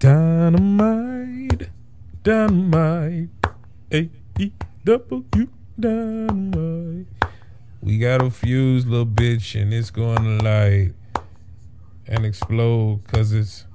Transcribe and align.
Dynamite, 0.00 1.68
dynamite, 2.22 3.28
A 3.92 4.08
E 4.38 4.50
W, 4.82 5.48
dynamite. 5.78 7.06
We 7.82 7.98
got 7.98 8.22
a 8.22 8.30
fuse, 8.30 8.86
little 8.86 9.04
bitch, 9.04 9.60
and 9.60 9.74
it's 9.74 9.90
going 9.90 10.24
to 10.24 10.42
light 10.42 10.94
and 12.06 12.24
explode 12.24 13.04
because 13.04 13.34
it's 13.34 13.66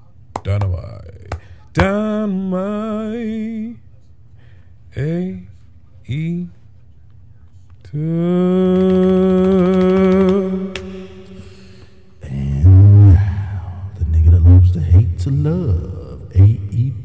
dynamite. 0.41 1.35
Dynamite, 1.73 2.17
A 4.97 5.43
E 6.07 6.47
W. 7.93 8.03
And 12.23 13.13
now, 13.13 13.91
the 13.99 14.05
nigga 14.05 14.31
that 14.31 14.41
loves 14.41 14.71
to 14.71 14.79
hate 14.79 15.19
to 15.19 15.29
love. 15.29 15.94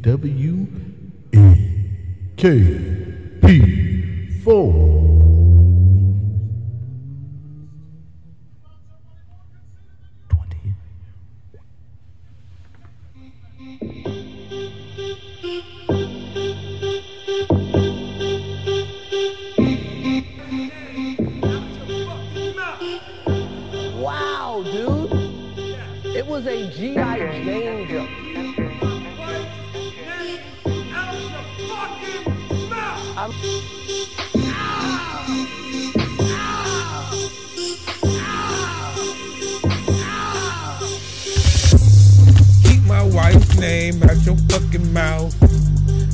E 0.01 0.03
W 0.03 0.67
N 1.35 2.35
K 2.35 2.43
P 3.43 4.41
4. 4.43 5.00
Out 44.11 44.27
your 44.27 44.37
fucking 44.51 44.93
mouth. 44.93 45.33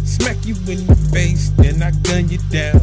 Smack 0.06 0.44
you 0.44 0.54
in 0.68 0.86
the 0.86 0.94
face, 1.14 1.48
then 1.56 1.82
I 1.82 1.92
gun 2.02 2.28
you 2.28 2.36
down. 2.50 2.80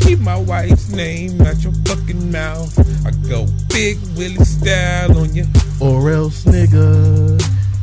Keep 0.00 0.20
my 0.20 0.38
wife's 0.38 0.88
name 0.88 1.38
out 1.42 1.62
your 1.62 1.74
fucking 1.84 2.32
mouth. 2.32 2.72
I 3.06 3.10
go 3.28 3.46
big 3.68 3.98
Willie 4.16 4.42
style 4.44 5.18
on 5.18 5.34
you. 5.34 5.44
Or 5.78 6.08
else, 6.10 6.44
nigga. 6.46 7.36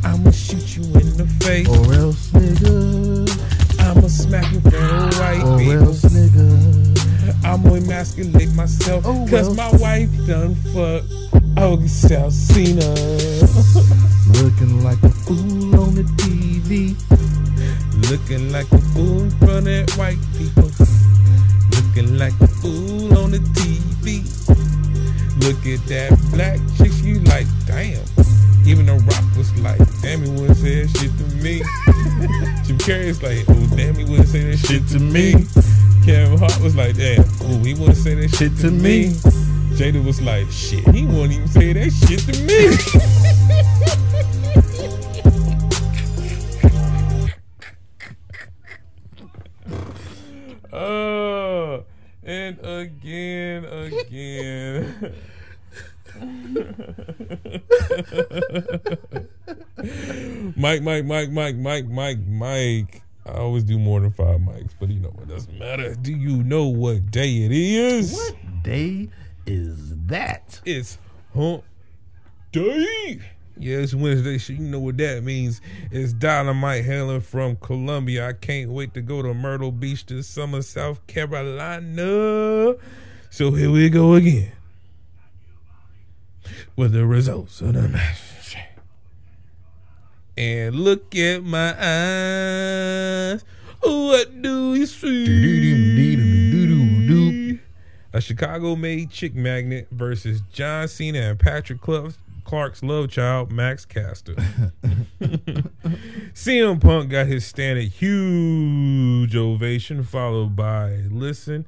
I'ma 0.03 0.31
shoot 0.31 0.75
you 0.75 0.83
in 0.99 1.15
the 1.15 1.27
face. 1.45 1.67
Or 1.69 1.93
else, 1.93 2.31
nigga. 2.31 3.29
I'ma 3.81 4.07
smack 4.07 4.51
you 4.51 4.61
for 4.61 4.71
the 4.71 5.15
white 5.19 5.43
Or 5.43 5.59
people. 5.59 5.89
else, 5.89 6.01
nigga. 6.05 7.45
I'ma 7.45 7.75
emasculate 7.75 8.51
myself. 8.55 9.03
Oh, 9.05 9.27
Cause 9.29 9.55
well. 9.55 9.71
my 9.71 9.77
wife 9.77 10.09
done 10.25 10.55
fuck 10.73 11.03
August 11.57 12.05
Alsina. 12.05 12.89
Looking 14.43 14.83
like 14.83 15.01
a 15.03 15.09
fool 15.09 15.37
on 15.39 15.47
the 15.47 15.64
TV. 15.64 15.64
Looking 18.09 18.52
like 18.52 18.72
a 18.72 18.78
fool 18.94 19.23
in 19.23 19.31
front 19.31 19.67
of 19.67 19.89
white 19.98 20.20
people. 20.38 20.70
Looking 21.72 22.17
like 22.20 22.34
a 22.39 22.48
fool 22.48 23.17
on 23.17 23.31
the 23.31 23.39
TV. 23.58 24.22
Look 25.42 25.66
at 25.66 25.86
that 25.88 26.16
black 26.31 26.59
chick, 26.78 26.92
you 27.03 27.20
like, 27.22 27.48
damn. 27.66 28.03
Even 28.66 28.86
The 28.86 28.94
Rock 28.94 29.26
was 29.36 29.58
like, 29.59 29.80
damn, 30.02 30.23
he 30.23 30.30
wouldn't 30.30 30.58
say 30.58 30.83
that 30.83 30.89
shit 30.98 31.17
to 31.17 31.26
me. 31.42 31.59
Jim 32.66 32.78
Carrey's 32.78 33.23
like, 33.23 33.44
oh, 33.50 33.76
damn, 33.76 33.95
he 33.95 34.03
wouldn't 34.03 34.28
say 34.28 34.52
that 34.52 34.58
shit 34.58 34.88
to 34.89 35.00
me. 35.00 35.33
Kevin 36.05 36.38
Hart 36.38 36.60
was 36.61 36.76
like, 36.76 36.95
damn, 36.95 37.26
oh, 37.42 37.58
he 37.64 37.73
wouldn't 37.73 37.98
say 37.98 38.14
that 38.14 38.30
shit 38.36 38.55
to 38.58 38.70
me. 38.70 39.14
Jada 39.77 40.04
was 40.05 40.21
like, 40.21 40.49
shit, 40.52 40.88
he 40.89 41.05
won't 41.05 41.32
even 41.32 41.48
say 41.48 41.73
that 41.73 41.92
shit 41.92 42.20
to 42.21 42.33
me. 42.45 44.02
Mike, 60.55 60.82
Mike, 60.82 61.05
Mike, 61.05 61.30
Mike, 61.30 61.55
Mike, 61.55 61.88
Mike, 61.88 62.20
Mike. 62.27 63.02
I 63.26 63.38
always 63.38 63.64
do 63.64 63.80
more 63.80 63.99
than 63.99 64.11
five 64.11 64.39
mics, 64.39 64.71
but 64.80 64.89
you 64.89 64.99
know 64.99 65.10
what 65.10 65.27
doesn't 65.27 65.58
matter. 65.58 65.95
Do 65.95 66.11
you 66.11 66.44
know 66.44 66.67
what 66.67 67.11
day 67.11 67.44
it 67.44 67.52
is? 67.52 68.14
What 68.14 68.64
day 68.64 69.10
is 69.45 69.95
that? 70.08 70.61
It's 70.65 70.98
hump 71.33 71.64
day. 72.52 73.20
Yeah, 73.58 73.77
it's 73.77 73.95
Wednesday, 73.95 74.38
so 74.38 74.54
you 74.54 74.60
know 74.60 74.80
what 74.80 74.98
that 74.98 75.23
means. 75.23 75.61
It's 75.92 76.14
Dynamite 76.14 76.83
hailing 76.83 77.21
from 77.21 77.55
Columbia. 77.58 78.27
I 78.27 78.33
can't 78.33 78.71
wait 78.71 78.94
to 78.95 79.02
go 79.02 79.21
to 79.21 79.33
Myrtle 79.33 79.71
Beach 79.71 80.05
this 80.05 80.27
summer, 80.27 80.61
South 80.61 81.05
Carolina. 81.08 82.76
So 83.30 83.52
here 83.52 83.71
we 83.71 83.89
go 83.89 84.14
again 84.14 84.52
with 86.76 86.94
the 86.94 87.06
results 87.06 87.61
of 87.61 87.73
the 87.73 87.88
match. 87.88 88.58
And 90.38 90.76
look 90.76 91.16
at 91.16 91.44
my 91.44 91.73
eyes. 91.80 93.45
What 93.82 94.42
do 94.42 94.76
you 94.76 94.86
see? 94.86 96.26
A 98.16 98.22
Chicago 98.22 98.76
made 98.76 99.11
chick 99.11 99.36
magnet 99.36 99.88
versus 99.92 100.42
John 100.52 100.88
Cena 100.88 101.20
and 101.20 101.39
Patrick 101.39 101.83
Cl- 101.86 102.14
Clark's 102.45 102.82
love 102.82 103.10
child, 103.10 103.52
Max 103.52 103.86
Caster. 103.86 104.36
CM 106.33 106.80
Punk 106.80 107.10
got 107.10 107.27
his 107.27 107.45
standard 107.45 107.89
huge 107.89 109.36
ovation, 109.36 110.04
followed 110.04 110.56
by 110.56 110.92
listen, 111.10 111.66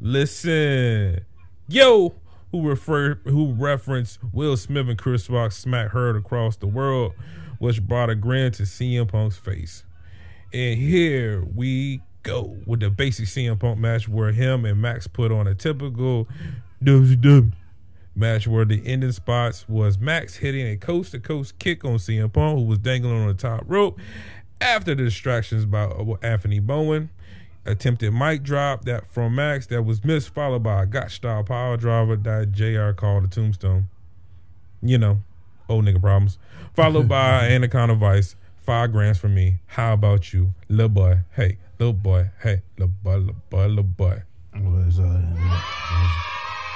listen, 0.00 1.24
yo, 1.68 2.14
who 2.54 2.68
refer 2.68 3.16
who 3.24 3.52
referenced 3.52 4.20
Will 4.32 4.56
Smith 4.56 4.88
and 4.88 4.96
Chris 4.96 5.28
Rock 5.28 5.50
smack 5.50 5.90
heard 5.90 6.14
across 6.14 6.54
the 6.54 6.68
world, 6.68 7.12
which 7.58 7.82
brought 7.82 8.10
a 8.10 8.14
grin 8.14 8.52
to 8.52 8.62
CM 8.62 9.08
Punk's 9.08 9.36
face. 9.36 9.82
And 10.52 10.78
here 10.78 11.44
we 11.52 12.00
go 12.22 12.56
with 12.64 12.78
the 12.78 12.90
basic 12.90 13.26
CM 13.26 13.58
Punk 13.58 13.80
match 13.80 14.08
where 14.08 14.30
him 14.30 14.64
and 14.64 14.80
Max 14.80 15.08
put 15.08 15.32
on 15.32 15.48
a 15.48 15.54
typical 15.56 16.28
WCW 16.84 17.52
match 18.14 18.46
where 18.46 18.64
the 18.64 18.80
ending 18.86 19.10
spots 19.10 19.68
was 19.68 19.98
Max 19.98 20.36
hitting 20.36 20.68
a 20.68 20.76
coast 20.76 21.10
to 21.10 21.18
coast 21.18 21.58
kick 21.58 21.84
on 21.84 21.96
CM 21.96 22.32
Punk, 22.32 22.60
who 22.60 22.64
was 22.64 22.78
dangling 22.78 23.20
on 23.20 23.26
the 23.26 23.34
top 23.34 23.64
rope 23.66 23.98
after 24.60 24.94
the 24.94 25.02
distractions 25.02 25.66
by 25.66 25.90
Anthony 26.22 26.60
Bowen. 26.60 27.10
Attempted 27.66 28.12
mic 28.12 28.42
drop 28.42 28.84
that 28.84 29.10
from 29.10 29.34
Max 29.34 29.66
that 29.68 29.82
was 29.82 30.04
missed, 30.04 30.28
followed 30.28 30.62
by 30.62 30.82
a 30.82 30.86
gotch 30.86 31.16
style 31.16 31.42
power 31.42 31.78
driver 31.78 32.14
that 32.16 32.52
JR 32.52 32.90
called 32.90 33.24
a 33.24 33.28
tombstone. 33.28 33.88
You 34.82 34.98
know, 34.98 35.22
old 35.68 35.86
nigga 35.86 36.00
problems. 36.00 36.38
Followed 36.74 37.08
by 37.08 37.48
Anaconda 37.48 37.94
Vise, 37.94 38.36
five 38.62 38.92
grams 38.92 39.18
for 39.18 39.28
me. 39.28 39.60
How 39.66 39.94
about 39.94 40.34
you, 40.34 40.52
little 40.68 40.90
boy? 40.90 41.20
Hey, 41.32 41.56
little 41.78 41.94
boy. 41.94 42.30
Hey, 42.42 42.60
little 42.76 42.94
boy, 43.02 43.16
little 43.16 43.36
boy, 43.48 43.66
little 43.66 43.82
boy. 43.84 44.22
was, 44.54 45.00
uh, 45.00 45.22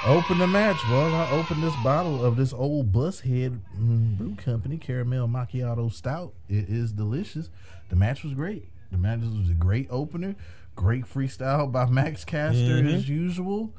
open 0.05 0.39
the 0.39 0.47
match. 0.47 0.77
Well, 0.89 1.13
I 1.13 1.29
opened 1.31 1.61
this 1.61 1.75
bottle 1.83 2.23
of 2.23 2.35
this 2.35 2.51
old 2.51 2.91
Bushead 2.91 3.59
mm, 3.77 4.17
Brew 4.17 4.35
Company 4.35 4.77
Caramel 4.77 5.27
Macchiato 5.27 5.91
Stout. 5.91 6.33
It 6.47 6.69
is 6.69 6.91
delicious. 6.91 7.49
The 7.89 7.95
match 7.95 8.23
was 8.23 8.33
great. 8.33 8.69
The 8.91 8.97
match 8.97 9.19
was 9.19 9.49
a 9.49 9.53
great 9.53 9.87
opener. 9.91 10.35
Great 10.79 11.03
freestyle 11.05 11.69
by 11.69 11.85
Max 11.85 12.23
Caster 12.23 12.87
as 12.87 13.09
usual. 13.09 13.73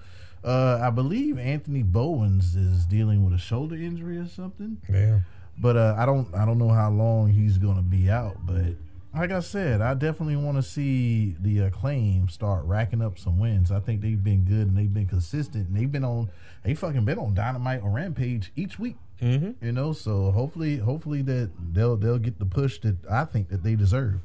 Uh, 0.45 0.79
I 0.83 0.91
believe 0.91 1.39
Anthony 1.39 1.83
Bowens 1.83 2.55
is 2.55 2.85
dealing 2.85 3.25
with 3.25 3.33
a 3.33 3.39
shoulder 3.39 3.75
injury 3.75 4.19
or 4.19 4.27
something. 4.27 4.77
Yeah. 4.87 5.21
But 5.57 5.79
uh, 5.79 5.95
I 5.97 6.05
don't 6.05 6.35
I 6.35 6.45
don't 6.45 6.59
know 6.59 6.69
how 6.69 6.91
long 6.91 7.31
he's 7.31 7.57
gonna 7.57 7.81
be 7.81 8.11
out. 8.11 8.37
But 8.45 8.75
like 9.15 9.31
I 9.31 9.41
said, 9.41 9.81
I 9.81 9.95
definitely 9.95 10.37
want 10.37 10.59
to 10.59 10.63
see 10.63 11.37
the 11.41 11.61
acclaim 11.61 12.29
start 12.29 12.67
racking 12.67 13.01
up 13.01 13.19
some 13.19 13.39
wins. 13.39 13.73
I 13.73 13.81
think 13.81 14.03
they've 14.03 14.23
been 14.23 14.45
good 14.45 14.69
and 14.69 14.77
they've 14.77 14.93
been 14.93 15.09
consistent 15.09 15.69
and 15.69 15.77
they've 15.77 15.91
been 15.91 16.05
on 16.05 16.29
they 16.65 16.75
fucking 16.75 17.07
been 17.07 17.19
on 17.19 17.33
Dynamite 17.33 17.83
or 17.83 17.91
Rampage 17.91 18.53
each 18.57 18.79
week. 18.79 18.97
Mm-hmm. 19.23 19.65
You 19.65 19.73
know, 19.73 19.95
so 19.95 20.31
hopefully 20.33 20.77
hopefully 20.77 21.23
that 21.23 21.51
they'll 21.73 21.97
they'll 21.97 22.19
get 22.19 22.39
the 22.39 22.47
push 22.47 22.79
that 22.81 22.97
I 23.11 23.25
think 23.25 23.49
that 23.49 23.63
they 23.63 23.75
deserve. 23.75 24.21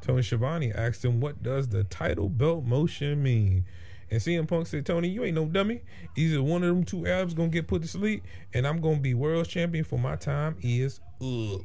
Tony 0.00 0.22
Schiavone 0.22 0.72
asked 0.72 1.04
him, 1.04 1.20
"What 1.20 1.42
does 1.42 1.68
the 1.68 1.84
title 1.84 2.28
belt 2.28 2.64
motion 2.64 3.22
mean?" 3.22 3.64
And 4.10 4.20
CM 4.20 4.48
Punk 4.48 4.66
said, 4.66 4.84
"Tony, 4.86 5.08
you 5.08 5.24
ain't 5.24 5.36
no 5.36 5.46
dummy. 5.46 5.82
Either 6.16 6.42
one 6.42 6.62
of 6.62 6.68
them 6.68 6.84
two 6.84 7.06
abs 7.06 7.34
gonna 7.34 7.48
get 7.48 7.68
put 7.68 7.82
to 7.82 7.88
sleep, 7.88 8.24
and 8.52 8.66
I'm 8.66 8.80
gonna 8.80 8.98
be 8.98 9.14
world 9.14 9.48
champion 9.48 9.84
for 9.84 9.98
my 9.98 10.16
time 10.16 10.56
is 10.62 11.00
up." 11.20 11.62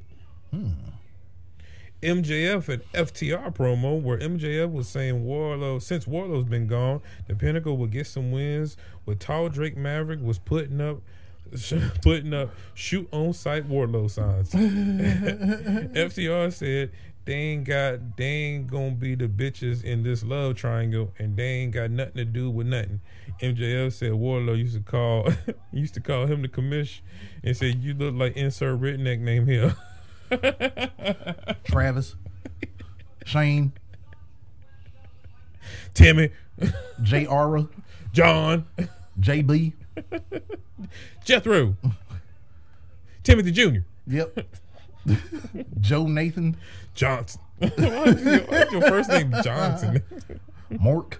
Hmm. 0.51 0.69
MJF 2.03 2.69
and 2.69 2.83
FTR 2.93 3.51
promo 3.51 3.99
where 3.99 4.19
MJF 4.19 4.71
was 4.71 4.87
saying 4.87 5.25
Wardlow 5.25 5.81
since 5.81 6.05
Wardlow's 6.05 6.45
been 6.45 6.67
gone, 6.67 7.01
the 7.27 7.35
Pinnacle 7.35 7.77
will 7.77 7.87
get 7.87 8.05
some 8.05 8.31
wins. 8.31 8.77
With 9.05 9.19
tall 9.19 9.49
Drake 9.49 9.75
Maverick 9.75 10.21
was 10.21 10.37
putting 10.37 10.81
up 10.81 11.01
putting 12.01 12.33
up 12.33 12.51
shoot 12.73 13.07
on 13.11 13.33
sight 13.33 13.67
Wardlow 13.67 14.09
signs. 14.09 14.51
FTR 15.93 16.53
said 16.53 16.91
they 17.25 17.33
ain't 17.33 17.63
got 17.65 18.17
they 18.17 18.25
ain't 18.25 18.67
gonna 18.67 18.91
be 18.91 19.15
the 19.15 19.27
bitches 19.27 19.83
in 19.83 20.03
this 20.03 20.23
love 20.23 20.55
triangle 20.55 21.11
and 21.17 21.35
they 21.35 21.43
ain't 21.43 21.73
got 21.73 21.89
nothing 21.91 22.15
to 22.15 22.25
do 22.25 22.49
with 22.49 22.67
nothing. 22.67 23.01
MJF 23.41 23.93
said 23.93 24.11
Wardlow 24.11 24.57
used 24.57 24.75
to 24.75 24.81
call 24.81 25.27
used 25.71 25.93
to 25.95 26.01
call 26.01 26.27
him 26.27 26.41
the 26.41 26.47
commish 26.47 27.01
and 27.43 27.57
said 27.57 27.83
you 27.83 27.93
look 27.93 28.13
like 28.15 28.37
insert 28.37 28.79
redneck 28.79 29.19
name 29.19 29.47
here. 29.47 29.75
Travis, 31.65 32.15
Shane, 33.25 33.73
Timmy, 35.93 36.31
J. 37.01 37.25
Ara, 37.27 37.67
John, 38.11 38.65
JB. 39.19 39.73
Jethro, 41.23 41.75
Timothy 43.23 43.51
Jr., 43.51 43.79
Yep. 44.07 44.39
Joe 45.79 46.07
Nathan, 46.07 46.57
Johnson. 46.93 47.41
Why 47.59 47.67
is 47.69 48.23
your, 48.25 48.71
your 48.71 48.81
first 48.81 49.09
name 49.09 49.33
Johnson? 49.43 50.01
Mork, 50.71 51.17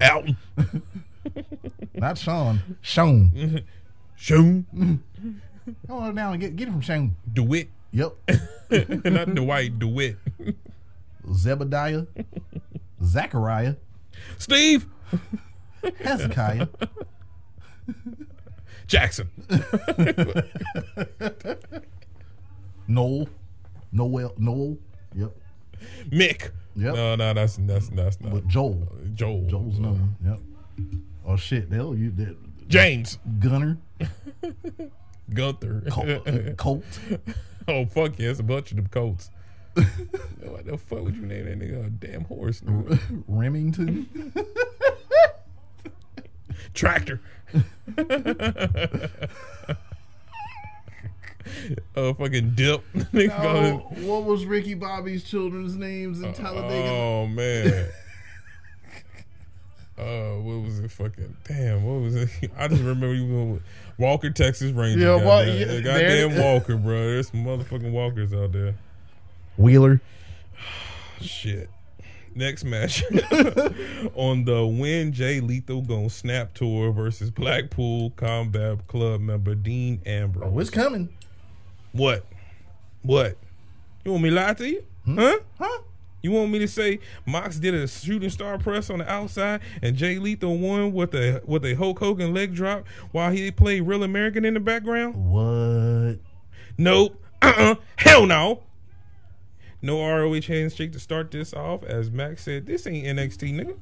Alton, 0.00 0.36
not 1.94 2.18
Sean, 2.18 2.60
Sean. 2.80 3.62
Shone, 4.16 4.66
Come 5.86 5.96
on 5.96 6.14
down 6.14 6.32
and 6.34 6.40
get 6.42 6.54
get 6.56 6.68
it 6.68 6.72
from 6.72 6.80
Sean. 6.82 7.16
DeWitt, 7.32 7.68
Yep. 7.92 8.12
not 9.04 9.34
Dwight, 9.34 9.78
DeWitt, 9.78 10.16
Zebediah, 11.26 12.06
Zachariah, 13.02 13.76
Steve 14.38 14.86
Hezekiah, 16.00 16.68
Jackson, 18.90 19.30
Noel, 22.88 23.28
Noel, 23.92 24.34
Noel. 24.36 24.78
Yep. 25.14 25.30
Mick. 26.08 26.50
Yep. 26.74 26.94
No, 26.96 27.14
no, 27.14 27.32
that's 27.34 27.56
that's 27.60 27.88
that's 27.90 28.20
not 28.20 28.32
But 28.32 28.48
Joel, 28.48 28.88
Joel. 29.14 29.46
Joel's 29.46 29.78
Uh, 29.78 29.82
known. 29.82 30.16
Yep. 30.24 30.40
Oh 31.24 31.36
shit! 31.36 31.70
Hell, 31.70 31.94
you 31.94 32.10
did. 32.10 32.36
James 32.66 33.18
Gunner, 33.38 33.78
Gunther. 35.32 35.82
Colt, 35.88 36.26
Colt, 36.56 36.84
oh 37.68 37.86
fuck 37.86 38.18
yeah, 38.18 38.30
it's 38.30 38.40
a 38.40 38.42
bunch 38.42 38.72
of 38.72 38.76
them 38.76 38.88
Colts. 38.88 39.30
what 39.74 40.66
the 40.66 40.76
fuck 40.76 41.02
would 41.04 41.14
you 41.16 41.26
name 41.26 41.44
that 41.44 41.60
nigga 41.60 41.86
a 41.86 41.90
damn 41.90 42.24
horse? 42.24 42.60
Remington, 43.28 44.08
Tractor. 46.74 47.20
oh 51.96 52.14
fucking 52.14 52.54
dip. 52.54 52.82
Nigga 52.94 53.36
call 53.36 53.46
Oh, 53.46 53.88
it- 53.96 53.98
what 54.04 54.24
was 54.24 54.44
Ricky 54.44 54.74
Bobby's 54.74 55.24
children's 55.24 55.76
names 55.76 56.20
in 56.22 56.32
Talladega? 56.32 56.88
Oh 56.88 57.26
man. 57.26 57.88
Uh, 59.98 60.02
what 60.40 60.62
was 60.62 60.78
it? 60.80 60.90
Fucking 60.90 61.36
damn! 61.44 61.84
What 61.84 62.00
was 62.02 62.14
it? 62.16 62.28
I 62.56 62.68
just 62.68 62.80
remember 62.80 63.12
you 63.14 63.26
went 63.34 63.52
with 63.54 63.62
Walker, 63.98 64.30
Texas 64.30 64.72
Ranger. 64.72 65.00
Yeah, 65.00 65.18
goddamn, 65.22 65.58
yeah, 65.58 65.80
goddamn 65.80 66.30
there- 66.34 66.42
Walker, 66.54 66.76
bro. 66.76 66.98
There's 67.10 67.28
some 67.30 67.44
motherfucking 67.44 67.90
Walkers 67.92 68.32
out 68.32 68.52
there. 68.52 68.74
Wheeler, 69.56 70.00
Shit. 71.20 71.68
Next 72.40 72.64
match 72.64 73.04
on 74.14 74.46
the 74.46 74.64
Win 74.66 75.12
Jay 75.12 75.40
Lethal 75.40 75.82
Gonna 75.82 76.08
Snap 76.08 76.54
Tour 76.54 76.90
versus 76.90 77.30
Blackpool 77.30 78.12
Combat 78.16 78.86
Club 78.86 79.20
member 79.20 79.54
Dean 79.54 80.00
Ambrose. 80.06 80.50
oh, 80.50 80.58
it's 80.58 80.70
coming. 80.70 81.10
What? 81.92 82.24
What? 83.02 83.36
You 84.06 84.12
want 84.12 84.24
me 84.24 84.30
to 84.30 84.36
lie 84.36 84.54
to 84.54 84.66
you? 84.66 84.82
Hmm? 85.04 85.18
Huh? 85.18 85.38
Huh? 85.58 85.78
You 86.22 86.30
want 86.30 86.50
me 86.50 86.58
to 86.60 86.66
say 86.66 87.00
Mox 87.26 87.58
did 87.58 87.74
a 87.74 87.86
shooting 87.86 88.30
star 88.30 88.56
press 88.56 88.88
on 88.88 89.00
the 89.00 89.10
outside 89.10 89.60
and 89.82 89.94
Jay 89.94 90.18
Lethal 90.18 90.56
won 90.56 90.94
with 90.94 91.14
a 91.14 91.42
with 91.44 91.66
a 91.66 91.74
Hulk 91.74 91.98
Hogan 91.98 92.32
leg 92.32 92.54
drop 92.54 92.86
while 93.12 93.30
he 93.30 93.50
played 93.50 93.82
Real 93.82 94.02
American 94.02 94.46
in 94.46 94.54
the 94.54 94.60
background? 94.60 95.14
What? 95.14 96.20
Nope. 96.78 97.22
Uh-uh. 97.42 97.74
Hell 97.96 98.24
no. 98.24 98.62
No 99.82 100.00
ROH 100.06 100.42
handshake 100.42 100.92
to 100.92 101.00
start 101.00 101.30
this 101.30 101.54
off, 101.54 101.82
as 101.84 102.10
Max 102.10 102.44
said, 102.44 102.66
this 102.66 102.86
ain't 102.86 103.06
NXT, 103.06 103.54
nigga. 103.54 103.76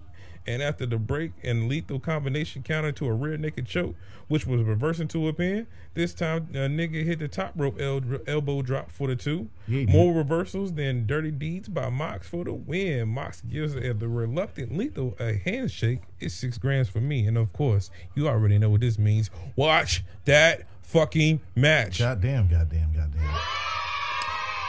And 0.47 0.63
after 0.63 0.87
the 0.87 0.97
break 0.97 1.33
and 1.43 1.69
lethal 1.69 2.01
combination 2.01 2.63
counter 2.63 2.91
to 2.93 3.07
a 3.07 3.13
rear 3.13 3.37
naked 3.37 3.67
choke, 3.67 3.95
which 4.29 4.47
was 4.47 4.63
reversing 4.63 5.07
to 5.09 5.29
a 5.29 5.33
pin, 5.35 5.67
this 5.93 6.15
time 6.15 6.49
a 6.55 6.69
nigga 6.69 7.05
hit 7.05 7.19
the 7.19 7.29
top 7.29 7.53
rope 7.55 7.79
el- 7.79 8.01
elbow 8.27 8.63
drop 8.63 8.91
for 8.91 9.09
the 9.09 9.17
two. 9.17 9.51
Yeah, 9.67 9.85
More 9.93 10.15
reversals 10.15 10.73
than 10.73 11.07
dirty 11.07 11.33
deeds 11.33 11.69
by 11.69 11.91
Mox 11.91 12.27
for 12.29 12.45
the 12.45 12.55
win. 12.55 13.09
Mox 13.09 13.43
gives 13.43 13.77
uh, 13.77 13.93
the 13.99 14.09
reluctant 14.09 14.75
lethal 14.75 15.15
a 15.21 15.35
handshake. 15.35 16.01
It's 16.19 16.35
six 16.35 16.57
grams 16.57 16.89
for 16.89 17.01
me. 17.01 17.27
And 17.27 17.37
of 17.37 17.53
course, 17.53 17.91
you 18.15 18.27
already 18.27 18.57
know 18.57 18.71
what 18.71 18.81
this 18.81 18.99
means. 18.99 19.29
Watch 19.55 20.03
that 20.25 20.63
fucking 20.81 21.41
match. 21.57 21.99
Goddamn, 21.99 22.49
goddamn, 22.49 22.93
goddamn. 22.95 23.39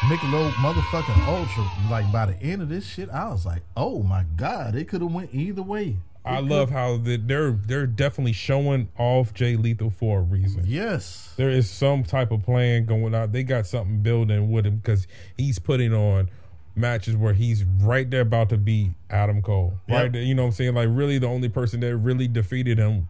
Michelob 0.02 0.52
motherfucking 0.54 1.28
Ultra. 1.28 1.70
Like 1.90 2.10
by 2.12 2.26
the 2.28 2.42
end 2.42 2.62
of 2.62 2.70
this 2.70 2.86
shit, 2.86 3.10
I 3.10 3.28
was 3.28 3.46
like, 3.46 3.62
oh 3.76 4.02
my 4.02 4.24
god, 4.38 4.76
it 4.76 4.88
could 4.88 5.02
have 5.02 5.12
went 5.12 5.34
either 5.34 5.62
way. 5.62 5.98
I 6.26 6.40
love 6.40 6.70
how 6.70 6.98
they're 6.98 7.52
they're 7.52 7.88
definitely 7.88 8.34
showing 8.34 8.90
off 8.98 9.34
Jay 9.34 9.56
Lethal 9.56 9.90
for 9.90 10.20
a 10.20 10.22
reason. 10.22 10.64
Yes. 10.66 11.34
There 11.38 11.50
is 11.50 11.70
some 11.70 12.04
type 12.04 12.32
of 12.32 12.44
plan 12.44 12.86
going 12.86 13.14
on. 13.16 13.32
They 13.32 13.44
got 13.44 13.68
something 13.68 14.02
building 14.02 14.52
with 14.52 14.66
him 14.66 14.78
because 14.78 15.08
he's 15.38 15.60
putting 15.60 15.94
on 15.94 16.30
matches 16.76 17.16
where 17.16 17.34
he's 17.34 17.64
right 17.64 18.10
there 18.10 18.22
about 18.22 18.50
to 18.50 18.58
beat 18.58 18.92
Adam 19.10 19.42
Cole. 19.42 19.74
Yep. 19.88 19.98
Right 19.98 20.12
there, 20.12 20.22
you 20.22 20.36
know 20.36 20.44
what 20.44 20.50
I'm 20.50 20.54
saying? 20.54 20.76
Like 20.76 20.90
really 20.92 21.18
the 21.18 21.28
only 21.28 21.50
person 21.50 21.80
that 21.82 21.98
really 21.98 22.28
defeated 22.28 22.78
him 22.78 23.08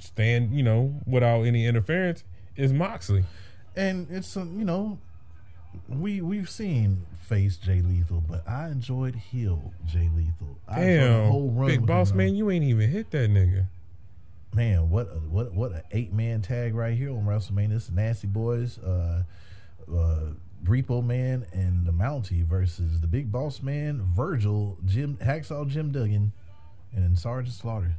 stand, 0.00 0.54
you 0.54 0.62
know, 0.62 0.94
without 1.06 1.42
any 1.42 1.66
interference 1.66 2.22
is 2.54 2.72
Moxley. 2.72 3.24
And 3.74 4.06
it's 4.10 4.36
you 4.36 4.64
know, 4.64 4.98
we 5.88 6.20
we've 6.20 6.48
seen 6.50 7.06
face 7.20 7.56
Jay 7.56 7.80
Lethal, 7.80 8.22
but 8.28 8.48
I 8.48 8.68
enjoyed 8.68 9.14
heel 9.16 9.72
Jay 9.84 10.08
Lethal. 10.14 10.58
I 10.68 10.82
enjoyed 10.82 11.10
the 11.10 11.26
whole 11.30 11.50
Damn. 11.50 11.66
Big 11.66 11.86
boss 11.86 12.12
man, 12.12 12.34
you 12.34 12.50
ain't 12.50 12.64
even 12.64 12.88
hit 12.90 13.10
that 13.10 13.30
nigga. 13.30 13.66
man, 14.54 14.90
what 14.90 15.08
a, 15.08 15.18
what 15.18 15.52
what 15.52 15.72
an 15.72 15.82
eight 15.92 16.12
man 16.12 16.42
tag 16.42 16.74
right 16.74 16.96
here 16.96 17.10
on 17.10 17.24
WrestleMania. 17.24 17.72
Is 17.74 17.90
Nasty 17.90 18.26
Boys, 18.26 18.78
uh, 18.78 19.22
uh, 19.92 20.20
Repo 20.64 21.04
Man, 21.04 21.46
and 21.52 21.84
the 21.86 21.92
Mountie 21.92 22.44
versus 22.44 23.00
the 23.00 23.06
Big 23.06 23.30
Boss 23.30 23.62
Man, 23.62 24.02
Virgil, 24.14 24.78
Jim 24.84 25.16
Hacksaw, 25.18 25.68
Jim 25.68 25.92
Duggan, 25.92 26.32
and 26.94 27.04
then 27.04 27.16
Sergeant 27.16 27.54
Slaughter 27.54 27.94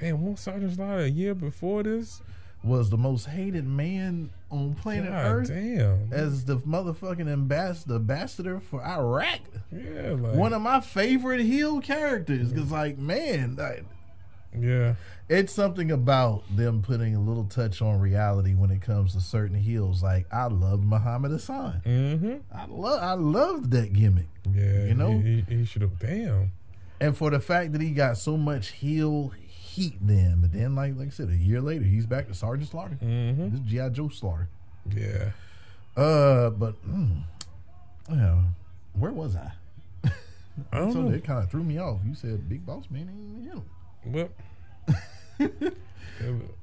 Man, 0.00 0.20
won't 0.20 0.38
Sergeant 0.38 0.74
Slaughter 0.74 1.00
a 1.04 1.08
year 1.08 1.34
before 1.34 1.82
this? 1.82 2.20
Was 2.64 2.90
the 2.90 2.96
most 2.96 3.26
hated 3.26 3.66
man 3.66 4.30
on 4.50 4.74
planet 4.74 5.10
God 5.10 5.26
Earth 5.26 5.48
damn. 5.48 6.12
as 6.12 6.44
the 6.44 6.56
motherfucking 6.58 7.28
ambassador, 7.28 7.96
ambassador 7.96 8.60
for 8.60 8.84
Iraq. 8.84 9.40
yeah, 9.72 10.10
like, 10.18 10.34
One 10.34 10.52
of 10.52 10.62
my 10.62 10.80
favorite 10.80 11.40
heel 11.40 11.80
characters, 11.80 12.52
because 12.52 12.70
like 12.72 12.98
man, 12.98 13.56
like, 13.56 13.84
yeah. 14.58 14.94
it's 15.28 15.52
something 15.52 15.90
about 15.90 16.44
them 16.54 16.82
putting 16.82 17.14
a 17.14 17.20
little 17.20 17.44
touch 17.44 17.82
on 17.82 18.00
reality 18.00 18.54
when 18.54 18.70
it 18.70 18.80
comes 18.82 19.12
to 19.12 19.20
certain 19.20 19.56
heels. 19.58 20.02
Like 20.02 20.26
I 20.32 20.46
love 20.46 20.84
Muhammad 20.84 21.32
Hassan. 21.32 21.82
Mm-hmm. 21.84 22.36
I 22.52 22.66
love 22.66 23.02
I 23.02 23.12
loved 23.14 23.70
that 23.72 23.92
gimmick. 23.92 24.28
Yeah, 24.52 24.86
You 24.86 24.94
know? 24.94 25.18
he, 25.18 25.44
he, 25.48 25.56
he 25.58 25.64
should 25.64 25.82
have. 25.82 25.98
Damn. 25.98 26.52
And 27.00 27.16
for 27.16 27.30
the 27.30 27.40
fact 27.40 27.72
that 27.72 27.82
he 27.82 27.90
got 27.90 28.16
so 28.16 28.36
much 28.38 28.68
heel 28.68 29.32
heat 29.76 29.94
then, 30.00 30.40
but 30.40 30.52
then 30.52 30.74
like 30.74 30.96
like 30.96 31.08
I 31.08 31.10
said, 31.10 31.28
a 31.28 31.36
year 31.36 31.60
later 31.60 31.84
he's 31.84 32.06
back 32.06 32.28
to 32.28 32.34
Sergeant 32.34 32.70
Slaughter. 32.70 32.98
Mm-hmm. 33.02 33.50
This 33.50 33.60
is 33.60 33.66
G.I. 33.66 33.88
Joe 33.90 34.08
Slaughter. 34.08 34.48
Yeah. 34.94 35.30
Uh 35.96 36.50
but 36.50 36.74
mm, 36.86 37.22
yeah, 38.10 38.42
where 38.94 39.12
was 39.12 39.36
I? 39.36 39.52
I 40.72 40.78
don't 40.78 40.92
So 40.92 41.02
know. 41.02 41.14
it 41.14 41.22
kind 41.24 41.42
of 41.44 41.50
threw 41.50 41.62
me 41.62 41.78
off. 41.78 42.00
You 42.06 42.14
said 42.14 42.48
Big 42.48 42.64
Boss 42.64 42.84
Man 42.90 43.10
ain't 43.10 43.44
hit 43.44 43.52
him. 43.52 44.30
Well, 45.38 45.72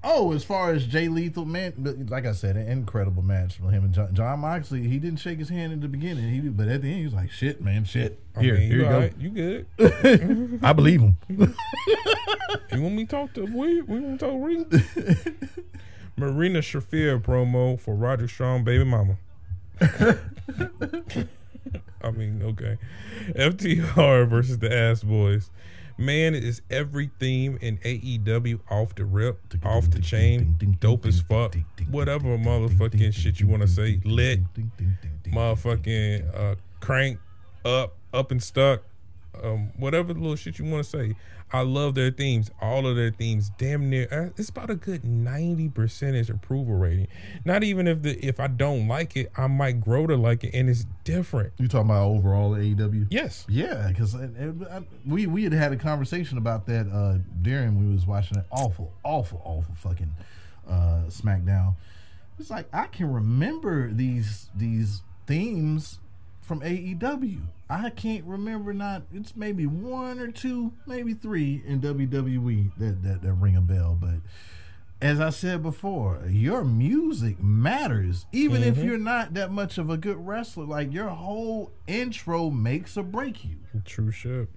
Oh, 0.04 0.34
as 0.34 0.44
far 0.44 0.72
as 0.72 0.86
Jay 0.86 1.08
Lethal, 1.08 1.46
man, 1.46 2.06
like 2.10 2.26
I 2.26 2.32
said, 2.34 2.56
an 2.58 2.68
incredible 2.68 3.22
match 3.24 3.58
for 3.58 3.70
him 3.72 3.84
and 3.86 3.94
Jon, 3.94 4.14
Jon 4.14 4.40
Moxley. 4.40 4.88
He 4.88 4.98
didn't 5.00 5.20
shake 5.20 5.38
his 5.40 5.50
hand 5.50 5.72
in 5.72 5.80
the 5.80 5.88
beginning, 5.88 6.30
he 6.30 6.40
but 6.50 6.68
at 6.68 6.82
the 6.82 6.88
end 6.90 6.98
he 7.00 7.06
was 7.06 7.14
like, 7.14 7.30
"Shit, 7.32 7.62
man, 7.62 7.86
shit." 7.86 8.20
I 8.36 8.42
Here, 8.42 8.56
mean, 8.56 8.68
here 8.72 8.78
you 8.80 8.84
go. 8.84 8.90
alright, 8.94 9.14
You 9.20 9.30
good? 9.30 10.60
I 10.64 10.74
believe 10.74 11.02
him. 11.02 11.18
You 11.30 12.82
want 12.82 12.96
me 12.96 13.06
to 13.06 13.10
talk 13.12 13.34
to 13.36 13.46
we? 13.46 13.82
We 13.82 14.00
want 14.00 14.20
to 14.20 14.26
talk 14.26 14.36
Reed? 14.44 14.66
Marina 16.18 16.60
Shafir 16.60 17.22
promo 17.22 17.80
for 17.80 17.96
Roger 17.96 18.28
Strong, 18.28 18.64
baby 18.64 18.84
mama. 18.84 19.18
I 22.02 22.12
mean, 22.12 22.42
okay. 22.44 22.78
FTR 23.30 24.28
versus 24.28 24.60
the 24.60 24.76
Ass 24.76 25.04
Boys. 25.04 25.50
Man, 25.98 26.34
is 26.34 26.62
every 26.72 27.12
theme 27.20 27.58
in 27.62 27.78
AEW 27.80 28.60
off 28.70 28.96
the 28.96 29.06
rip, 29.06 29.40
off 29.64 29.90
the 29.92 30.00
chain, 30.00 30.58
dope 30.80 31.06
as 31.06 31.22
fuck, 31.22 31.56
whatever 31.90 32.38
motherfucking 32.38 33.14
shit 33.14 33.40
you 33.40 33.48
want 33.48 33.62
to 33.62 33.68
say, 33.68 34.02
lit, 34.04 34.40
motherfucking 35.28 36.36
uh, 36.36 36.56
crank, 36.80 37.20
up, 37.64 37.96
up 38.14 38.32
and 38.32 38.42
stuck, 38.42 38.82
um, 39.42 39.72
whatever 39.78 40.14
little 40.14 40.36
shit 40.36 40.58
you 40.60 40.66
want 40.66 40.84
to 40.84 40.90
say. 40.90 41.16
I 41.54 41.62
love 41.62 41.94
their 41.94 42.10
themes, 42.10 42.50
all 42.60 42.88
of 42.88 42.96
their 42.96 43.12
themes. 43.12 43.52
Damn 43.60 43.88
near, 43.88 44.08
uh, 44.12 44.34
it's 44.38 44.50
about 44.50 44.72
a 44.72 44.76
good 44.76 45.06
ninety 45.06 45.70
percentage 45.70 46.32
approval 46.32 46.74
rating. 46.74 47.08
Not 47.46 47.64
even 47.64 47.88
if 47.88 48.02
the 48.02 48.18
if 48.26 48.40
I 48.40 48.48
don't 48.48 48.88
like 48.88 49.16
it, 49.16 49.32
I 49.38 49.46
might 49.46 49.80
grow 49.80 50.08
to 50.08 50.16
like 50.16 50.44
it, 50.44 50.56
and 50.56 50.68
it's 50.68 50.88
different. 51.04 51.54
You 51.60 51.68
talking 51.68 51.92
about 51.92 52.08
overall 52.08 52.52
AEW? 52.52 53.06
Yes, 53.12 53.46
Yeah, 53.48 53.88
because 53.88 54.18
we 55.06 55.28
we 55.28 55.44
had 55.44 55.54
had 55.54 55.72
a 55.72 55.78
conversation 55.78 56.40
about 56.40 56.66
that 56.66 56.88
uh, 56.92 57.20
during 57.42 57.88
we 57.88 57.94
was 57.94 58.08
watching 58.08 58.38
an 58.38 58.46
awful, 58.50 58.92
awful, 59.04 59.40
awful 59.46 59.76
fucking 59.76 60.12
uh, 60.68 61.04
SmackDown. 61.08 61.76
It's 62.40 62.50
like 62.50 62.68
I 62.74 62.88
can 62.88 63.14
remember 63.14 63.92
these 63.92 64.50
these 64.56 65.04
themes 65.28 66.00
from 66.42 66.62
AEW. 66.62 67.42
I 67.74 67.90
can't 67.90 68.24
remember 68.26 68.72
not. 68.72 69.04
It's 69.12 69.36
maybe 69.36 69.66
one 69.66 70.20
or 70.20 70.28
two, 70.28 70.74
maybe 70.86 71.14
three 71.14 71.64
in 71.66 71.82
WWE 71.82 72.72
that 72.78 73.04
that, 73.04 73.22
that 73.24 73.34
ring 73.34 73.56
a 73.56 73.62
bell, 73.62 73.98
but. 74.00 74.16
As 75.02 75.20
I 75.20 75.32
said 75.32 75.62
before, 75.62 76.24
your 76.30 76.64
music 76.64 77.44
matters. 77.44 78.26
Even 78.32 78.64
if 78.64 78.76
mm-hmm. 78.76 78.88
you're 78.88 78.98
not 78.98 79.34
that 79.34 79.52
much 79.52 79.78
of 79.78 79.90
a 79.90 79.98
good 79.98 80.16
wrestler, 80.26 80.64
like 80.64 80.94
your 80.94 81.10
whole 81.10 81.74
intro 81.88 82.50
makes 82.50 82.96
or 82.96 83.04
break 83.04 83.44
you. 83.44 83.58
true 83.84 84.12
shit. 84.12 84.48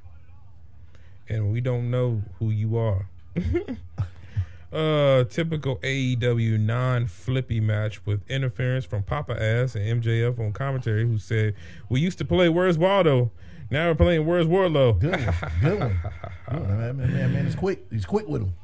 And 1.29 1.51
we 1.51 1.61
don't 1.61 1.91
know 1.91 2.23
who 2.39 2.51
you 2.51 2.77
are. 2.77 3.09
uh, 4.73 5.25
typical 5.25 5.77
AEW 5.79 6.59
non-flippy 6.59 7.61
match 7.61 8.05
with 8.07 8.29
interference 8.29 8.85
from 8.85 9.03
Papa 9.03 9.41
Ass 9.41 9.75
and 9.75 10.03
MJF 10.03 10.39
on 10.39 10.53
commentary, 10.53 11.07
who 11.07 11.19
said, 11.19 11.55
"We 11.89 12.01
used 12.01 12.19
to 12.19 12.25
play 12.25 12.49
Where's 12.49 12.79
Waldo, 12.79 13.31
now 13.71 13.89
we're 13.89 13.95
playing 13.95 14.27
Where's 14.27 14.47
Wardlow." 14.47 14.99
Good 14.99 15.13
one. 15.13 15.35
Good 15.61 15.79
one. 15.81 16.01
Good 16.51 16.61
one. 16.61 16.79
Man, 16.79 16.97
man, 16.97 17.13
man, 17.13 17.33
man, 17.33 17.45
he's 17.45 17.55
quick. 17.55 17.87
He's 17.91 18.07
quick 18.07 18.27
with 18.29 18.43
him. 18.43 18.55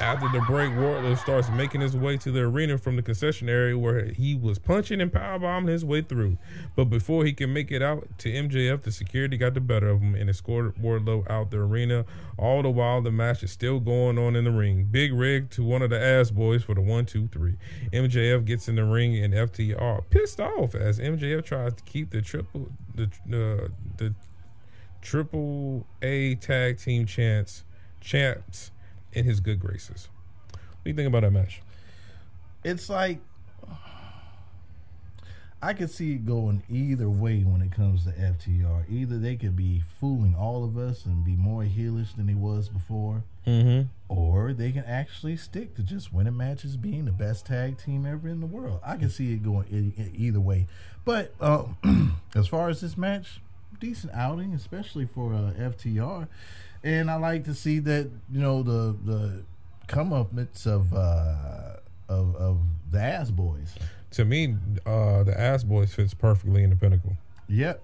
After 0.00 0.30
the 0.30 0.42
break, 0.46 0.70
Wardlow 0.70 1.18
starts 1.18 1.50
making 1.50 1.82
his 1.82 1.94
way 1.94 2.16
to 2.16 2.32
the 2.32 2.40
arena 2.40 2.78
from 2.78 2.96
the 2.96 3.02
concession 3.02 3.50
area 3.50 3.76
where 3.76 4.06
he 4.06 4.34
was 4.34 4.58
punching 4.58 4.98
and 4.98 5.12
powerbombing 5.12 5.68
his 5.68 5.84
way 5.84 6.00
through. 6.00 6.38
But 6.74 6.86
before 6.86 7.26
he 7.26 7.34
can 7.34 7.52
make 7.52 7.70
it 7.70 7.82
out 7.82 8.08
to 8.20 8.32
MJF, 8.32 8.80
the 8.80 8.92
security 8.92 9.36
got 9.36 9.52
the 9.52 9.60
better 9.60 9.90
of 9.90 10.00
him 10.00 10.14
and 10.14 10.30
escorted 10.30 10.76
Wardlow 10.76 11.30
out 11.30 11.50
the 11.50 11.58
arena. 11.58 12.06
All 12.38 12.62
the 12.62 12.70
while, 12.70 13.02
the 13.02 13.10
match 13.10 13.42
is 13.42 13.50
still 13.50 13.78
going 13.78 14.18
on 14.18 14.36
in 14.36 14.44
the 14.44 14.50
ring. 14.50 14.88
Big 14.90 15.12
rig 15.12 15.50
to 15.50 15.62
one 15.62 15.82
of 15.82 15.90
the 15.90 16.00
ass 16.00 16.30
boys 16.30 16.62
for 16.62 16.74
the 16.74 16.80
one, 16.80 17.04
two, 17.04 17.28
three. 17.28 17.58
MJF 17.92 18.46
gets 18.46 18.68
in 18.68 18.76
the 18.76 18.84
ring 18.84 19.22
and 19.22 19.34
FTR 19.34 20.02
pissed 20.08 20.40
off 20.40 20.74
as 20.74 20.98
MJF 20.98 21.44
tries 21.44 21.74
to 21.74 21.82
keep 21.84 22.08
the 22.08 22.22
triple 22.22 22.70
the 22.94 23.04
uh, 23.04 23.68
the 23.98 24.14
triple 25.02 25.86
A 26.00 26.36
tag 26.36 26.78
team 26.78 27.04
chance 27.04 27.64
champs 28.00 28.70
in 29.12 29.24
his 29.24 29.40
good 29.40 29.60
graces. 29.60 30.08
What 30.52 30.84
do 30.84 30.90
you 30.90 30.96
think 30.96 31.08
about 31.08 31.22
that 31.22 31.30
match? 31.32 31.60
It's 32.64 32.88
like 32.88 33.18
I 35.62 35.74
could 35.74 35.90
see 35.90 36.12
it 36.14 36.24
going 36.24 36.62
either 36.70 37.10
way 37.10 37.40
when 37.42 37.60
it 37.60 37.70
comes 37.70 38.04
to 38.04 38.12
FTR. 38.12 38.84
Either 38.90 39.18
they 39.18 39.36
could 39.36 39.56
be 39.56 39.82
fooling 40.00 40.34
all 40.34 40.64
of 40.64 40.78
us 40.78 41.04
and 41.04 41.22
be 41.22 41.36
more 41.36 41.64
heelish 41.64 42.16
than 42.16 42.28
he 42.28 42.34
was 42.34 42.68
before, 42.68 43.24
Mm-hmm. 43.46 43.88
or 44.08 44.52
they 44.52 44.70
can 44.70 44.84
actually 44.84 45.36
stick 45.36 45.74
to 45.74 45.82
just 45.82 46.12
winning 46.12 46.36
matches, 46.36 46.76
being 46.76 47.06
the 47.06 47.10
best 47.10 47.46
tag 47.46 47.78
team 47.78 48.04
ever 48.06 48.28
in 48.28 48.40
the 48.40 48.46
world. 48.46 48.80
I 48.84 48.96
can 48.96 49.08
see 49.10 49.32
it 49.32 49.42
going 49.42 49.92
either 50.16 50.40
way. 50.40 50.66
But 51.04 51.34
uh, 51.40 51.64
as 52.34 52.46
far 52.48 52.68
as 52.68 52.80
this 52.82 52.96
match, 52.98 53.40
decent 53.80 54.12
outing, 54.14 54.52
especially 54.54 55.06
for 55.06 55.32
uh, 55.34 55.52
FTR. 55.58 56.28
And 56.82 57.10
I 57.10 57.16
like 57.16 57.44
to 57.44 57.54
see 57.54 57.78
that 57.80 58.10
you 58.32 58.40
know 58.40 58.62
the 58.62 58.96
the 59.04 59.44
comeuppance 59.86 60.66
of 60.66 60.92
uh, 60.94 61.76
of 62.08 62.36
of 62.36 62.58
the 62.90 63.00
ass 63.00 63.30
boys. 63.30 63.74
To 64.12 64.24
me, 64.24 64.56
uh, 64.84 65.22
the 65.22 65.38
Ass 65.40 65.62
Boys 65.62 65.94
fits 65.94 66.14
perfectly 66.14 66.64
in 66.64 66.70
the 66.70 66.76
pinnacle. 66.76 67.16
Yep. 67.48 67.80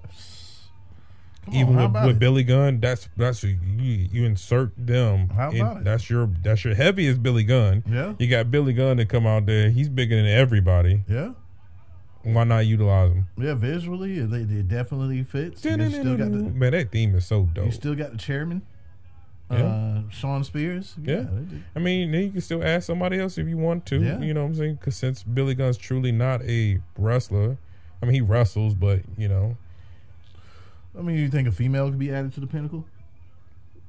Come 1.44 1.54
Even 1.54 1.74
how 1.74 1.86
with, 1.86 2.04
with? 2.04 2.18
Billy 2.18 2.42
Gunn, 2.42 2.80
that's 2.80 3.08
that's 3.16 3.44
you, 3.44 3.56
you 3.64 4.24
insert 4.24 4.72
them. 4.76 5.28
How 5.28 5.52
about 5.52 5.76
it? 5.78 5.84
That's 5.84 6.10
your 6.10 6.28
that's 6.42 6.64
your 6.64 6.74
heaviest 6.74 7.22
Billy 7.22 7.44
Gunn. 7.44 7.84
Yeah. 7.88 8.14
You 8.18 8.26
got 8.26 8.50
Billy 8.50 8.72
Gunn 8.72 8.96
to 8.96 9.04
come 9.06 9.24
out 9.24 9.46
there. 9.46 9.70
He's 9.70 9.88
bigger 9.88 10.16
than 10.16 10.26
everybody. 10.26 11.04
Yeah. 11.08 11.34
Why 12.24 12.42
not 12.42 12.66
utilize 12.66 13.12
him? 13.12 13.28
Yeah, 13.38 13.54
visually, 13.54 14.18
it, 14.18 14.32
it 14.32 14.66
definitely 14.66 15.22
fits. 15.22 15.60
Still 15.60 15.76
got 15.78 15.92
the 15.92 16.26
Man, 16.26 16.72
that 16.72 16.90
theme 16.90 17.14
is 17.14 17.24
so 17.24 17.44
dope. 17.54 17.66
you 17.66 17.70
still 17.70 17.94
got 17.94 18.10
the 18.10 18.18
chairman, 18.18 18.62
Yeah. 19.50 19.58
uh, 19.58 20.02
Shawn 20.10 20.44
Spears. 20.44 20.94
Yeah. 21.00 21.22
did. 21.22 21.62
I 21.74 21.78
mean, 21.78 22.10
then 22.10 22.22
you 22.22 22.30
can 22.30 22.40
still 22.40 22.64
ask 22.64 22.86
somebody 22.86 23.20
else 23.20 23.38
if 23.38 23.46
you 23.46 23.56
want 23.56 23.86
to. 23.86 24.02
Yeah. 24.02 24.20
You 24.20 24.34
know 24.34 24.42
what 24.42 24.48
I'm 24.48 24.54
saying? 24.56 24.74
Because 24.76 24.96
since 24.96 25.22
Billy 25.22 25.54
Gunn's 25.54 25.76
truly 25.76 26.12
not 26.12 26.42
a 26.42 26.80
wrestler, 26.98 27.56
I 28.02 28.06
mean, 28.06 28.14
he 28.14 28.20
wrestles, 28.20 28.74
but 28.74 29.00
you 29.16 29.28
know, 29.28 29.56
I 30.98 31.02
mean, 31.02 31.16
you 31.16 31.28
think 31.28 31.46
a 31.46 31.52
female 31.52 31.90
could 31.90 31.98
be 31.98 32.12
added 32.12 32.32
to 32.34 32.40
the 32.40 32.46
pinnacle? 32.46 32.84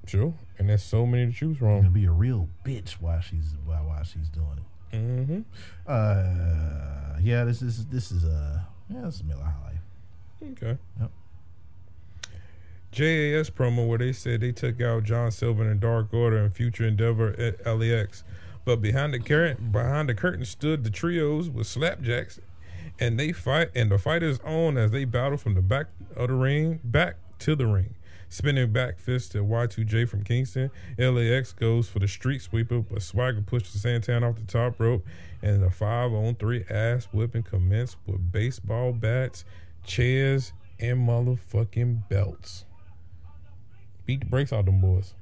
sure. 0.06 0.34
And 0.58 0.70
there's 0.70 0.84
so 0.84 1.06
many 1.06 1.26
to 1.28 1.32
choose 1.32 1.58
Gonna 1.60 1.90
be 1.90 2.06
a 2.06 2.12
real 2.12 2.48
bitch 2.66 2.94
while 2.94 3.20
she's 3.20 3.56
while, 3.66 3.84
while 3.86 4.04
she's 4.04 4.30
doing 4.30 4.48
it. 4.58 4.96
Mm-hmm. 4.96 5.42
Uh, 5.86 7.20
yeah, 7.22 7.44
this 7.44 7.62
is 7.62 7.86
this 7.88 8.12
is 8.12 8.24
uh, 8.24 8.62
yeah, 8.90 9.02
this 9.02 9.16
is 9.16 9.24
Miller 9.24 9.44
High 9.44 9.72
Life. 9.72 10.54
Okay. 10.54 10.78
Yep. 11.00 11.12
JAS 12.91 13.50
promo 13.50 13.88
where 13.88 13.98
they 13.98 14.13
said 14.13 14.41
they 14.41 14.51
took 14.51 14.82
out 14.82 15.03
John 15.03 15.32
Silver 15.32 15.70
and 15.70 15.79
Dark 15.79 16.13
Order 16.13 16.38
and 16.38 16.53
Future 16.53 16.86
Endeavor 16.86 17.36
at 17.38 17.65
LAX, 17.65 18.24
but 18.65 18.82
behind 18.82 19.13
the 19.13 19.20
curtain, 19.20 19.72
behind 19.72 20.10
the 20.10 20.15
curtain 20.15 20.46
stood 20.46 20.84
the 20.84 20.89
trios 20.89 21.50
with 21.50 21.67
slapjacks, 21.67 22.39
and 23.00 23.20
they 23.20 23.32
fight 23.32 23.70
and 23.75 23.91
the 23.91 23.98
fighters 23.98 24.39
on 24.44 24.77
as 24.77 24.91
they 24.91 25.06
battle 25.06 25.38
from 25.38 25.53
the 25.53 25.62
back 25.62 25.88
of 26.15 26.29
the 26.29 26.34
ring 26.34 26.79
back 26.84 27.17
to 27.39 27.56
the 27.56 27.67
ring. 27.67 27.94
Spinning 28.29 28.74
back 28.74 29.00
fist 29.00 29.32
to 29.34 29.39
Y2J 29.39 30.10
from 30.10 30.24
Kingston. 30.24 30.70
LAX 30.98 31.53
goes 31.53 31.88
for 31.88 32.00
the 32.00 32.08
street 32.08 32.41
sweeper, 32.41 32.79
but 32.79 33.01
Swagger 33.01 33.41
pushes 33.41 33.82
Santana 33.82 34.29
off 34.29 34.36
the 34.36 34.44
top 34.44 34.79
rope, 34.79 35.06
and 35.41 35.63
the 35.63 35.70
five 35.70 36.12
on 36.12 36.36
three 36.36 36.65
ass 36.70 37.08
whipping 37.13 37.44
commenced 37.44 37.98
with 38.06 38.32
baseball 38.32 38.91
bats, 38.91 39.46
chairs, 39.86 40.51
and 40.79 41.08
motherfucking 41.08 42.10
belts. 42.10 42.65
Beat 44.08 44.22
the 44.22 44.26
brakes 44.26 44.52
off 44.52 44.66
them 44.66 44.82
boys. 44.82 45.14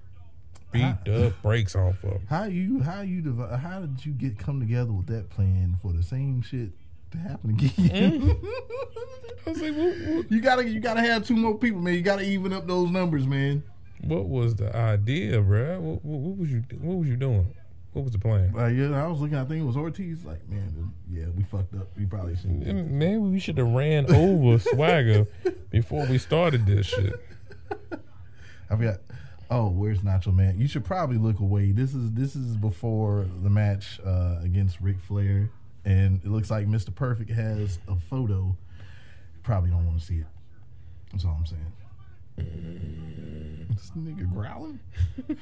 Beat 0.71 0.83
Ah. 0.83 0.97
the 1.05 1.33
brakes 1.43 1.75
off 1.75 2.01
of 2.03 2.09
them. 2.11 2.21
How 2.29 2.45
you 2.45 2.79
how 2.81 3.01
you 3.01 3.21
div- 3.21 3.59
how 3.59 3.81
did 3.81 4.05
you 4.05 4.13
get 4.13 4.37
come 4.39 4.59
together 4.61 4.93
with 4.93 5.07
that 5.07 5.29
plan 5.29 5.75
for 5.81 5.91
the 5.91 6.03
same 6.03 6.41
shit 6.41 6.69
to 7.11 7.17
happen 7.17 7.49
again? 7.51 8.37
I 9.45 9.49
was 9.49 9.61
like, 9.61 9.75
what, 9.75 10.15
what, 10.15 10.31
you 10.31 10.39
gotta 10.41 10.67
you 10.67 10.79
gotta 10.79 11.01
have 11.01 11.25
two 11.25 11.35
more 11.35 11.57
people, 11.57 11.81
man. 11.81 11.93
You 11.95 12.01
gotta 12.01 12.23
even 12.23 12.53
up 12.53 12.65
those 12.67 12.89
numbers, 12.89 13.27
man. 13.27 13.63
what 14.01 14.27
was 14.27 14.55
the 14.55 14.75
idea, 14.75 15.41
bruh? 15.41 15.79
What, 15.79 16.03
what, 16.05 16.19
what 16.19 16.37
was 16.37 16.51
you 16.51 16.63
What 16.79 16.97
was 16.97 17.07
you 17.09 17.15
doing? 17.17 17.53
What 17.93 18.03
was 18.03 18.11
the 18.11 18.19
plan? 18.19 18.53
Uh, 18.57 18.65
yeah, 18.67 19.01
I 19.03 19.07
was 19.07 19.21
looking. 19.21 19.37
I 19.37 19.45
think 19.45 19.61
it 19.61 19.65
was 19.65 19.77
Ortiz. 19.77 20.25
Like, 20.25 20.47
man, 20.49 20.91
yeah, 21.09 21.25
we 21.35 21.43
fucked 21.43 21.73
up. 21.75 21.87
We 21.97 22.05
probably 22.05 22.35
should. 22.35 22.51
Maybe 22.51 23.17
we 23.17 23.39
should 23.39 23.57
have 23.57 23.69
ran 23.69 24.13
over 24.13 24.59
Swagger 24.73 25.25
before 25.69 26.05
we 26.05 26.17
started 26.17 26.65
this 26.65 26.87
shit. 26.87 27.13
I 28.69 28.75
forgot. 28.75 28.99
Oh, 29.49 29.69
where's 29.69 29.99
Nacho 29.99 30.33
Man? 30.33 30.59
You 30.59 30.67
should 30.67 30.83
probably 30.85 31.17
look 31.17 31.39
away. 31.39 31.71
This 31.71 31.93
is 31.93 32.11
this 32.13 32.35
is 32.35 32.55
before 32.57 33.27
the 33.43 33.49
match 33.49 33.99
uh, 34.03 34.39
against 34.43 34.81
Ric 34.81 34.99
Flair, 34.99 35.49
and 35.83 36.19
it 36.23 36.29
looks 36.29 36.49
like 36.49 36.67
Mr. 36.67 36.93
Perfect 36.93 37.29
has 37.29 37.77
a 37.87 37.95
photo. 37.95 38.55
Probably 39.43 39.69
don't 39.69 39.85
want 39.85 39.99
to 39.99 40.05
see 40.05 40.15
it. 40.15 40.25
That's 41.11 41.25
all 41.25 41.37
I'm 41.39 41.45
saying. 41.45 41.73
This 43.69 43.91
nigga 43.97 44.31
growling. 44.31 44.79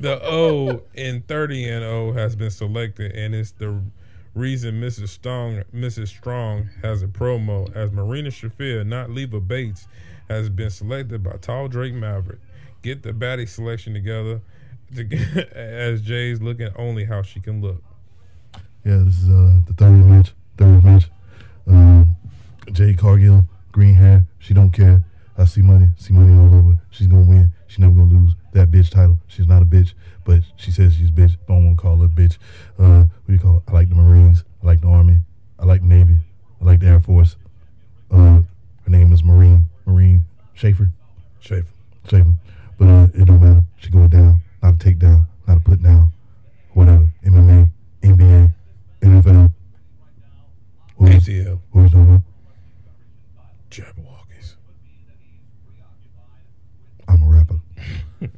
The 0.00 0.20
O 0.22 0.82
in 0.94 1.22
30 1.22 1.68
and 1.68 1.84
O 1.84 2.12
has 2.12 2.36
been 2.36 2.50
selected, 2.50 3.12
and 3.16 3.34
it's 3.34 3.50
the 3.50 3.82
reason 4.34 4.80
Mrs. 4.80 5.08
Strong, 5.08 5.64
Mrs. 5.74 6.08
Strong 6.08 6.70
has 6.82 7.02
a 7.02 7.08
promo 7.08 7.74
as 7.74 7.90
Marina 7.90 8.30
Shafir, 8.30 8.86
not 8.86 9.10
Leva 9.10 9.40
Bates, 9.40 9.88
has 10.28 10.48
been 10.48 10.70
selected 10.70 11.22
by 11.24 11.32
Tall 11.32 11.66
Drake 11.68 11.94
Maverick. 11.94 12.38
Get 12.82 13.02
the 13.02 13.12
baddie 13.12 13.48
selection 13.48 13.94
together 13.94 14.40
to, 14.96 15.48
as 15.56 16.02
Jay's 16.02 16.40
looking 16.40 16.68
only 16.76 17.04
how 17.04 17.22
she 17.22 17.40
can 17.40 17.60
look. 17.60 17.82
Yeah, 18.84 19.02
this 19.04 19.22
is 19.22 19.28
uh 19.28 19.60
the 19.66 19.74
30 19.74 19.94
match. 20.02 20.32
third 20.56 20.82
match. 20.84 21.04
Um, 21.66 22.16
Jade 22.72 22.98
Cargill, 22.98 23.44
green 23.70 23.94
hair. 23.94 24.26
She 24.40 24.52
don't 24.54 24.70
care. 24.70 25.02
I 25.38 25.44
see 25.44 25.62
money. 25.62 25.88
See 25.96 26.12
money 26.12 26.34
all 26.36 26.54
over. 26.58 26.78
She's 26.90 27.06
gonna 27.06 27.22
win. 27.22 27.52
She's 27.68 27.78
never 27.78 27.92
gonna 27.94 28.12
lose 28.12 28.34
that 28.52 28.70
bitch 28.70 28.90
title. 28.90 29.18
She's 29.28 29.46
not 29.46 29.62
a 29.62 29.64
bitch, 29.64 29.94
but 30.24 30.42
she 30.56 30.70
says 30.70 30.94
she's 30.94 31.10
bitch. 31.10 31.32
I 31.32 31.52
don't 31.52 31.64
want 31.66 31.78
to 31.78 31.82
call 31.82 31.96
her 31.98 32.08
bitch. 32.08 32.36
Uh, 32.78 33.04
what 33.04 33.26
do 33.28 33.32
you 33.32 33.38
call 33.38 33.56
it? 33.58 33.62
I 33.68 33.72
like 33.72 33.88
the 33.88 33.94
Marines. 33.94 34.44
I 34.62 34.66
like 34.66 34.80
the 34.80 34.88
Army. 34.88 35.20
I 35.58 35.64
like 35.64 35.80
the 35.80 35.86
Navy. 35.86 36.18
I 36.60 36.64
like 36.64 36.80
the 36.80 36.86
Air 36.86 37.00
Force. 37.00 37.36
Uh, 38.10 38.42
her 38.84 38.88
name 38.88 39.12
is 39.12 39.22
Marine. 39.22 39.66
Marine 39.86 40.24
Schaefer. 40.54 40.90
Schaefer. 41.40 41.68
Schaefer. 42.08 42.34
But 42.82 42.88
uh, 42.88 43.06
it 43.14 43.24
don't 43.26 43.40
matter. 43.40 43.62
She 43.76 43.90
going 43.90 44.08
down. 44.08 44.40
Not 44.60 44.74
a 44.74 44.76
takedown. 44.76 45.28
Not 45.46 45.58
a 45.58 45.60
put 45.60 45.80
down. 45.80 46.12
Whatever. 46.72 47.06
MMA, 47.24 47.70
NBA, 48.02 48.52
NFL. 49.00 49.52
What 50.96 51.14
was, 51.14 51.28
ATL. 51.28 51.60
what 51.70 51.82
was 51.82 51.92
talking 51.92 52.06
about? 52.08 52.22
Jabberwockies. 53.70 54.54
I'm 57.06 57.22
a 57.22 57.26
rapper. 57.26 57.60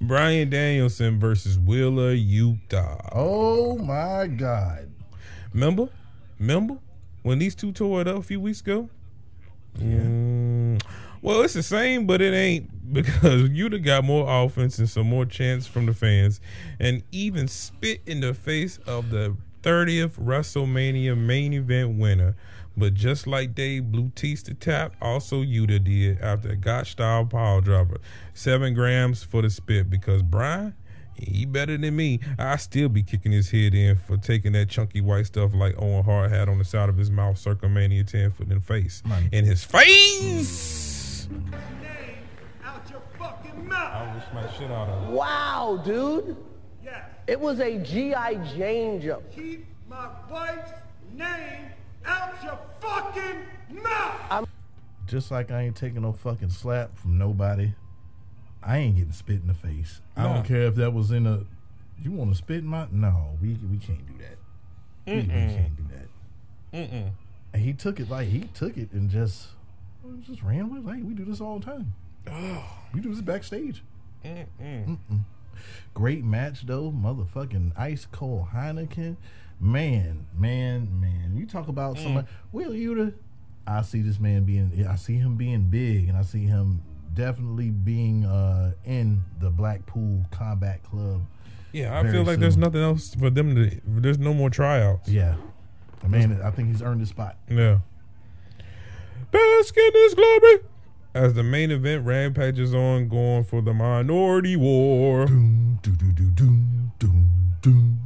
Bryan 0.00 0.48
Danielson 0.48 1.18
versus 1.18 1.58
Wheeler 1.58 2.14
Yuta. 2.14 3.08
Oh 3.10 3.78
my 3.78 4.28
God. 4.28 4.92
Remember? 5.52 5.88
Remember 6.38 6.78
when 7.24 7.40
these 7.40 7.56
two 7.56 7.72
tore 7.72 8.00
it 8.00 8.06
up 8.06 8.18
a 8.18 8.22
few 8.22 8.38
weeks 8.38 8.60
ago? 8.60 8.88
Mm, 9.76 10.80
well, 11.22 11.42
it's 11.42 11.54
the 11.54 11.62
same, 11.62 12.06
but 12.06 12.20
it 12.20 12.34
ain't 12.34 12.92
because 12.92 13.48
Yuta 13.50 13.82
got 13.82 14.04
more 14.04 14.26
offense 14.44 14.78
and 14.78 14.88
some 14.88 15.08
more 15.08 15.26
chance 15.26 15.66
from 15.66 15.86
the 15.86 15.94
fans, 15.94 16.40
and 16.78 17.02
even 17.12 17.48
spit 17.48 18.00
in 18.06 18.20
the 18.20 18.34
face 18.34 18.78
of 18.86 19.10
the 19.10 19.36
30th 19.62 20.18
WrestleMania 20.18 21.16
main 21.16 21.52
event 21.52 21.98
winner. 21.98 22.36
But 22.76 22.94
just 22.94 23.26
like 23.26 23.56
Dave 23.56 23.90
Bautista 23.90 24.54
tapped, 24.54 24.96
also 25.02 25.42
Yuta 25.42 25.82
did 25.82 26.20
after 26.20 26.50
a 26.50 26.56
Gotch 26.56 26.92
style 26.92 27.26
power 27.26 27.60
dropper. 27.60 27.98
Seven 28.34 28.72
grams 28.72 29.24
for 29.24 29.42
the 29.42 29.50
spit 29.50 29.90
because 29.90 30.22
Bryan, 30.22 30.74
he 31.14 31.44
better 31.44 31.76
than 31.76 31.96
me. 31.96 32.20
I 32.38 32.56
still 32.56 32.88
be 32.88 33.02
kicking 33.02 33.32
his 33.32 33.50
head 33.50 33.74
in 33.74 33.96
for 33.96 34.16
taking 34.16 34.52
that 34.52 34.68
chunky 34.68 35.00
white 35.00 35.26
stuff 35.26 35.52
like 35.54 35.74
Owen 35.76 36.04
Hart 36.04 36.30
had 36.30 36.48
on 36.48 36.58
the 36.58 36.64
side 36.64 36.88
of 36.88 36.96
his 36.96 37.10
mouth, 37.10 37.36
Circumania 37.36 38.04
10 38.04 38.30
foot 38.30 38.46
in 38.48 38.54
the 38.54 38.60
face. 38.60 39.02
In 39.32 39.44
his 39.44 39.64
face! 39.64 40.97
Name 41.30 42.18
out 42.64 42.88
your 42.90 43.02
fucking 43.18 43.66
mouth. 43.66 43.94
I 43.94 44.14
wish 44.14 44.24
my 44.34 44.52
shit 44.52 44.70
out 44.70 44.88
of 44.88 45.08
Wow, 45.10 45.82
dude. 45.84 46.36
Yes. 46.84 47.04
It 47.26 47.38
was 47.40 47.60
a 47.60 47.78
G.I. 47.78 48.34
Jane 48.56 49.00
jump. 49.00 49.30
Keep 49.32 49.66
my 49.88 50.08
wife's 50.30 50.72
name 51.12 51.66
out 52.04 52.34
your 52.42 52.58
fucking 52.80 53.82
mouth. 53.82 54.48
Just 55.06 55.30
like 55.30 55.50
I 55.50 55.62
ain't 55.62 55.76
taking 55.76 56.02
no 56.02 56.12
fucking 56.12 56.50
slap 56.50 56.96
from 56.98 57.16
nobody. 57.18 57.72
I 58.62 58.78
ain't 58.78 58.96
getting 58.96 59.12
spit 59.12 59.40
in 59.40 59.46
the 59.46 59.54
face. 59.54 60.00
I 60.16 60.24
don't 60.24 60.44
care 60.44 60.62
if 60.62 60.74
that 60.76 60.92
was 60.92 61.10
in 61.10 61.26
a. 61.26 61.44
You 62.02 62.12
want 62.12 62.30
to 62.30 62.36
spit 62.36 62.58
in 62.58 62.66
my? 62.66 62.86
No, 62.92 63.36
we 63.40 63.58
we 63.70 63.78
can't 63.78 64.06
do 64.06 64.12
that. 64.18 64.38
We, 65.06 65.22
we 65.22 65.26
can't 65.26 65.76
do 65.76 65.84
that. 65.94 66.78
Mm-mm. 66.78 67.10
And 67.52 67.62
he 67.62 67.72
took 67.72 67.98
it 67.98 68.10
like 68.10 68.28
he 68.28 68.40
took 68.54 68.76
it 68.76 68.92
and 68.92 69.08
just 69.08 69.48
just 70.20 70.42
ran 70.42 70.70
with 70.70 70.84
it. 70.84 70.86
Like 70.86 71.02
we 71.04 71.14
do 71.14 71.24
this 71.24 71.40
all 71.40 71.58
the 71.58 71.64
time. 71.66 71.94
Oh. 72.30 72.64
We 72.92 73.00
do 73.00 73.10
this 73.10 73.20
backstage. 73.20 73.82
Mm-mm. 74.24 74.98
Great 75.94 76.24
match 76.24 76.66
though, 76.66 76.92
motherfucking 76.92 77.72
ice 77.76 78.06
cold 78.10 78.48
Heineken. 78.54 79.16
Man, 79.60 80.26
man, 80.36 81.00
man. 81.00 81.36
You 81.36 81.46
talk 81.46 81.68
about 81.68 81.98
somebody. 81.98 82.28
Will 82.52 82.70
Yuta, 82.70 83.14
I 83.66 83.82
see 83.82 84.00
this 84.00 84.20
man 84.20 84.44
being. 84.44 84.86
I 84.88 84.94
see 84.96 85.16
him 85.16 85.36
being 85.36 85.62
big, 85.62 86.08
and 86.08 86.16
I 86.16 86.22
see 86.22 86.44
him 86.44 86.82
definitely 87.14 87.70
being 87.70 88.24
uh, 88.24 88.72
in 88.84 89.24
the 89.40 89.50
Blackpool 89.50 90.24
Combat 90.30 90.82
Club. 90.84 91.22
Yeah, 91.72 91.98
I 91.98 92.08
feel 92.10 92.22
like 92.22 92.38
there's 92.38 92.56
nothing 92.56 92.80
else 92.80 93.14
for 93.14 93.30
them 93.30 93.54
to. 93.56 93.80
There's 93.84 94.18
no 94.18 94.32
more 94.32 94.48
tryouts. 94.48 95.08
Yeah, 95.08 95.34
man. 96.06 96.40
I 96.42 96.50
think 96.50 96.68
he's 96.68 96.82
earned 96.82 97.00
his 97.00 97.08
spot. 97.08 97.36
Yeah. 97.48 97.78
Bask 99.30 99.76
in 99.76 99.90
this 99.92 100.14
glory. 100.14 100.60
As 101.14 101.34
the 101.34 101.42
main 101.42 101.70
event 101.70 102.04
rampages 102.04 102.74
on, 102.74 103.08
going 103.08 103.44
for 103.44 103.60
the 103.60 103.74
minority 103.74 104.56
war. 104.56 105.26
Doom, 105.26 105.78
doo, 105.82 105.92
doo, 105.92 106.12
doo, 106.12 106.30
doom, 106.30 106.92
doom, 106.98 107.30
doom. 107.60 107.98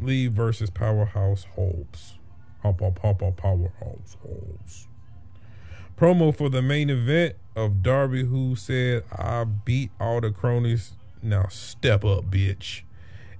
Lee 0.00 0.28
versus 0.28 0.70
Powerhouse 0.70 1.46
Hobbs. 1.56 2.14
Hop, 2.62 2.80
hop, 2.80 2.98
hop, 3.00 3.20
hop, 3.20 3.36
Powerhouse 3.36 4.16
Hobbs. 4.22 4.88
Promo 5.96 6.34
for 6.34 6.48
the 6.48 6.62
main 6.62 6.90
event 6.90 7.34
of 7.56 7.82
Darby, 7.82 8.24
who 8.24 8.54
said, 8.54 9.02
I 9.10 9.44
beat 9.44 9.90
all 10.00 10.20
the 10.20 10.30
cronies. 10.30 10.92
Now 11.22 11.48
step 11.48 12.04
up, 12.04 12.30
bitch. 12.30 12.82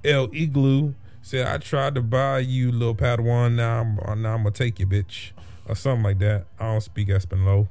El 0.04 0.28
Igloo 0.34 0.94
said, 1.22 1.46
I 1.46 1.58
tried 1.58 1.94
to 1.94 2.02
buy 2.02 2.40
you, 2.40 2.72
little 2.72 2.94
Padawan. 2.94 3.54
Now 3.54 3.80
I'm, 3.80 4.22
now 4.22 4.34
I'm 4.34 4.42
going 4.42 4.52
to 4.52 4.64
take 4.64 4.80
you, 4.80 4.86
bitch. 4.86 5.30
Or 5.68 5.74
something 5.74 6.04
like 6.04 6.18
that. 6.20 6.46
I 6.58 6.72
don't 6.72 6.80
speak 6.80 7.10
Espanol. 7.10 7.68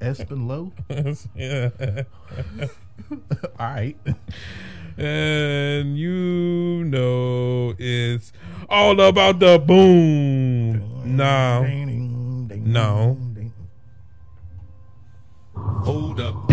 Espen 0.00 0.46
Low. 0.46 0.72
yeah. 1.34 1.70
All 3.58 3.66
right. 3.66 3.96
And 4.96 5.98
you 5.98 6.84
know 6.84 7.74
it's 7.78 8.32
all 8.70 8.98
about 8.98 9.40
the 9.40 9.58
boom. 9.58 11.16
No. 11.16 11.62
No. 12.56 13.18
Hold 15.54 16.20
up. 16.20 16.50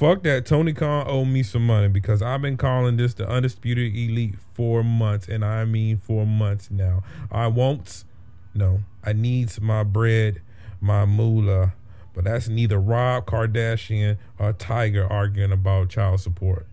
Fuck 0.00 0.22
that. 0.22 0.46
Tony 0.46 0.72
Khan 0.72 1.04
owe 1.06 1.26
me 1.26 1.42
some 1.42 1.66
money 1.66 1.88
because 1.88 2.22
I've 2.22 2.40
been 2.40 2.56
calling 2.56 2.96
this 2.96 3.12
the 3.12 3.28
Undisputed 3.28 3.94
Elite 3.94 4.36
for 4.54 4.82
months, 4.82 5.28
and 5.28 5.44
I 5.44 5.66
mean 5.66 5.98
for 5.98 6.24
months 6.24 6.70
now. 6.70 7.02
I 7.30 7.48
won't. 7.48 8.04
No. 8.54 8.80
I 9.04 9.12
needs 9.12 9.60
my 9.60 9.82
bread, 9.82 10.40
my 10.80 11.04
moolah. 11.04 11.74
But 12.14 12.24
that's 12.24 12.48
neither 12.48 12.80
Rob 12.80 13.26
Kardashian 13.26 14.16
or 14.38 14.54
Tiger 14.54 15.06
arguing 15.06 15.52
about 15.52 15.90
child 15.90 16.22
support. 16.22 16.66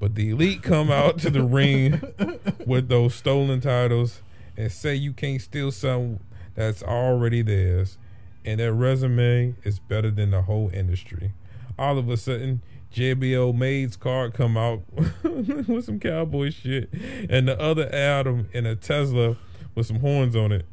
But 0.00 0.16
the 0.16 0.30
elite 0.30 0.64
come 0.64 0.90
out 0.90 1.20
to 1.20 1.30
the 1.30 1.44
ring 1.44 2.02
with 2.66 2.88
those 2.88 3.14
stolen 3.14 3.60
titles 3.60 4.20
and 4.56 4.72
say 4.72 4.96
you 4.96 5.12
can't 5.12 5.40
steal 5.40 5.70
something 5.70 6.18
that's 6.56 6.82
already 6.82 7.40
theirs. 7.40 7.98
And 8.44 8.58
their 8.58 8.72
resume 8.72 9.54
is 9.62 9.78
better 9.78 10.10
than 10.10 10.32
the 10.32 10.42
whole 10.42 10.70
industry. 10.74 11.34
All 11.78 11.98
of 11.98 12.08
a 12.08 12.16
sudden, 12.16 12.62
JBO 12.92 13.54
Maid's 13.54 13.96
card 13.96 14.34
come 14.34 14.56
out 14.56 14.82
with 15.22 15.84
some 15.84 16.00
cowboy 16.00 16.50
shit, 16.50 16.90
and 17.30 17.46
the 17.46 17.58
other 17.60 17.88
Adam 17.94 18.48
in 18.52 18.66
a 18.66 18.74
Tesla 18.74 19.36
with 19.74 19.86
some 19.86 20.00
horns 20.00 20.34
on 20.34 20.52
it. 20.52 20.66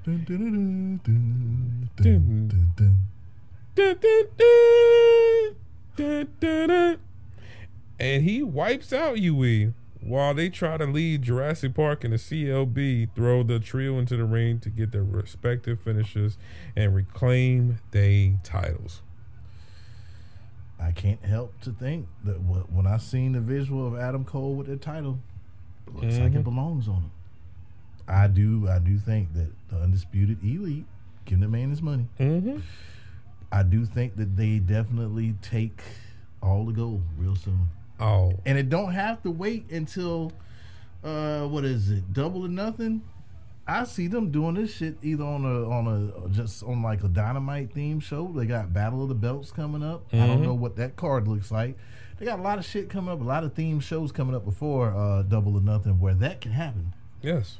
And 8.00 8.24
he 8.24 8.44
wipes 8.44 8.91
out 8.91 9.20
UE 9.20 9.74
while 10.02 10.34
they 10.34 10.50
try 10.50 10.78
to 10.78 10.86
lead 10.86 11.24
Jurassic 11.24 11.74
Park 11.74 12.04
and 12.04 12.13
the 12.13 12.18
CLB 12.18 13.10
throw 13.15 13.44
the 13.44 13.60
trio 13.60 13.98
into 13.98 14.15
the 14.15 14.26
ring 14.26 14.60
to 14.60 14.70
get 14.70 14.91
their 14.91 15.04
respective 15.04 15.82
finishes 15.82 16.38
and 16.76 16.94
reclaim 16.96 17.80
their 17.91 18.34
titles. 18.44 19.02
I 20.79 20.91
can't 20.91 21.23
help 21.23 21.59
to 21.61 21.71
think 21.71 22.07
that 22.25 22.35
when 22.41 22.85
I 22.85 22.97
seen 22.97 23.31
the 23.33 23.39
visual 23.39 23.88
of 23.88 23.95
Adam 23.97 24.25
Cole 24.25 24.55
with 24.55 24.67
the 24.67 24.75
title, 24.77 25.19
it 25.88 25.93
looks 25.95 26.17
like 26.17 26.33
Mhm. 26.33 26.35
it 26.39 26.43
belongs 26.43 26.88
on 26.88 26.95
him. 27.03 27.11
I 28.07 28.27
do, 28.27 28.67
I 28.67 28.79
do 28.79 28.97
think 28.97 29.33
that 29.33 29.51
the 29.69 29.79
undisputed 29.81 30.43
elite 30.43 30.85
give 31.25 31.39
the 31.39 31.47
man 31.47 31.69
his 31.69 31.81
money. 31.81 32.07
Mm-hmm. 32.19 32.59
I 33.51 33.63
do 33.63 33.85
think 33.85 34.15
that 34.17 34.35
they 34.35 34.59
definitely 34.59 35.35
take 35.41 35.81
all 36.41 36.65
the 36.65 36.73
gold 36.73 37.01
real 37.17 37.35
soon, 37.35 37.67
Oh, 37.99 38.33
and 38.45 38.57
it 38.57 38.69
don't 38.69 38.91
have 38.91 39.23
to 39.23 39.31
wait 39.31 39.71
until 39.71 40.31
uh 41.03 41.47
what 41.47 41.63
is 41.63 41.89
it, 41.89 42.11
double 42.13 42.45
or 42.45 42.49
nothing. 42.49 43.01
I 43.67 43.84
see 43.86 44.08
them 44.08 44.30
doing 44.30 44.54
this 44.56 44.75
shit 44.75 44.97
either 45.01 45.23
on 45.23 45.43
a 45.43 45.69
on 45.69 45.88
a 45.88 46.30
just 46.30 46.62
on 46.63 46.84
like 46.84 47.04
a 47.04 47.08
dynamite 47.08 47.73
theme 47.73 47.99
show. 47.99 48.28
They 48.36 48.45
got 48.45 48.71
Battle 48.73 49.01
of 49.01 49.10
the 49.10 49.15
Belts 49.15 49.51
coming 49.51 49.82
up. 49.82 50.06
I 50.13 50.17
don't 50.28 50.39
Mhm. 50.39 50.43
know 50.43 50.54
what 50.54 50.75
that 50.75 50.95
card 50.95 51.28
looks 51.28 51.49
like. 51.51 51.75
They 52.19 52.25
got 52.25 52.38
a 52.39 52.41
lot 52.43 52.60
of 52.60 52.65
shit 52.65 52.89
coming 52.89 53.12
up, 53.12 53.19
a 53.21 53.23
lot 53.23 53.43
of 53.43 53.54
theme 53.54 53.80
shows 53.80 54.12
coming 54.12 54.36
up 54.36 54.45
before 54.45 54.91
uh, 54.95 55.23
Double 55.23 55.58
or 55.58 55.62
Nothing, 55.62 55.99
where 55.99 56.13
that 56.13 56.41
can 56.41 56.51
happen. 56.51 56.93
yes. 57.21 57.60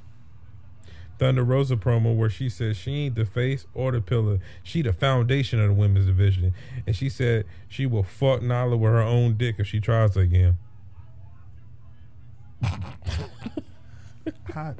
Thunder 1.18 1.46
Rosa 1.46 1.78
promo 1.78 2.13
where 2.13 2.30
she 2.30 2.50
says 2.50 2.76
she 2.76 3.06
ain't 3.06 3.15
the 3.15 3.26
face 3.26 3.65
or 3.74 3.94
the 3.94 4.02
pillar. 4.02 4.39
She 4.63 4.82
the 4.82 4.91
foundation 4.91 5.62
of 5.62 5.70
the 5.70 5.74
women's 5.74 6.08
division. 6.08 6.54
And 6.86 6.94
she 6.94 7.08
said 7.08 7.46
she 7.70 7.86
will 7.86 8.04
fuck 8.04 8.41
Nyla 8.41 8.78
with 8.78 8.91
her 8.91 9.02
own 9.02 9.38
dick 9.38 9.56
if 9.58 9.65
she 9.65 9.80
tries 9.80 10.18
again. 10.18 10.58
Hot 14.54 14.76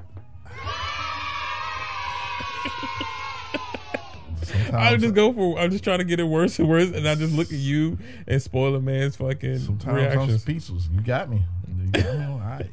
I 4.74 4.96
just 4.98 5.14
go 5.16 5.34
for. 5.34 5.58
I'm 5.60 5.72
just 5.72 5.84
trying 5.84 6.00
to 6.00 6.04
get 6.06 6.20
it 6.20 6.24
worse 6.26 6.60
and 6.60 6.68
worse, 6.70 6.92
and 6.92 7.08
I 7.08 7.16
just 7.16 7.34
look 7.34 7.48
at 7.48 7.58
you 7.60 7.98
and 8.28 8.42
spoil 8.42 8.76
a 8.76 8.82
man's 8.82 9.16
fucking 9.16 9.60
sometimes 9.60 9.88
I'm 9.88 9.96
reactions. 9.96 10.42
speechless. 10.42 10.90
You 10.94 11.02
got 11.02 11.30
me. 11.30 11.44
You 11.68 11.88
got 11.92 12.18
me. 12.18 12.24
on- 12.26 12.42
I- 12.42 12.68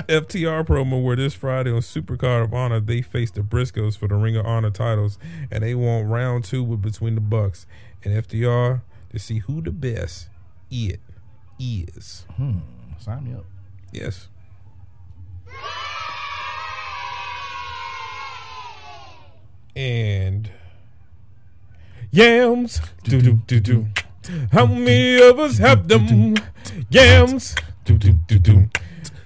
FTR 0.09 0.65
promo 0.67 1.03
where 1.03 1.17
this 1.17 1.35
Friday 1.35 1.71
on 1.71 1.81
Supercard 1.81 2.45
of 2.45 2.55
Honor 2.55 2.81
they 2.81 3.03
face 3.03 3.31
the 3.31 3.43
Briscoes 3.43 3.97
for 3.99 4.09
the 4.09 4.15
Ring 4.15 4.37
of 4.37 4.47
Honor 4.47 4.71
titles, 4.71 5.19
and 5.51 5.63
they 5.63 5.75
want 5.75 6.09
round 6.09 6.45
two 6.45 6.63
with 6.65 6.81
between 6.81 7.15
the 7.15 7.21
Bucks 7.21 7.67
and 8.05 8.15
FTR 8.15 8.81
to 9.13 9.19
see 9.19 9.39
who 9.41 9.61
the 9.61 9.71
best 9.71 10.29
it 10.71 11.01
is. 11.59 12.25
hmm, 12.37 12.59
sign 12.99 13.25
me 13.25 13.35
up. 13.35 13.45
Yes. 13.93 14.29
And 19.79 20.51
yams, 22.11 22.81
do 23.05 23.23
do 23.23 23.35
do 23.47 23.61
do. 23.61 23.87
How 24.51 24.67
many 24.67 25.23
of 25.23 25.39
us 25.39 25.59
have 25.59 25.87
them 25.87 26.35
yams? 26.91 27.55
Do 27.85 27.97
do 27.97 28.15
do 28.27 28.41
do. 28.41 28.71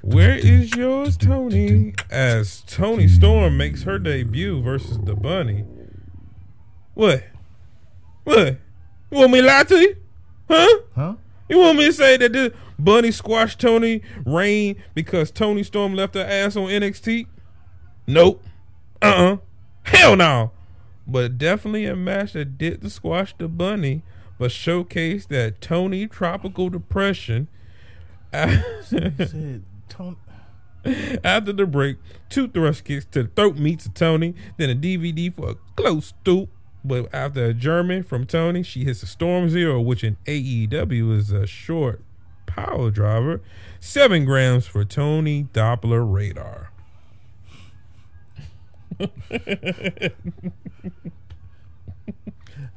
Where 0.03 0.37
is 0.37 0.77
yours, 0.77 1.17
Tony? 1.17 1.95
As 2.11 2.61
Toni 2.67 3.09
Storm 3.09 3.57
makes 3.57 3.85
her 3.85 3.99
debut 3.99 4.61
versus 4.61 4.99
the 4.99 5.15
Bunny. 5.15 5.65
What? 6.93 7.25
What? 8.25 8.59
You 9.11 9.19
want 9.19 9.33
me 9.33 9.41
to 9.41 9.47
lie 9.47 9.65
to 9.65 9.77
you? 9.79 9.97
Huh? 10.51 10.81
Huh? 10.95 11.15
You 11.49 11.61
want 11.61 11.79
me 11.79 11.87
to 11.87 11.93
say 11.95 12.19
that 12.19 12.31
the 12.35 12.53
Bunny 12.79 13.11
squashed 13.11 13.59
Tony 13.59 14.03
Rain 14.27 14.83
because 14.93 15.31
Toni 15.31 15.63
Storm 15.63 15.95
left 15.95 16.15
her 16.15 16.21
ass 16.21 16.57
on 16.57 16.65
NXT? 16.69 17.27
Nope. 18.07 18.45
Uh 19.01 19.07
uh 19.07 19.37
Hell 19.85 20.17
no. 20.17 20.53
But 21.07 21.39
definitely 21.39 21.87
a 21.87 21.97
match 21.97 22.33
that 22.35 22.59
didn't 22.59 22.91
squash 22.91 23.35
the 23.37 23.49
Bunny, 23.49 24.03
but 24.39 24.51
showcased 24.51 25.29
that 25.29 25.61
Tony 25.61 26.07
Tropical 26.07 26.71
Depression. 26.71 27.49
Said 28.33 29.65
After 31.25 31.53
the 31.53 31.67
break, 31.67 31.99
two 32.29 32.49
thrust 32.49 32.85
kicks 32.85 33.05
to 33.13 33.25
the 33.25 33.29
throat 33.29 33.57
meets 33.57 33.87
of 33.87 33.95
Tony, 33.95 34.35
then 34.57 34.71
a 34.71 34.75
DVD 34.75 35.35
for 35.35 35.51
a 35.51 35.55
close 35.77 36.07
stoop. 36.07 36.49
But 36.85 37.15
after 37.15 37.47
a 37.47 37.55
German 37.55 38.03
from 38.03 38.27
Tony, 38.27 38.63
she 38.63 38.85
hits 38.85 39.03
a 39.03 39.07
Storm 39.07 39.49
Zero, 39.49 39.81
which 39.81 40.03
in 40.03 40.17
AEW 40.27 41.17
is 41.17 41.31
a 41.31 41.47
short 41.47 42.03
power 42.47 42.91
driver. 42.91 43.41
Seven 43.79 44.25
grams 44.25 44.67
for 44.67 44.85
Tony 44.85 45.45
Doppler 45.53 46.05
radar. 46.11 46.72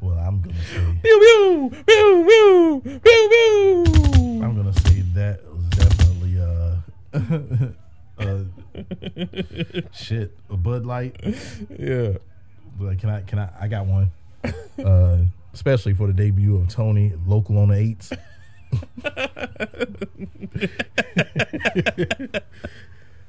Well, 0.02 0.18
I'm 0.18 0.42
gonna 0.42 0.56
say. 0.56 0.98
Pew 1.02 1.20
pew 1.20 1.70
pew 1.86 2.26
pew 2.28 2.82
pew 3.00 3.30
pew. 3.30 3.84
I'm 4.44 4.56
gonna 4.56 4.74
say 4.74 5.02
that 5.14 5.40
was 5.52 5.66
definitely 5.70 6.40
uh, 6.40 6.76
uh 8.24 8.44
shit 9.94 10.38
a 10.50 10.58
Bud 10.58 10.86
Light. 10.86 11.16
Yeah. 11.78 12.18
Like, 12.80 13.00
can 13.00 13.10
I? 13.10 13.22
Can 13.22 13.40
I? 13.40 13.50
I 13.60 13.68
got 13.68 13.86
one. 13.86 14.12
Uh, 14.84 15.20
especially 15.54 15.94
for 15.94 16.08
the 16.08 16.14
debut 16.14 16.58
of 16.58 16.68
Tony, 16.68 17.14
local 17.26 17.58
on 17.58 17.70
the 17.70 17.76
eights. 17.76 18.12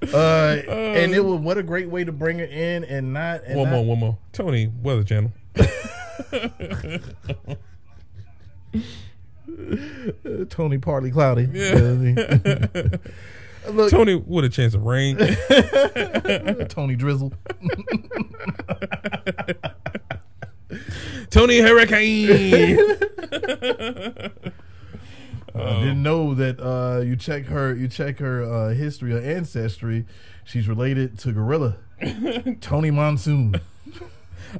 uh, 0.02 0.62
and 0.68 1.14
it 1.14 1.24
was 1.24 1.40
what 1.40 1.59
a 1.59 1.62
great 1.62 1.88
way 1.88 2.04
to 2.04 2.12
bring 2.12 2.38
her 2.38 2.44
in 2.44 2.85
and 2.85 3.12
not 3.12 3.42
and 3.44 3.56
One 3.59 3.70
not- 3.70 3.76
more, 3.76 3.85
one 3.85 3.98
more. 3.98 4.18
Tony 4.32 4.70
Weather 4.82 5.04
Channel. 5.04 5.32
Tony 10.50 10.78
partly 10.78 11.11
cloudy. 11.11 11.48
Yeah. 11.52 12.88
Look, 13.70 13.90
Tony 13.90 14.14
with 14.14 14.44
a 14.44 14.48
chance 14.48 14.74
of 14.74 14.85
rain. 14.85 15.16
Tony 16.68 16.94
Drizzle. 16.94 17.32
Tony 21.30 21.59
Hurricane. 21.61 22.78
I 25.57 25.81
didn't 25.81 26.03
know 26.03 26.35
that 26.35 26.61
uh, 26.61 27.01
you 27.01 27.16
check 27.16 27.47
her 27.47 27.75
you 27.75 27.88
check 27.88 28.19
her 28.19 28.42
uh, 28.42 28.75
history 28.75 29.14
or 29.14 29.21
ancestry. 29.21 30.07
She's 30.45 30.69
related 30.69 31.19
to 31.21 31.33
Gorilla. 31.33 31.77
Tony 32.61 32.90
Monsoon. 32.90 33.61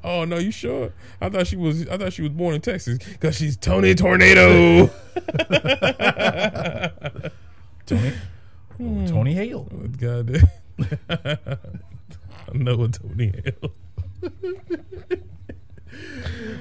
oh 0.03 0.25
no, 0.25 0.39
you 0.39 0.51
sure? 0.51 0.93
I 1.21 1.29
thought 1.29 1.47
she 1.47 1.57
was. 1.57 1.87
I 1.89 1.97
thought 1.99 2.13
she 2.13 2.23
was 2.23 2.33
born 2.33 2.55
in 2.55 2.61
Texas 2.61 2.99
because 2.99 3.37
she's 3.37 3.57
Tony 3.57 3.95
Tornado. 3.95 4.87
Tony 7.87 8.13
oh, 8.81 9.07
Tony 9.07 9.35
Hale. 9.35 9.69
God 9.99 10.33
damn. 10.33 10.49
I 11.09 12.53
know 12.53 12.77
what 12.77 12.95
Tony 12.95 13.33
Hale. 13.45 13.73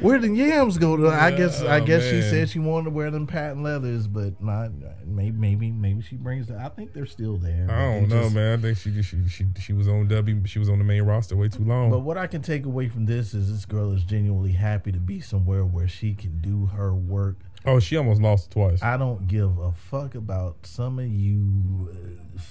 Where 0.02 0.20
the 0.20 0.28
yams 0.30 0.78
go 0.78 0.98
to? 0.98 1.08
I 1.08 1.32
guess 1.32 1.62
I 1.62 1.80
Oh, 1.80 1.86
guess 1.86 2.04
she 2.04 2.22
said 2.22 2.50
she 2.50 2.60
wanted 2.60 2.86
to 2.86 2.90
wear 2.92 3.10
them 3.12 3.26
patent 3.28 3.64
leathers, 3.64 4.08
but 4.08 4.42
not 4.44 4.72
maybe 5.06 5.32
maybe 5.38 5.72
maybe 5.72 6.02
she 6.02 6.18
brings 6.18 6.48
them. 6.48 6.60
I 6.60 6.70
think 6.70 6.94
they're 6.94 7.06
still 7.06 7.38
there. 7.38 7.68
I 7.70 8.00
don't 8.00 8.10
know, 8.10 8.24
just- 8.24 8.36
man. 8.36 8.60
I 8.60 8.62
think 8.62 8.78
she 8.78 9.02
she 9.02 9.28
she 9.28 9.46
she 9.60 9.74
was 9.74 9.88
on 9.88 10.08
W. 10.08 10.46
She 10.46 10.60
was 10.60 10.70
on 10.70 10.78
the 10.80 10.84
main 10.84 11.02
roster 11.04 11.36
way 11.36 11.48
too 11.48 11.64
long. 11.64 11.90
But 11.90 12.00
what 12.00 12.18
I 12.18 12.28
can 12.28 12.42
take 12.42 12.66
away 12.66 12.90
from 12.90 13.06
this 13.06 13.34
is 13.34 13.52
this 13.52 13.66
girl 13.66 13.94
is 13.94 14.04
genuinely 14.04 14.52
happy 14.52 14.92
to 14.92 15.00
be 15.00 15.22
somewhere 15.22 15.64
where 15.66 15.88
she 15.88 16.14
can 16.14 16.40
do 16.42 16.66
her 16.68 16.94
work 16.94 17.38
oh, 17.66 17.80
she 17.80 17.98
almost 17.98 18.22
lost 18.22 18.52
twice. 18.52 18.84
I 18.84 18.98
don't 18.98 19.28
give 19.28 19.58
a 19.58 19.72
fuck 19.72 20.14
about 20.14 20.58
some 20.68 21.00
of 21.00 21.08
you. 21.08 21.90
Uh, 21.92 22.46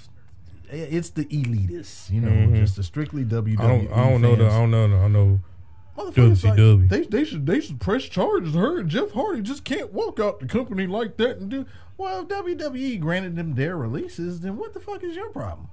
it's 0.71 1.11
the 1.11 1.25
elitists, 1.25 2.09
you 2.09 2.19
know, 2.21 2.53
just 2.55 2.75
the 2.75 2.83
strictly 2.83 3.23
WWE. 3.23 3.55
Mm-hmm. 3.55 3.61
I 3.61 3.67
don't. 3.67 3.91
I 3.93 4.09
don't 4.09 4.21
know. 4.21 4.35
The, 4.35 4.45
I 4.47 4.49
don't 4.49 4.71
know. 4.71 4.87
the- 4.89 4.95
I 4.97 5.07
know. 5.07 5.39
Motherfuckers 5.97 6.43
like, 6.43 6.59
WCW. 6.59 6.89
they 6.89 7.01
they 7.03 7.23
should 7.23 7.45
they 7.45 7.61
should 7.61 7.79
press 7.79 8.03
charges. 8.03 8.53
Her 8.53 8.79
and 8.79 8.89
Jeff 8.89 9.11
Hardy 9.11 9.41
just 9.41 9.63
can't 9.63 9.93
walk 9.93 10.19
out 10.19 10.39
the 10.39 10.47
company 10.47 10.87
like 10.87 11.17
that 11.17 11.37
and 11.37 11.49
do. 11.49 11.65
Well, 11.97 12.21
if 12.21 12.27
WWE 12.27 12.99
granted 12.99 13.35
them 13.37 13.55
their 13.55 13.77
releases, 13.77 14.41
then 14.41 14.57
what 14.57 14.73
the 14.73 14.81
fuck 14.81 15.03
is 15.03 15.15
your 15.15 15.29
problem? 15.29 15.69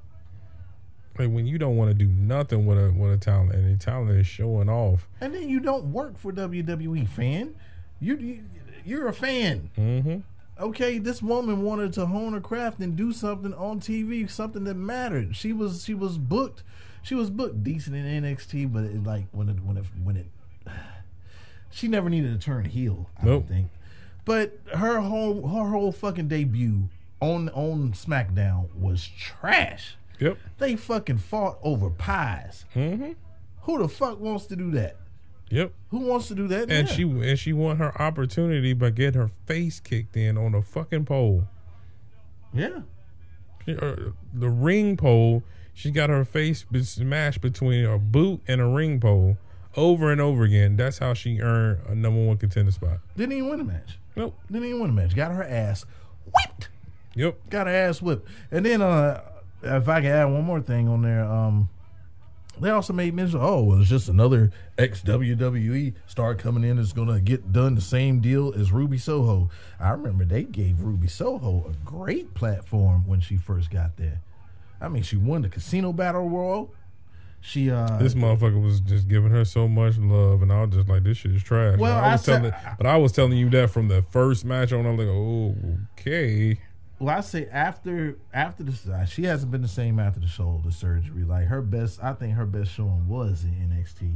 Like 1.19 1.31
when 1.31 1.47
you 1.47 1.59
don't 1.59 1.77
want 1.77 1.91
to 1.91 1.95
do 1.95 2.07
nothing 2.07 2.67
with 2.67 2.79
a 2.79 2.93
with 2.93 3.13
a 3.13 3.19
talent, 3.19 3.53
and 3.55 3.73
the 3.73 3.83
talent 3.83 4.13
is 4.13 4.27
showing 4.27 4.69
off. 4.69 5.09
And 5.21 5.35
then 5.35 5.49
you 5.49 5.61
don't 5.61 5.87
work 5.93 6.19
for 6.19 6.33
WWE, 6.33 7.09
fan. 7.09 7.55
You, 8.01 8.17
you 8.17 8.45
you're 8.85 9.09
a 9.09 9.13
fan. 9.13 9.71
Mm-hmm. 9.77 10.19
okay, 10.59 10.99
this 10.99 11.23
woman 11.23 11.63
wanted 11.63 11.93
to 11.95 12.07
hone 12.07 12.33
her 12.33 12.41
craft 12.41 12.81
and 12.81 12.97
do 12.97 13.13
something 13.13 13.53
on 13.55 13.81
TV, 13.81 14.29
something 14.31 14.65
that 14.65 14.75
mattered. 14.75 15.37
She 15.37 15.53
was 15.53 15.85
she 15.85 15.95
was 15.95 16.17
booked, 16.17 16.63
she 17.03 17.15
was 17.15 17.31
booked 17.31 17.63
decent 17.65 17.97
in 17.97 18.23
NXT, 18.25 18.73
but 18.73 18.85
it, 18.85 19.03
like 19.05 19.27
when 19.33 19.49
it 19.49 19.61
when 19.65 19.77
it 19.77 19.85
when 20.03 20.17
it, 20.17 20.27
she 21.71 21.89
never 21.89 22.09
needed 22.11 22.39
to 22.39 22.45
turn 22.45 22.65
heel. 22.65 23.09
I 23.21 23.25
Nope. 23.27 23.47
don't 23.47 23.49
think. 23.57 23.69
But 24.25 24.59
her 24.75 25.01
whole 25.01 25.47
her 25.49 25.71
whole 25.71 25.93
fucking 25.93 26.29
debut 26.29 26.89
on 27.21 27.49
on 27.51 27.93
SmackDown 27.93 28.75
was 28.75 29.07
trash. 29.09 29.97
Yep. 30.21 30.39
They 30.59 30.77
fucking 30.77 31.19
fought 31.19 31.59
over 31.63 31.91
pies. 31.91 32.65
Mm-hmm. 32.77 33.13
Who 33.63 33.79
the 33.79 33.89
fuck 33.89 34.21
wants 34.21 34.47
to 34.47 34.57
do 34.57 34.71
that? 34.73 34.97
Yep. 35.51 35.73
Who 35.91 35.99
wants 36.01 36.29
to 36.29 36.35
do 36.35 36.47
that? 36.49 36.71
And 36.71 36.89
Yeah. 36.89 36.95
she 36.95 37.03
and 37.03 37.39
she 37.39 37.53
won 37.53 37.79
her 37.79 38.01
opportunity 38.01 38.73
by 38.73 38.91
getting 38.91 39.21
her 39.21 39.31
face 39.47 39.81
kicked 39.81 40.17
in 40.17 40.39
on 40.39 40.55
a 40.55 40.63
fucking 40.63 41.05
pole. 41.07 41.49
yeah. 42.55 42.81
Uh, 43.69 43.95
the 44.35 44.49
ring 44.49 44.97
pole. 44.97 45.43
She 45.75 45.91
got 45.91 46.11
her 46.11 46.25
face 46.25 46.65
smashed 46.83 47.41
between 47.41 47.85
a 47.85 47.99
boot 47.99 48.41
and 48.47 48.61
a 48.61 48.67
ring 48.67 49.01
pole 49.01 49.39
over 49.77 50.13
and 50.13 50.21
over 50.21 50.45
again. 50.45 50.77
That's 50.77 50.99
how 50.99 51.15
she 51.15 51.41
earned 51.41 51.81
a 51.89 51.95
number 51.95 52.23
one 52.25 52.37
contender 52.37 52.73
spot. 52.73 52.99
Didn't 53.17 53.33
even 53.33 53.51
win 53.51 53.59
the 53.59 53.65
match. 53.65 53.99
Nope. 54.17 54.39
Didn't 54.51 54.69
even 54.69 54.81
win 54.81 54.95
the 54.95 55.03
match. 55.03 55.17
Got 55.17 55.33
her 55.33 55.43
ass 55.43 55.87
whipped. 56.27 56.69
Yep. 57.15 57.51
got 57.51 57.67
her 57.67 57.73
ass 57.73 58.03
whipped. 58.03 58.29
And 58.51 58.65
then 58.65 58.83
uh 58.83 59.23
if 59.63 59.89
I 59.89 60.01
could 60.01 60.11
add 60.11 60.25
one 60.27 60.45
more 60.45 60.61
thing 60.61 60.89
on 60.89 61.03
there, 61.03 61.25
um 61.25 61.69
they 62.61 62.69
also 62.69 62.93
made 62.93 63.15
mention, 63.15 63.41
oh, 63.41 63.63
well, 63.63 63.81
it's 63.81 63.89
just 63.89 64.09
another 64.09 64.51
ex 64.77 65.03
WWE 65.03 65.95
star 66.07 66.35
coming 66.35 66.65
in 66.65 66.77
that's 66.77 66.93
gonna 66.93 67.21
get 67.21 67.51
done 67.51 67.75
the 67.75 67.81
same 67.81 68.21
deal 68.21 68.53
as 68.55 68.71
Ruby 68.71 68.99
Soho. 68.99 69.51
I 69.81 69.91
remember 69.91 70.25
they 70.25 70.43
gave 70.45 70.81
Ruby 70.81 71.09
Soho 71.09 71.67
a 71.71 71.73
great 71.85 72.35
platform 72.35 73.07
when 73.07 73.21
she 73.21 73.37
first 73.37 73.71
got 73.71 73.97
there. 73.97 74.21
I 74.83 74.89
mean, 74.89 75.03
she 75.03 75.17
won 75.17 75.43
the 75.43 75.49
Casino 75.49 75.93
Battle 75.93 76.29
Royale. 76.29 76.71
She 77.41 77.71
uh 77.71 77.97
This 77.99 78.15
motherfucker 78.15 78.63
was 78.63 78.81
just 78.81 79.09
giving 79.09 79.31
her 79.31 79.45
so 79.45 79.67
much 79.67 79.97
love, 79.99 80.43
and 80.43 80.53
I 80.53 80.65
was 80.65 80.75
just 80.77 80.89
like, 80.89 81.03
"This 81.03 81.19
shit 81.19 81.33
is 81.33 81.43
trash." 81.43 81.79
Well, 81.79 81.97
I 81.97 82.13
was 82.13 82.23
I 82.23 82.25
said- 82.25 82.37
telling, 82.43 82.53
but 82.79 82.87
I 82.87 82.97
was 82.97 83.13
telling 83.13 83.37
you 83.39 83.51
that 83.51 83.71
from 83.71 83.89
the 83.89 84.03
first 84.11 84.45
match 84.45 84.73
on. 84.73 84.87
I'm 84.87 84.97
like, 84.97 85.09
"Oh, 85.09 85.57
okay." 85.99 86.61
Well, 87.01 87.17
I 87.17 87.21
say 87.21 87.49
after 87.51 88.17
after 88.33 88.63
this, 88.63 88.87
uh, 88.87 89.05
she 89.07 89.25
hasn't 89.25 89.51
been 89.51 89.63
the 89.63 89.67
same 89.69 89.99
after 89.99 90.21
the 90.21 90.29
shoulder 90.29 90.71
surgery. 90.71 91.25
Like 91.25 91.47
her 91.47 91.63
best, 91.63 91.99
I 92.03 92.13
think 92.13 92.35
her 92.35 92.47
best 92.47 92.71
showing 92.73 93.09
was 93.09 93.43
in 93.43 93.51
NXT 93.55 94.15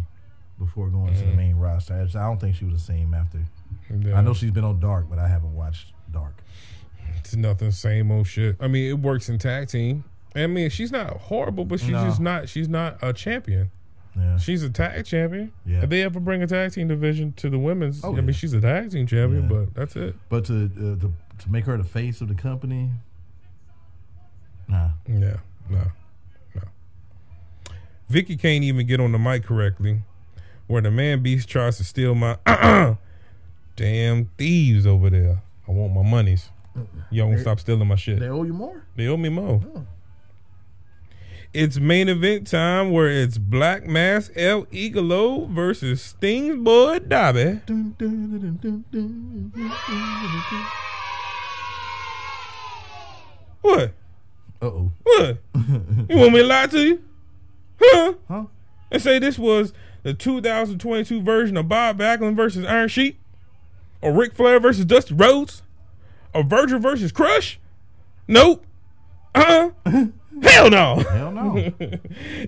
before 0.58 0.88
going 0.88 1.12
to 1.14 1.18
the 1.18 1.26
Mm-hmm. 1.26 1.36
main 1.36 1.56
roster. 1.56 1.94
I 1.94 2.02
I 2.02 2.22
don't 2.28 2.40
think 2.40 2.54
she 2.54 2.64
was 2.64 2.74
the 2.74 2.80
same 2.92 3.12
after. 3.12 3.40
Yeah. 3.90 4.16
I 4.16 4.20
know 4.20 4.34
she's 4.34 4.52
been 4.52 4.64
on 4.64 4.78
Dark, 4.78 5.10
but 5.10 5.18
I 5.18 5.26
haven't 5.26 5.52
watched 5.54 5.92
Dark. 6.12 6.36
It's 7.18 7.34
nothing, 7.34 7.72
same 7.72 8.12
old 8.12 8.28
shit. 8.28 8.54
I 8.60 8.68
mean, 8.68 8.88
it 8.88 9.00
works 9.00 9.28
in 9.28 9.38
tag 9.38 9.66
team. 9.68 10.04
I 10.36 10.46
mean, 10.46 10.68
she's 10.70 10.92
not 10.92 11.10
horrible, 11.16 11.64
but 11.64 11.80
she's 11.80 11.90
No. 11.90 12.04
just 12.04 12.20
not. 12.20 12.48
She's 12.48 12.68
not 12.68 12.98
a 13.02 13.12
champion. 13.12 13.70
Yeah, 14.18 14.38
She's 14.38 14.62
a 14.62 14.70
tag 14.70 15.04
champion. 15.04 15.52
Yeah. 15.66 15.82
If 15.82 15.90
they 15.90 16.02
ever 16.02 16.20
bring 16.20 16.42
a 16.42 16.46
tag 16.46 16.72
team 16.72 16.88
division 16.88 17.32
to 17.34 17.50
the 17.50 17.58
women's, 17.58 18.02
Oh, 18.02 18.16
I 18.16 18.20
mean, 18.22 18.32
she's 18.32 18.54
a 18.54 18.60
tag 18.60 18.90
team 18.90 19.06
champion, 19.06 19.42
Yeah. 19.42 19.48
but 19.48 19.74
that's 19.74 19.94
it. 19.96 20.14
but 20.30 20.46
to, 20.46 20.64
uh, 20.64 21.00
to 21.02 21.12
to 21.38 21.50
make 21.50 21.66
her 21.66 21.76
the 21.76 21.84
face 21.84 22.22
of 22.22 22.28
the 22.28 22.34
company, 22.34 22.90
nah. 24.68 24.88
Yeah, 25.06 25.36
no, 25.68 25.80
no. 26.54 26.62
Vicky 28.08 28.36
can't 28.36 28.64
even 28.64 28.86
get 28.86 29.00
on 29.00 29.12
the 29.12 29.18
mic 29.18 29.44
correctly. 29.44 30.00
Where 30.66 30.80
the 30.80 30.90
man 30.90 31.22
beast 31.22 31.48
tries 31.48 31.76
to 31.76 31.84
steal 31.84 32.14
my 32.14 32.38
damn 33.76 34.26
thieves 34.38 34.86
over 34.86 35.10
there. 35.10 35.42
I 35.68 35.72
want 35.72 35.92
my 35.92 36.02
monies. 36.02 36.50
Y'all 37.10 37.28
gonna 37.28 37.40
stop 37.40 37.60
stealing 37.60 37.86
my 37.88 37.94
shit. 37.96 38.18
They 38.20 38.28
owe 38.28 38.42
you 38.44 38.52
more. 38.52 38.82
They 38.96 39.06
owe 39.08 39.16
me 39.16 39.28
more. 39.28 39.60
It's 41.58 41.78
main 41.78 42.10
event 42.10 42.46
time 42.46 42.90
where 42.90 43.08
it's 43.08 43.38
Black 43.38 43.86
Mass 43.86 44.30
El 44.36 44.66
Igalo 44.66 45.48
versus 45.48 46.02
Sting 46.02 46.62
boy 46.62 46.98
Dobby. 46.98 47.62
What? 53.62 53.94
Uh 54.60 54.66
oh. 54.66 54.92
What? 55.02 55.38
you 56.10 56.18
want 56.18 56.34
me 56.34 56.40
to 56.40 56.44
lie 56.44 56.66
to 56.66 56.78
you? 56.78 57.02
Huh? 57.80 58.12
Huh? 58.28 58.44
And 58.90 59.00
say 59.00 59.18
this 59.18 59.38
was 59.38 59.72
the 60.02 60.12
2022 60.12 61.22
version 61.22 61.56
of 61.56 61.70
Bob 61.70 61.98
Backlund 61.98 62.36
versus 62.36 62.66
Iron 62.66 62.90
Sheik, 62.90 63.18
or 64.02 64.12
Ric 64.12 64.34
Flair 64.34 64.60
versus 64.60 64.84
Dusty 64.84 65.14
Rhodes, 65.14 65.62
or 66.34 66.44
Virgil 66.44 66.80
versus 66.80 67.12
Crush? 67.12 67.58
Nope. 68.28 68.62
Uh. 69.34 69.70
Hell 70.42 70.70
no. 70.70 70.96
Hell 70.96 71.32
no. 71.32 71.72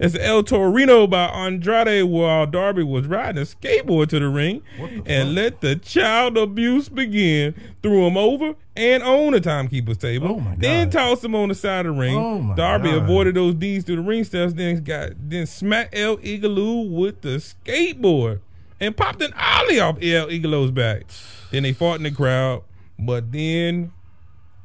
It's 0.01 0.15
El 0.17 0.43
Torino 0.43 1.07
by 1.07 1.25
Andrade 1.27 2.05
while 2.05 2.47
Darby 2.47 2.83
was 2.83 3.07
riding 3.07 3.41
a 3.43 3.45
skateboard 3.47 4.09
to 4.09 4.19
the 4.19 4.29
ring 4.29 4.63
the 4.77 5.03
and 5.07 5.29
fuck? 5.29 5.37
let 5.37 5.61
the 5.61 5.77
child 5.77 6.37
abuse 6.37 6.89
begin. 6.89 7.55
Threw 7.83 8.07
him 8.07 8.17
over 8.17 8.55
and 8.77 9.03
on 9.03 9.33
the 9.33 9.41
timekeeper's 9.41 9.97
table. 9.99 10.29
Oh 10.29 10.41
my 10.41 10.51
God. 10.51 10.61
Then 10.61 10.91
tossed 10.91 11.25
him 11.25 11.35
on 11.35 11.49
the 11.49 11.55
side 11.55 11.87
of 11.87 11.95
the 11.95 12.01
ring. 12.01 12.17
Oh 12.17 12.39
my 12.41 12.55
Darby 12.55 12.91
God. 12.91 13.05
avoided 13.05 13.35
those 13.37 13.55
D's 13.55 13.85
through 13.85 13.97
the 13.97 14.03
ring 14.03 14.25
steps, 14.25 14.53
then 14.55 14.83
got 14.83 15.11
then 15.19 15.47
smacked 15.47 15.97
El 15.97 16.17
Igaloo 16.19 16.91
with 16.91 17.21
the 17.23 17.37
skateboard 17.41 18.41
and 18.81 18.97
popped 18.97 19.23
an 19.23 19.33
ollie 19.35 19.81
off 19.81 19.97
El 20.03 20.29
Igalo's 20.29 20.71
back. 20.71 21.05
Then 21.51 21.63
they 21.63 21.73
fought 21.73 21.97
in 21.97 22.03
the 22.05 22.11
crowd, 22.11 22.63
but 22.99 23.33
then 23.33 23.93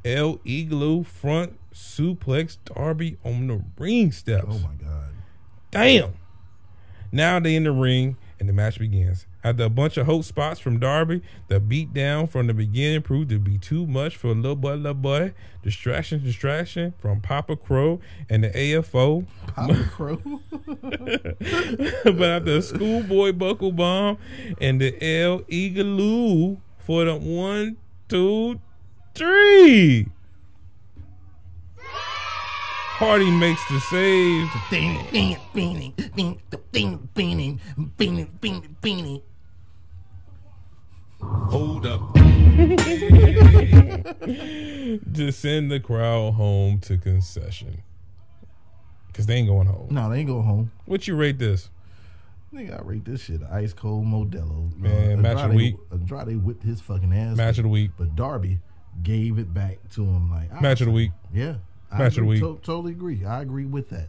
El 0.04 0.36
Igaloo 0.38 1.06
front 1.06 1.58
suplex 1.74 2.56
Darby 2.64 3.18
on 3.24 3.48
the 3.48 3.62
ring 3.78 4.12
steps. 4.12 4.46
Oh 4.48 4.58
my 4.58 4.74
god. 4.80 5.10
Damn. 5.70 6.14
Now 7.10 7.40
they 7.40 7.56
in 7.56 7.64
the 7.64 7.72
ring 7.72 8.16
and 8.40 8.48
the 8.48 8.52
match 8.52 8.78
begins. 8.78 9.26
After 9.42 9.64
a 9.64 9.68
bunch 9.68 9.96
of 9.96 10.06
hope 10.06 10.24
spots 10.24 10.58
from 10.58 10.78
Darby, 10.78 11.22
the 11.48 11.60
beatdown 11.60 12.28
from 12.30 12.46
the 12.46 12.54
beginning 12.54 13.02
proved 13.02 13.28
to 13.30 13.38
be 13.38 13.58
too 13.58 13.86
much 13.86 14.16
for 14.16 14.34
little 14.34 14.56
boy, 14.56 14.74
little 14.74 14.94
boy. 14.94 15.34
Distraction, 15.62 16.22
distraction 16.24 16.94
from 16.98 17.20
Papa 17.20 17.56
Crow 17.56 18.00
and 18.28 18.44
the 18.44 18.50
AFO. 18.50 19.26
Papa 19.48 19.84
Crow. 19.90 20.20
but 22.12 22.22
after 22.22 22.56
a 22.56 22.62
schoolboy 22.62 23.32
buckle 23.32 23.72
bomb 23.72 24.18
and 24.60 24.80
the 24.80 24.94
El 25.00 25.40
Eagaloo 25.40 26.58
for 26.78 27.04
the 27.04 27.16
one, 27.16 27.76
two, 28.08 28.60
three. 29.14 30.08
Hardy 32.96 33.28
makes 33.28 33.60
the 33.68 33.80
save. 33.80 34.48
Hold 41.20 41.86
up. 41.86 42.14
to 45.14 45.32
send 45.32 45.72
the 45.72 45.80
crowd 45.80 46.34
home 46.34 46.78
to 46.82 46.96
concession. 46.96 47.82
Cause 49.12 49.26
they 49.26 49.34
ain't 49.34 49.48
going 49.48 49.66
home. 49.66 49.88
no, 49.90 50.08
they 50.08 50.20
ain't 50.20 50.28
go 50.28 50.40
home. 50.40 50.70
What 50.86 51.08
you 51.08 51.16
rate 51.16 51.40
this? 51.40 51.70
Nigga, 52.52 52.78
I 52.78 52.82
rate 52.84 53.04
this 53.04 53.22
shit 53.22 53.42
ice 53.50 53.72
cold 53.72 54.06
Modelo. 54.06 54.70
Uh, 54.72 54.76
Man, 54.78 55.20
match 55.20 55.38
of 55.38 55.50
the 55.50 55.56
week. 55.56 55.74
Andrade 55.90 56.44
whipped 56.44 56.62
his 56.62 56.80
fucking 56.80 57.12
ass. 57.12 57.36
Match 57.36 57.58
of 57.58 57.64
the 57.64 57.70
week. 57.70 57.90
But 57.98 58.14
Darby 58.14 58.60
gave 59.02 59.40
it 59.40 59.52
back 59.52 59.78
to 59.94 60.04
him 60.04 60.30
like 60.30 60.62
Match 60.62 60.80
of 60.80 60.86
the 60.86 60.92
week. 60.92 61.10
Yeah. 61.32 61.54
I 61.94 61.98
Match 61.98 62.12
of 62.18 62.24
the 62.24 62.28
week. 62.30 62.40
to- 62.40 62.58
totally 62.62 62.92
agree. 62.92 63.24
I 63.24 63.40
agree 63.42 63.64
with 63.66 63.88
that. 63.90 64.08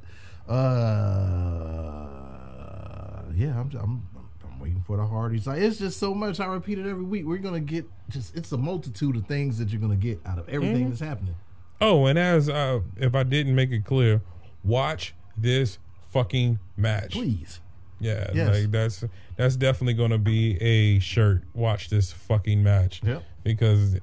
Uh 2.16 3.22
yeah, 3.36 3.60
I'm, 3.60 3.70
I'm 3.82 4.08
I'm 4.44 4.60
waiting 4.60 4.84
for 4.88 4.98
the 4.98 5.06
Hardys. 5.06 5.46
Like 5.48 5.62
it's 5.62 5.78
just 5.78 6.00
so 6.00 6.14
much. 6.14 6.40
I 6.40 6.46
repeat 6.46 6.80
it 6.80 6.88
every 6.88 7.04
week. 7.04 7.26
We're 7.26 7.38
gonna 7.38 7.60
get 7.60 7.86
just 8.10 8.36
it's 8.36 8.52
a 8.52 8.58
multitude 8.58 9.16
of 9.16 9.26
things 9.28 9.58
that 9.60 9.70
you're 9.70 9.82
gonna 9.82 9.96
get 9.96 10.20
out 10.26 10.40
of 10.40 10.48
everything 10.50 10.82
Mm-hmm. 10.82 10.90
that's 10.90 11.02
happening. 11.02 11.36
Oh, 11.82 12.06
and 12.06 12.18
as 12.18 12.48
uh, 12.50 12.80
if 12.98 13.16
I 13.16 13.24
didn't 13.24 13.54
make 13.56 13.72
it 13.72 13.84
clear, 13.86 14.22
watch 14.64 15.14
this 15.38 15.78
fucking 16.12 16.60
match. 16.78 17.12
Please. 17.12 17.60
Yeah, 18.00 18.30
Yes. 18.34 18.56
like 18.56 18.72
that's 18.72 19.04
that's 19.36 19.56
definitely 19.58 19.94
gonna 19.96 20.18
be 20.18 20.56
a 20.62 21.00
shirt. 21.00 21.44
Watch 21.54 21.90
this 21.90 22.12
fucking 22.12 22.64
match. 22.64 23.02
Yep. 23.04 23.24
Because 23.44 23.98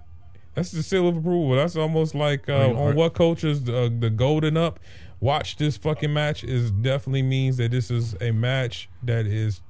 that's 0.55 0.71
the 0.73 0.83
seal 0.83 1.09
of 1.09 1.17
approval. 1.17 1.57
That's 1.57 1.77
almost 1.77 2.15
like 2.15 2.49
uh, 2.49 2.71
on 2.75 2.95
what 2.95 3.15
coaches 3.15 3.69
uh, 3.69 3.89
the 3.99 4.11
golden 4.11 4.57
up. 4.57 4.81
Watch 5.21 5.57
this 5.57 5.77
fucking 5.77 6.13
match 6.13 6.43
is 6.43 6.71
definitely 6.71 7.23
means 7.23 7.57
that 7.59 7.71
this 7.71 7.91
is 7.91 8.17
a 8.21 8.33
match 8.33 8.89
that 9.05 9.25
is 9.27 9.61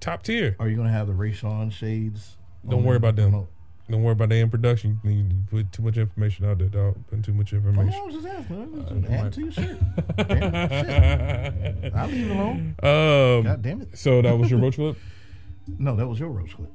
top 0.00 0.22
tier. 0.24 0.56
Are 0.58 0.68
you 0.68 0.76
gonna 0.76 0.90
have 0.90 1.06
the 1.06 1.12
Rayshawn 1.12 1.70
shades? 1.72 2.36
Don't 2.68 2.84
worry 2.84 2.96
about 2.96 3.16
them. 3.16 3.46
Don't 3.90 4.02
worry 4.04 4.12
about 4.12 4.28
their 4.30 4.42
in 4.42 4.48
production. 4.50 5.00
You 5.04 5.10
need 5.10 5.30
to 5.30 5.36
put 5.50 5.72
too 5.72 5.82
much 5.82 5.96
information 5.98 6.46
out 6.46 6.58
there, 6.58 6.68
dog. 6.68 6.96
Put 7.08 7.22
too 7.24 7.32
much 7.32 7.52
Oh, 7.52 7.56
information. 7.56 7.94
I 8.00 8.02
was 8.04 8.14
just 8.14 8.26
asking. 8.26 8.56
Uh, 8.88 9.12
Add 9.12 9.20
might- 9.22 9.26
it 9.26 9.32
to 9.34 9.40
your 9.40 9.52
shirt. 9.52 9.78
Damn 10.28 10.54
it, 10.54 11.82
shit. 11.82 11.94
I'll 11.94 12.06
leave 12.08 12.30
it 12.30 12.30
alone. 12.30 12.74
Um, 12.82 13.42
God 13.44 13.62
damn 13.62 13.82
it. 13.82 13.98
so 13.98 14.22
that 14.22 14.36
was 14.36 14.50
your 14.50 14.60
roach 14.60 14.76
clip. 14.76 14.96
No, 15.78 15.94
that 15.94 16.06
was 16.08 16.18
your 16.18 16.28
roach 16.30 16.56
clip. 16.56 16.70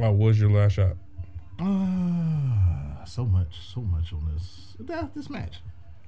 Oh, 0.00 0.10
what 0.10 0.26
was 0.28 0.40
your 0.40 0.50
last 0.50 0.72
shot? 0.72 0.96
Ah, 1.58 3.02
so 3.06 3.24
much, 3.24 3.58
so 3.74 3.80
much 3.80 4.12
on 4.12 4.30
this. 4.32 4.74
That, 4.80 5.14
this 5.14 5.30
match. 5.30 5.60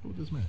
With 0.05 0.17
this 0.17 0.31
match. 0.33 0.43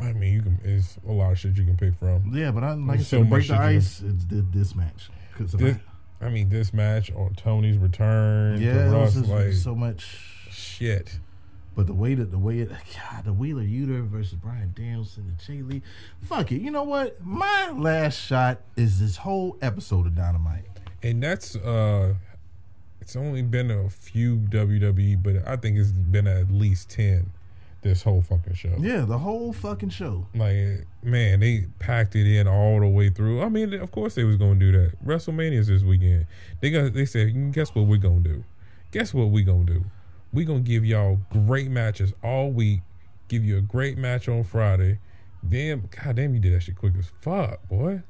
I 0.00 0.12
mean, 0.12 0.32
you 0.32 0.42
can. 0.42 0.58
It's 0.64 0.98
a 1.08 1.12
lot 1.12 1.32
of 1.32 1.38
shit 1.38 1.56
you 1.56 1.64
can 1.64 1.76
pick 1.76 1.94
from. 1.98 2.34
Yeah, 2.34 2.50
but 2.50 2.64
I 2.64 2.72
like 2.74 3.00
I 3.00 3.02
said, 3.02 3.20
so 3.20 3.24
break 3.24 3.46
the 3.46 3.54
ice. 3.56 4.02
It's 4.04 4.24
this 4.28 4.74
match. 4.74 5.10
'Cause 5.34 5.54
if 5.54 5.60
This, 5.60 5.76
I- 6.20 6.26
I 6.26 6.30
mean, 6.30 6.48
this 6.48 6.72
match 6.72 7.12
or 7.14 7.30
Tony's 7.36 7.76
return. 7.78 8.60
yeah, 8.60 8.90
Russ, 8.90 9.16
like 9.16 9.52
so 9.52 9.74
much. 9.74 10.04
shit. 10.50 11.18
But 11.74 11.86
the 11.86 11.94
way 11.94 12.14
that 12.14 12.30
the 12.30 12.38
way 12.38 12.60
it, 12.60 12.70
God, 12.70 13.24
the 13.26 13.34
Wheeler 13.34 13.62
Yuta 13.62 14.06
versus 14.08 14.34
Bryan 14.34 14.72
Danielson 14.74 15.24
and 15.28 15.38
Jay 15.38 15.60
Lee. 15.62 15.82
Fuck 16.22 16.50
it. 16.52 16.62
You 16.62 16.70
know 16.70 16.84
what? 16.84 17.22
My 17.22 17.70
last 17.70 18.18
shot 18.18 18.62
is 18.76 18.98
this 18.98 19.18
whole 19.18 19.58
episode 19.60 20.06
of 20.06 20.14
Dynamite. 20.14 20.64
And 21.02 21.22
that's 21.22 21.54
uh, 21.54 22.14
it's 23.06 23.14
only 23.14 23.42
been 23.42 23.70
a 23.70 23.88
few 23.88 24.36
WWE, 24.36 25.22
but 25.22 25.46
I 25.46 25.54
think 25.54 25.78
it's 25.78 25.92
been 25.92 26.26
at 26.26 26.50
least 26.50 26.90
ten. 26.90 27.30
This 27.82 28.02
whole 28.02 28.20
fucking 28.20 28.54
show. 28.54 28.74
Yeah, 28.80 29.02
the 29.02 29.18
whole 29.18 29.52
fucking 29.52 29.90
show. 29.90 30.26
Like 30.34 30.88
man, 31.04 31.38
they 31.38 31.66
packed 31.78 32.16
it 32.16 32.26
in 32.26 32.48
all 32.48 32.80
the 32.80 32.88
way 32.88 33.10
through. 33.10 33.42
I 33.42 33.48
mean, 33.48 33.74
of 33.74 33.92
course 33.92 34.16
they 34.16 34.24
was 34.24 34.34
gonna 34.34 34.56
do 34.56 34.72
that. 34.72 34.94
WrestleMania's 35.06 35.68
this 35.68 35.84
weekend. 35.84 36.26
They 36.60 36.70
got 36.70 36.94
they 36.94 37.06
said, 37.06 37.52
guess 37.52 37.72
what 37.76 37.86
we're 37.86 37.98
gonna 37.98 38.18
do? 38.18 38.42
Guess 38.90 39.14
what 39.14 39.26
we 39.26 39.44
gonna 39.44 39.62
do? 39.62 39.84
We 40.32 40.44
gonna 40.44 40.58
give 40.58 40.84
y'all 40.84 41.20
great 41.30 41.70
matches 41.70 42.12
all 42.24 42.50
week. 42.50 42.80
Give 43.28 43.44
you 43.44 43.58
a 43.58 43.62
great 43.62 43.96
match 43.96 44.28
on 44.28 44.42
Friday. 44.42 44.98
Damn, 45.48 45.88
god 46.02 46.16
damn, 46.16 46.34
you 46.34 46.40
did 46.40 46.54
that 46.54 46.64
shit 46.64 46.74
quick 46.74 46.94
as 46.98 47.12
fuck, 47.20 47.68
boy. 47.68 48.02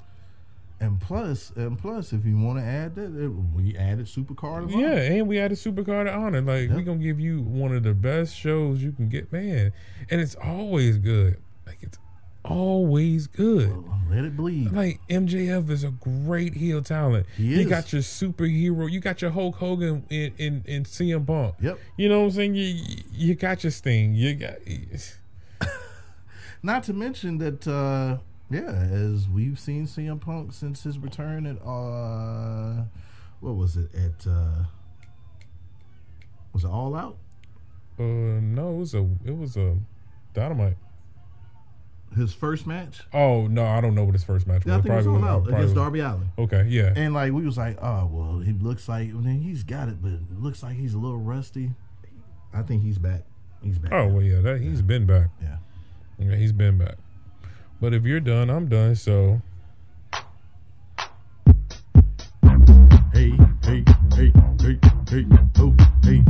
And 0.78 1.00
plus, 1.00 1.52
and 1.56 1.78
plus, 1.78 2.12
if 2.12 2.26
you 2.26 2.36
want 2.38 2.58
to 2.58 2.64
add 2.64 2.94
that, 2.96 3.16
it- 3.18 3.28
we 3.28 3.74
added 3.76 4.06
Supercard. 4.06 4.64
of 4.64 4.70
Yeah, 4.72 4.88
Honor. 4.88 4.96
and 4.98 5.28
we 5.28 5.38
added 5.38 5.56
a 5.56 5.60
supercard 5.60 6.02
of 6.06 6.14
honor. 6.14 6.42
Like 6.42 6.68
we 6.70 6.76
Yep. 6.76 6.84
gonna 6.84 6.98
give 6.98 7.18
you 7.18 7.40
one 7.40 7.74
of 7.74 7.82
the 7.82 7.94
best 7.94 8.36
shows 8.36 8.82
you 8.82 8.92
can 8.92 9.08
get, 9.08 9.32
man. 9.32 9.72
And 10.10 10.20
it's 10.20 10.34
always 10.34 10.98
good. 10.98 11.38
Like 11.66 11.78
it's 11.80 11.98
always 12.44 13.26
good. 13.26 13.74
Let 14.10 14.24
it 14.24 14.36
bleed. 14.36 14.70
Like 14.70 15.00
MJF 15.08 15.70
is 15.70 15.82
a 15.82 15.90
great 15.92 16.54
heel 16.54 16.82
talent. 16.82 17.26
He 17.38 17.54
is. 17.54 17.60
You 17.60 17.64
got 17.68 17.92
your 17.94 18.02
superhero. 18.02 18.88
You 18.90 19.00
got 19.00 19.22
your 19.22 19.30
Hulk 19.30 19.56
Hogan 19.56 20.04
in 20.10 20.32
in, 20.36 20.62
in 20.66 20.84
CM 20.84 21.24
Punk. 21.26 21.54
Yep. 21.60 21.78
You 21.96 22.08
know 22.10 22.20
what 22.20 22.26
I'm 22.26 22.30
saying? 22.32 22.54
You 22.54 22.74
you 23.12 23.34
got 23.34 23.64
your 23.64 23.70
Sting. 23.70 24.14
You 24.14 24.34
got. 24.34 24.56
Not 26.62 26.84
to 26.84 26.92
mention 26.92 27.38
that, 27.38 27.66
uh, 27.66 28.18
yeah, 28.50 28.70
as 28.70 29.28
we've 29.28 29.58
seen 29.58 29.86
CM 29.86 30.20
Punk 30.20 30.52
since 30.52 30.82
his 30.84 30.98
return 30.98 31.46
at, 31.46 31.56
uh, 31.66 32.84
what 33.40 33.56
was 33.56 33.76
it 33.76 33.90
at? 33.94 34.26
Uh, 34.26 34.64
was 36.52 36.64
it 36.64 36.70
All 36.70 36.94
Out? 36.94 37.16
Uh, 37.98 38.02
no, 38.02 38.72
it 38.74 38.78
was 38.78 38.94
a 38.94 39.08
it 39.24 39.36
was 39.36 39.56
a 39.56 39.76
dynamite. 40.34 40.76
His 42.14 42.32
first 42.32 42.66
match. 42.66 43.00
Oh 43.12 43.46
no, 43.46 43.66
I 43.66 43.80
don't 43.80 43.94
know 43.94 44.04
what 44.04 44.14
his 44.14 44.24
first 44.24 44.46
match 44.46 44.64
was. 44.64 44.66
Yeah, 44.66 44.78
I 44.78 44.80
think 44.82 44.92
it 44.94 44.96
was 44.96 45.06
All 45.06 45.24
Out 45.24 45.48
against 45.48 45.74
Darby 45.74 46.00
Allin. 46.00 46.28
Okay, 46.38 46.66
yeah. 46.68 46.92
And 46.94 47.12
like 47.14 47.32
we 47.32 47.44
was 47.44 47.58
like, 47.58 47.76
oh 47.82 48.08
well, 48.10 48.38
he 48.38 48.52
looks 48.52 48.88
like. 48.88 49.08
I 49.10 49.12
mean, 49.12 49.40
he's 49.40 49.64
got 49.64 49.88
it, 49.88 50.00
but 50.00 50.12
it 50.12 50.40
looks 50.40 50.62
like 50.62 50.76
he's 50.76 50.94
a 50.94 50.98
little 50.98 51.18
rusty. 51.18 51.72
I 52.54 52.62
think 52.62 52.82
he's 52.82 52.98
back. 52.98 53.22
He's 53.62 53.78
back. 53.78 53.92
oh 53.92 54.06
well, 54.08 54.22
yeah. 54.22 54.40
That 54.40 54.60
he's 54.60 54.82
been 54.82 55.04
back. 55.04 55.28
yeah. 55.42 55.56
Yeah, 56.18 56.36
he's 56.36 56.52
been 56.52 56.78
back. 56.78 56.96
But 57.80 57.92
if 57.92 58.04
you're 58.04 58.20
done, 58.20 58.48
I'm 58.48 58.68
done. 58.68 58.94
So 58.94 59.40
Hey, 63.12 63.32
hey, 63.64 63.84
hey, 64.14 64.32
hey, 64.60 64.78
hey, 65.08 65.26
oh, 65.58 65.76
hey, 66.02 66.24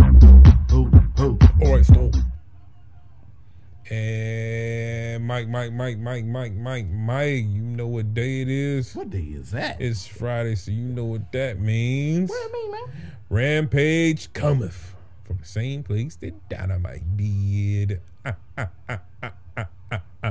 oh, 0.72 0.90
oh. 1.18 1.38
all 1.62 1.74
right, 1.74 1.84
stop. 1.84 2.14
And 3.88 5.24
Mike, 5.24 5.48
Mike, 5.48 5.72
Mike, 5.72 5.98
Mike, 5.98 6.24
Mike, 6.24 6.54
Mike, 6.54 6.86
Mike. 6.88 7.44
You 7.46 7.62
know 7.62 7.86
what 7.86 8.12
day 8.14 8.42
it 8.42 8.48
is? 8.48 8.94
What 8.96 9.10
day 9.10 9.18
is 9.20 9.52
that? 9.52 9.80
It's 9.80 10.06
Friday, 10.06 10.56
so 10.56 10.72
you 10.72 10.82
know 10.82 11.04
what 11.04 11.30
that 11.32 11.60
means. 11.60 12.28
What 12.28 12.52
do 12.52 12.58
you 12.58 12.72
mean, 12.72 12.72
man? 12.72 12.96
Rampage 13.28 14.32
cometh 14.32 14.96
from 15.24 15.38
the 15.38 15.44
same 15.44 15.84
place 15.84 16.16
that 16.16 16.48
Dynamite 16.48 17.16
did. 17.16 18.00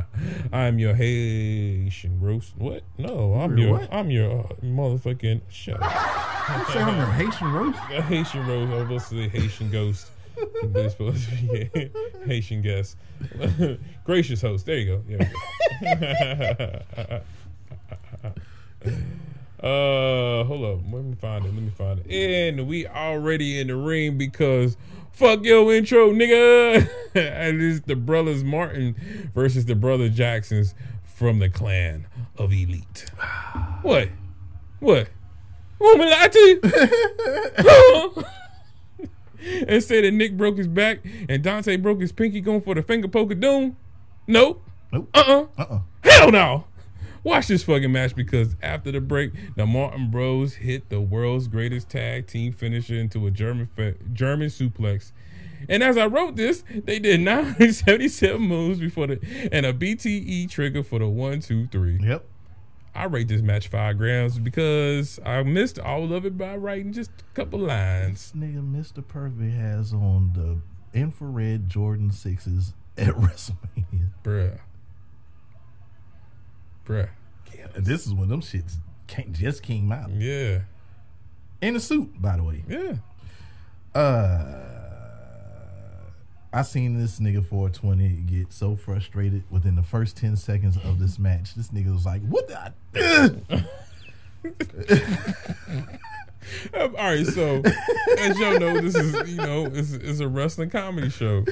I'm 0.53 0.79
your 0.79 0.93
Haitian 0.95 2.19
roast. 2.21 2.53
What? 2.57 2.83
No, 2.97 3.33
I'm 3.33 3.57
Your 3.57 3.79
your. 3.79 3.87
I'm 3.91 4.09
your 4.11 4.39
uh, 4.41 4.47
motherfucking. 4.63 5.41
Shut 5.49 5.81
up. 5.81 6.21
You 6.45 6.73
say 6.73 6.79
I'm 6.79 6.97
your 6.97 7.07
Haitian 7.07 7.51
roast? 7.51 7.79
A 7.89 8.01
Haitian 8.03 8.45
roast. 8.47 8.71
I 8.71 8.75
was 8.75 8.81
supposed 8.83 9.09
to 9.09 9.15
say 9.15 9.27
Haitian 9.39 9.71
ghost. 9.71 10.11
but 10.35 10.85
it's 10.85 10.93
supposed 10.93 11.27
to 11.27 11.35
be 11.35 11.91
Haitian 12.27 12.61
guest. 12.61 12.97
Gracious 14.03 14.41
host. 14.41 14.67
There 14.67 14.77
you 14.77 14.85
go. 14.85 15.03
There 15.07 15.31
you 18.83 18.91
go. 18.91 19.01
Uh, 19.65 20.43
hold 20.43 20.63
up. 20.63 20.79
Let 20.91 21.03
me 21.03 21.15
find 21.15 21.43
it. 21.43 21.53
Let 21.53 21.63
me 21.63 21.71
find 21.71 21.99
it. 21.99 22.11
And 22.11 22.67
we 22.67 22.85
already 22.85 23.59
in 23.59 23.67
the 23.67 23.75
ring 23.75 24.15
because 24.15 24.77
fuck 25.11 25.43
your 25.43 25.73
intro, 25.73 26.11
nigga. 26.13 26.87
and 27.15 27.61
it's 27.61 27.83
the 27.87 27.95
brothers 27.95 28.43
Martin 28.43 28.95
versus 29.33 29.65
the 29.65 29.73
brother 29.73 30.07
Jacksons 30.07 30.75
from 31.03 31.39
the 31.39 31.49
clan 31.49 32.05
of 32.37 32.53
Elite. 32.53 33.05
What? 33.81 34.09
What? 34.79 35.09
Want 35.79 35.99
me 35.99 36.05
to 36.05 36.11
lie 36.11 36.27
to 36.27 36.39
you? 38.15 38.23
And 39.67 39.83
say 39.83 40.01
that 40.01 40.11
Nick 40.11 40.37
broke 40.37 40.57
his 40.57 40.67
back 40.67 40.99
and 41.29 41.43
Dante 41.43 41.77
broke 41.77 42.01
his 42.01 42.11
pinky 42.11 42.41
going 42.41 42.61
for 42.61 42.73
the 42.73 42.81
finger 42.81 43.07
poke 43.07 43.31
of 43.31 43.39
doom? 43.39 43.77
Nope. 44.27 44.63
Nope. 44.91 45.09
Uh-uh. 45.13 45.45
Uh-uh. 45.57 45.79
Hell 46.03 46.31
no. 46.31 46.65
Watch 47.25 47.47
this 47.47 47.63
fucking 47.63 47.91
match 47.91 48.15
because 48.15 48.55
after 48.61 48.91
the 48.91 49.01
break, 49.01 49.31
the 49.55 49.65
Martin 49.65 50.11
Bros 50.11 50.53
hit 50.53 50.89
the 50.89 51.01
world's 51.01 51.47
greatest 51.47 51.89
tag 51.89 52.27
team 52.27 52.53
finisher 52.53 52.93
into 52.93 53.25
a 53.25 53.31
German 53.31 53.67
fa- 53.75 53.95
German 54.13 54.49
suplex. 54.49 55.11
And 55.67 55.81
as 55.81 55.97
I 55.97 56.05
wrote 56.05 56.35
this, 56.35 56.63
they 56.69 56.99
did 56.99 57.19
977 57.21 58.39
moves 58.39 58.79
before 58.79 59.07
the 59.07 59.49
and 59.51 59.65
a 59.65 59.73
BTE 59.73 60.51
trigger 60.51 60.83
for 60.83 60.99
the 60.99 61.07
one, 61.07 61.39
two, 61.39 61.65
three. 61.71 61.97
Yep. 61.99 62.25
I 62.93 63.05
rate 63.05 63.27
this 63.27 63.41
match 63.41 63.69
five 63.69 63.97
grams 63.97 64.37
because 64.37 65.19
I 65.25 65.41
missed 65.41 65.79
all 65.79 66.13
of 66.13 66.27
it 66.27 66.37
by 66.37 66.55
writing 66.55 66.93
just 66.93 67.09
a 67.09 67.35
couple 67.35 67.57
lines. 67.57 68.33
This 68.33 68.39
Nigga, 68.39 68.61
Mr. 68.61 69.05
Perfect 69.05 69.51
has 69.55 69.93
on 69.93 70.31
the 70.35 70.61
infrared 70.97 71.69
Jordan 71.69 72.11
6s 72.11 72.73
at 72.99 73.07
WrestleMania. 73.15 74.11
Bruh. 74.23 74.59
Bruh. 76.85 77.09
And 77.75 77.85
this 77.85 78.05
is 78.05 78.13
when 78.13 78.29
them 78.29 78.41
shits 78.41 78.75
came, 79.07 79.33
just 79.33 79.63
came 79.63 79.91
out. 79.91 80.09
Yeah. 80.11 80.59
In 81.61 81.75
a 81.75 81.79
suit, 81.79 82.21
by 82.21 82.37
the 82.37 82.43
way. 82.43 82.63
Yeah. 82.67 83.99
Uh, 83.99 84.75
I 86.53 86.61
seen 86.61 86.99
this 86.99 87.19
nigga 87.19 87.45
420 87.45 88.09
get 88.27 88.53
so 88.53 88.75
frustrated 88.75 89.43
within 89.49 89.75
the 89.75 89.83
first 89.83 90.17
10 90.17 90.37
seconds 90.37 90.77
of 90.83 90.99
this 90.99 91.19
match. 91.19 91.55
This 91.55 91.69
nigga 91.69 91.93
was 91.93 92.05
like, 92.05 92.21
what 92.27 92.47
the? 92.47 92.73
Um, 92.95 93.65
all 96.73 96.89
right, 96.89 97.25
so 97.25 97.61
as 98.19 98.39
y'all 98.39 98.59
know, 98.59 98.79
this 98.79 98.95
is 98.95 99.29
you 99.29 99.37
know 99.37 99.65
it's, 99.65 99.93
it's 99.93 100.19
a 100.19 100.27
wrestling 100.27 100.69
comedy 100.69 101.09
show. 101.09 101.45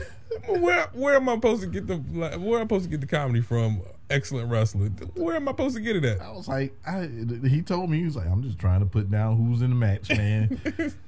Where 0.47 0.87
where 0.93 1.15
am 1.15 1.29
I 1.29 1.35
supposed 1.35 1.61
to 1.61 1.67
get 1.67 1.87
the 1.87 1.95
where 1.95 2.31
am 2.33 2.57
I 2.57 2.61
supposed 2.61 2.85
to 2.85 2.89
get 2.89 3.01
the 3.01 3.07
comedy 3.07 3.41
from? 3.41 3.81
Excellent 4.09 4.49
wrestling. 4.49 4.91
Where 5.15 5.35
am 5.35 5.47
I 5.47 5.51
supposed 5.51 5.75
to 5.75 5.81
get 5.81 5.95
it 5.95 6.05
at? 6.05 6.21
I 6.21 6.31
was 6.31 6.47
like, 6.47 6.75
I, 6.85 7.09
he 7.47 7.61
told 7.61 7.89
me, 7.89 7.99
he 7.99 8.05
was 8.05 8.15
like, 8.15 8.27
I'm 8.27 8.43
just 8.43 8.59
trying 8.59 8.81
to 8.81 8.85
put 8.85 9.09
down 9.09 9.37
who's 9.37 9.61
in 9.61 9.69
the 9.69 9.75
match, 9.75 10.09
man. 10.09 10.59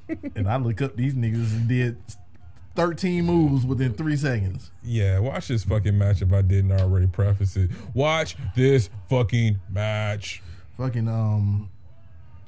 and 0.36 0.48
I 0.48 0.58
look 0.58 0.82
up 0.82 0.96
these 0.96 1.14
niggas 1.14 1.52
and 1.54 1.68
did 1.68 1.98
13 2.76 3.26
moves 3.26 3.66
within 3.66 3.94
three 3.94 4.16
seconds. 4.16 4.72
Yeah, 4.84 5.20
watch 5.20 5.50
this 5.50 5.64
fucking 5.64 5.98
match 5.98 6.22
if 6.22 6.34
I 6.34 6.42
didn't 6.42 6.72
already 6.72 7.08
preface 7.08 7.56
it. 7.58 7.72
Watch 7.94 8.38
this 8.56 8.90
fucking 9.10 9.60
match. 9.70 10.42
Fucking, 10.78 11.08
um, 11.08 11.70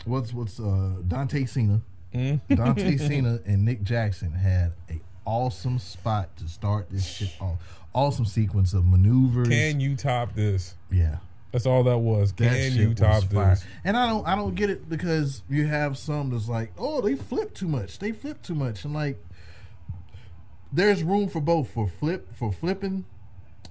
what's, 0.06 0.34
what's, 0.34 0.60
uh, 0.60 0.96
Dante 1.08 1.46
Cena. 1.46 1.82
Mm-hmm. 2.14 2.56
Dante 2.56 2.98
Cena 3.08 3.40
and 3.46 3.64
Nick 3.66 3.84
Jackson 3.84 4.32
had 4.32 4.74
a 4.90 5.00
awesome 5.28 5.78
spot 5.78 6.36
to 6.38 6.48
start 6.48 6.90
this 6.90 7.06
shit 7.06 7.30
off. 7.40 7.60
Awesome 7.94 8.26
sequence 8.26 8.74
of 8.74 8.86
maneuvers. 8.88 9.50
Can 9.50 9.80
you 9.80 9.96
top 9.96 10.34
this? 10.34 10.74
yeah. 10.92 11.18
That's 11.54 11.66
all 11.66 11.84
that 11.84 11.98
was. 12.00 12.34
Can 12.34 12.54
shit 12.54 12.74
you 12.74 12.94
top 12.94 13.24
this? 13.24 13.64
And 13.84 13.96
I 13.96 14.08
don't 14.08 14.28
I 14.28 14.36
don't 14.36 14.54
get 14.54 14.70
it 14.70 14.90
because 14.90 15.44
you 15.50 15.66
have 15.66 15.98
some 15.98 16.30
that's 16.30 16.50
like, 16.50 16.72
oh, 16.78 17.02
they 17.02 17.16
flip 17.16 17.54
too 17.54 17.70
much. 17.70 18.00
They 18.00 18.12
flip 18.12 18.44
too 18.44 18.54
much. 18.54 18.84
And 18.84 18.94
like 18.94 19.18
there's 20.72 21.04
room 21.04 21.30
for 21.30 21.40
both 21.40 21.70
for 21.70 21.88
flip 21.88 22.36
for 22.36 22.52
flipping 22.52 23.06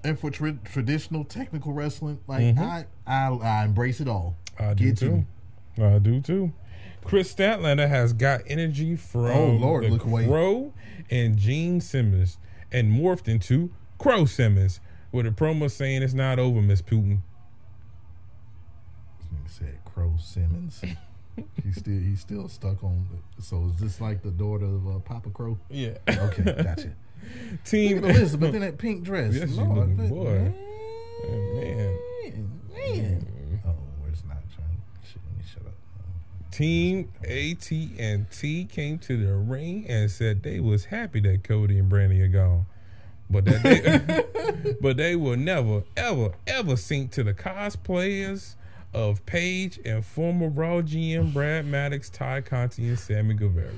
and 0.03 0.19
for 0.19 0.31
tra- 0.31 0.59
traditional 0.64 1.23
technical 1.25 1.73
wrestling. 1.75 2.19
Like 2.27 2.57
I, 2.59 2.87
I 3.07 3.29
I 3.29 3.64
embrace 3.64 4.01
it 4.01 4.09
all. 4.09 4.37
Mm-hmm. 4.57 4.71
I 4.71 4.75
do 4.75 4.85
Get 4.87 4.99
too. 4.99 5.27
I 5.79 5.99
do 5.99 6.21
too. 6.21 6.53
Kris 7.04 7.32
Statlander 7.32 7.88
has 7.88 8.12
got 8.12 8.40
energy 8.46 8.96
from 8.96 9.26
Oh, 9.26 9.50
Lord, 9.52 9.85
the. 9.85 9.98
Crow 9.98 10.72
and 11.11 11.37
Gene 11.37 11.80
Simmons 11.80 12.38
and 12.72 12.92
morphed 12.92 13.28
into 13.28 13.70
Crow 13.98 14.24
Simmons 14.24 14.80
with 15.12 15.26
a 15.26 15.30
promo 15.30 15.70
saying 15.70 16.02
it's 16.02 16.14
not 16.14 16.38
over, 16.38 16.61
Miss 16.61 16.82
Putin. 16.82 17.20
This 19.18 19.28
nigga 19.32 19.50
said 19.59 19.78
Crow 19.85 20.14
Simmons. 20.20 20.82
he's 21.64 21.76
still 21.76 21.98
he's 22.00 22.20
still 22.20 22.48
stuck 22.48 22.82
on. 22.82 23.06
So 23.38 23.70
is 23.72 23.80
this 23.80 24.00
like 24.00 24.22
the 24.22 24.30
daughter 24.30 24.64
of 24.66 24.88
uh, 24.88 24.98
Papa 25.00 25.30
Crow? 25.30 25.59
Yeah. 25.70 25.98
Okay, 26.09 26.42
gotcha. 26.62 26.92
Team 27.64 28.00
Look 28.00 28.11
at 28.11 28.16
Elizabeth 28.16 28.54
in 28.54 28.61
that 28.62 28.78
pink 28.78 29.04
dress. 29.04 29.35
Yes, 29.37 29.50
Lord, 29.56 29.96
boy. 29.96 30.52
Man, 31.24 31.64
Man. 31.64 31.98
man. 32.74 33.61
Oh, 33.66 33.71
where's 34.02 34.23
not 34.25 34.37
trying? 34.54 34.81
Shit, 35.02 35.21
let 35.27 35.37
me 35.38 35.44
shut 35.52 35.66
up. 35.66 35.73
Team 36.57 37.13
AT&T 37.23 38.65
came 38.73 38.98
to 39.00 39.27
the 39.27 39.35
ring 39.35 39.85
and 39.90 40.11
said 40.11 40.42
they 40.42 40.59
was 40.59 40.87
happy 40.87 41.21
that 41.21 41.44
Cody 41.44 41.79
and 41.79 41.92
Brandi 41.92 42.23
are 42.23 42.29
gone. 42.29 42.65
But 43.29 43.44
that 43.44 43.63
they, 43.63 44.75
but 44.81 44.96
they 44.96 45.17
will 45.17 45.37
never, 45.37 45.83
ever, 45.98 46.33
ever 46.46 46.79
sink 46.79 47.11
to 47.11 47.23
the 47.23 47.35
cosplayers 47.35 48.54
of 48.94 49.27
Paige 49.27 49.81
and 49.85 50.02
former 50.02 50.48
Raw 50.48 50.81
GM 50.81 51.35
Brad 51.35 51.67
Maddox, 51.67 52.09
Tay 52.09 52.40
Conti, 52.40 52.88
and 52.88 52.98
Sammy 52.98 53.35
Guevara. 53.35 53.69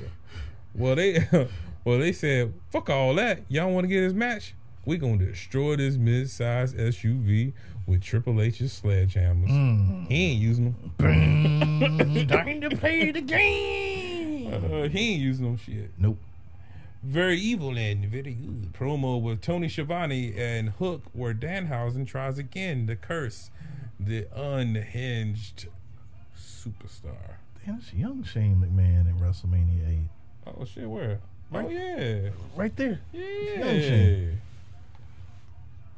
Well, 0.73 0.95
they, 0.95 1.27
well, 1.85 1.99
they 1.99 2.13
said, 2.13 2.55
"Fuck 2.71 2.91
all 2.91 3.13
that. 3.17 3.41
Y'all 3.49 3.73
want 3.73 3.87
to 3.87 3.89
get 3.89 4.03
this 4.03 4.13
match? 4.13 4.55
We 4.85 4.99
gonna 4.99 5.19
destroy 5.19 5.75
this 5.75 5.97
mid-sized 5.97 6.77
SUV 6.77 7.55
with 7.89 8.03
Triple 8.03 8.41
H's 8.41 8.81
sledgehammers. 8.81 10.09
He 10.09 10.15
ain't 10.33 10.41
using 10.41 10.75
them. 10.99 12.29
Time 12.29 12.61
to 12.61 12.71
play 12.77 13.11
the 13.11 13.21
game. 13.23 14.53
Uh, 14.53 14.89
he 14.89 15.15
ain't 15.15 15.21
using 15.23 15.45
them 15.47 15.57
shit. 15.57 15.91
Nope. 15.99 16.19
very 17.03 17.39
evil 17.39 17.77
and 17.79 18.05
very 18.07 18.35
good 18.35 18.73
promo 18.73 19.21
with 19.21 19.41
Tony 19.41 19.69
Schiavone 19.69 20.35
and 20.37 20.71
Hook, 20.71 21.03
where 21.13 21.33
Danhausen 21.35 22.07
tries 22.07 22.39
again 22.39 22.87
to 22.87 22.97
curse 22.97 23.51
the 23.99 24.27
unhinged 24.35 25.67
superstar. 26.37 27.37
Damn, 27.65 27.77
it's 27.77 27.93
young 27.93 28.23
Shane 28.25 28.57
McMahon 28.57 29.09
at 29.09 29.17
WrestleMania 29.21 29.89
8. 30.47 30.55
Oh 30.59 30.65
shit, 30.65 30.89
where? 30.89 31.21
Oh 31.53 31.59
Right. 31.61 31.71
yeah, 31.71 32.29
Right 32.57 32.77
there. 32.77 33.01
yeah. 33.13 33.23
young 33.65 33.81
Shane. 33.81 34.41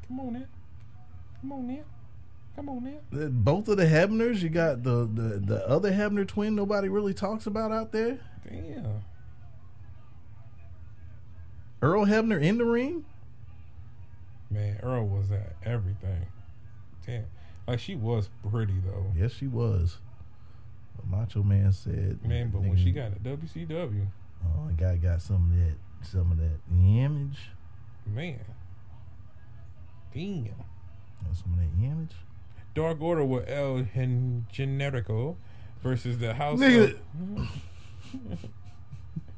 Come 0.09 0.21
on 0.21 0.37
in, 0.37 0.47
come 1.41 1.53
on 1.53 1.71
in, 1.71 1.85
come 2.57 2.69
on. 2.69 2.99
The- 3.11 3.29
Both 3.31 3.69
of 3.69 3.77
the 3.77 3.87
Hebners, 3.87 4.41
you 4.43 4.49
got 4.49 4.83
the, 4.83 5.09
the, 5.13 5.39
the 5.39 5.69
other 5.69 5.93
Hebner 5.93 6.27
twin 6.27 6.55
nobody 6.55 6.89
really 6.89 7.15
talks 7.15 7.47
about 7.47 7.73
out 7.73 7.93
there. 7.93 8.19
Damn. 8.49 9.03
Earl 11.83 12.07
Hebner 12.07 12.41
in 12.41 12.59
the 12.59 12.65
ring. 12.65 13.05
Man, 14.51 14.79
Earl 14.83 15.07
was 15.07 15.31
at 15.31 15.55
everything. 15.65 16.27
Damn. 17.07 17.25
Like 17.67 17.79
she 17.81 17.95
was 17.95 18.29
pretty 18.51 18.75
though. 18.85 19.13
Yes, 19.17 19.33
she 19.33 19.47
was. 19.47 19.99
But 20.97 21.07
Macho 21.07 21.43
Man 21.43 21.73
said, 21.73 22.19
Man, 22.27 22.51
but 22.51 22.63
when 22.63 22.77
she 22.77 22.91
got 22.91 23.13
to 23.13 23.21
WCW, 23.37 24.07
oh, 24.45 24.67
the 24.67 24.73
guy 24.75 24.97
got 24.97 25.23
some 25.23 25.53
of 25.53 25.59
that, 25.59 26.09
some 26.11 26.33
of 26.33 26.39
that 26.39 26.59
image, 26.71 27.39
man. 28.07 28.41
Damn. 30.13 30.49
Got 31.25 31.37
some 31.37 31.53
of 31.53 31.59
that 31.59 31.85
image. 31.85 32.13
Dark 32.75 33.01
Order 33.01 33.25
with 33.25 33.49
El 33.49 33.83
Generico 34.53 35.37
versus 35.83 36.19
the 36.19 36.35
House 36.35 36.61
Nigga. 36.61 36.97
of 37.37 37.49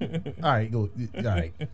All 0.43 0.51
right, 0.51 0.70
go. 0.70 0.91
All 1.16 1.22
right. 1.22 1.53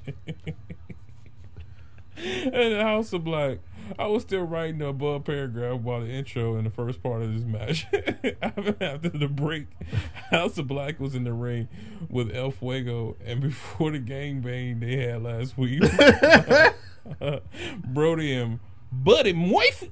and 2.17 2.53
the 2.53 2.83
House 2.83 3.13
of 3.13 3.25
Black. 3.25 3.59
I 3.99 4.07
was 4.07 4.23
still 4.23 4.43
writing 4.43 4.79
the 4.79 4.89
above 4.89 5.25
paragraph 5.25 5.81
while 5.81 6.01
the 6.01 6.09
intro 6.11 6.57
in 6.57 6.65
the 6.65 6.71
first 6.71 7.03
part 7.03 7.23
of 7.23 7.33
this 7.33 7.45
match. 7.45 7.87
After 8.43 9.09
the 9.09 9.29
break, 9.33 9.67
House 10.31 10.59
of 10.59 10.69
Black 10.69 11.01
was 11.01 11.15
in 11.15 11.25
the 11.25 11.33
ring 11.33 11.69
with 12.11 12.35
El 12.35 12.51
Fuego, 12.51 13.17
and 13.25 13.41
before 13.41 13.91
the 13.91 13.99
gangbang 13.99 14.81
they 14.81 14.97
had 14.97 15.23
last 15.23 15.57
week, 15.57 15.81
Brody 17.87 18.35
and 18.35 18.61
Buddy 18.91 19.33
Moify 19.33 19.91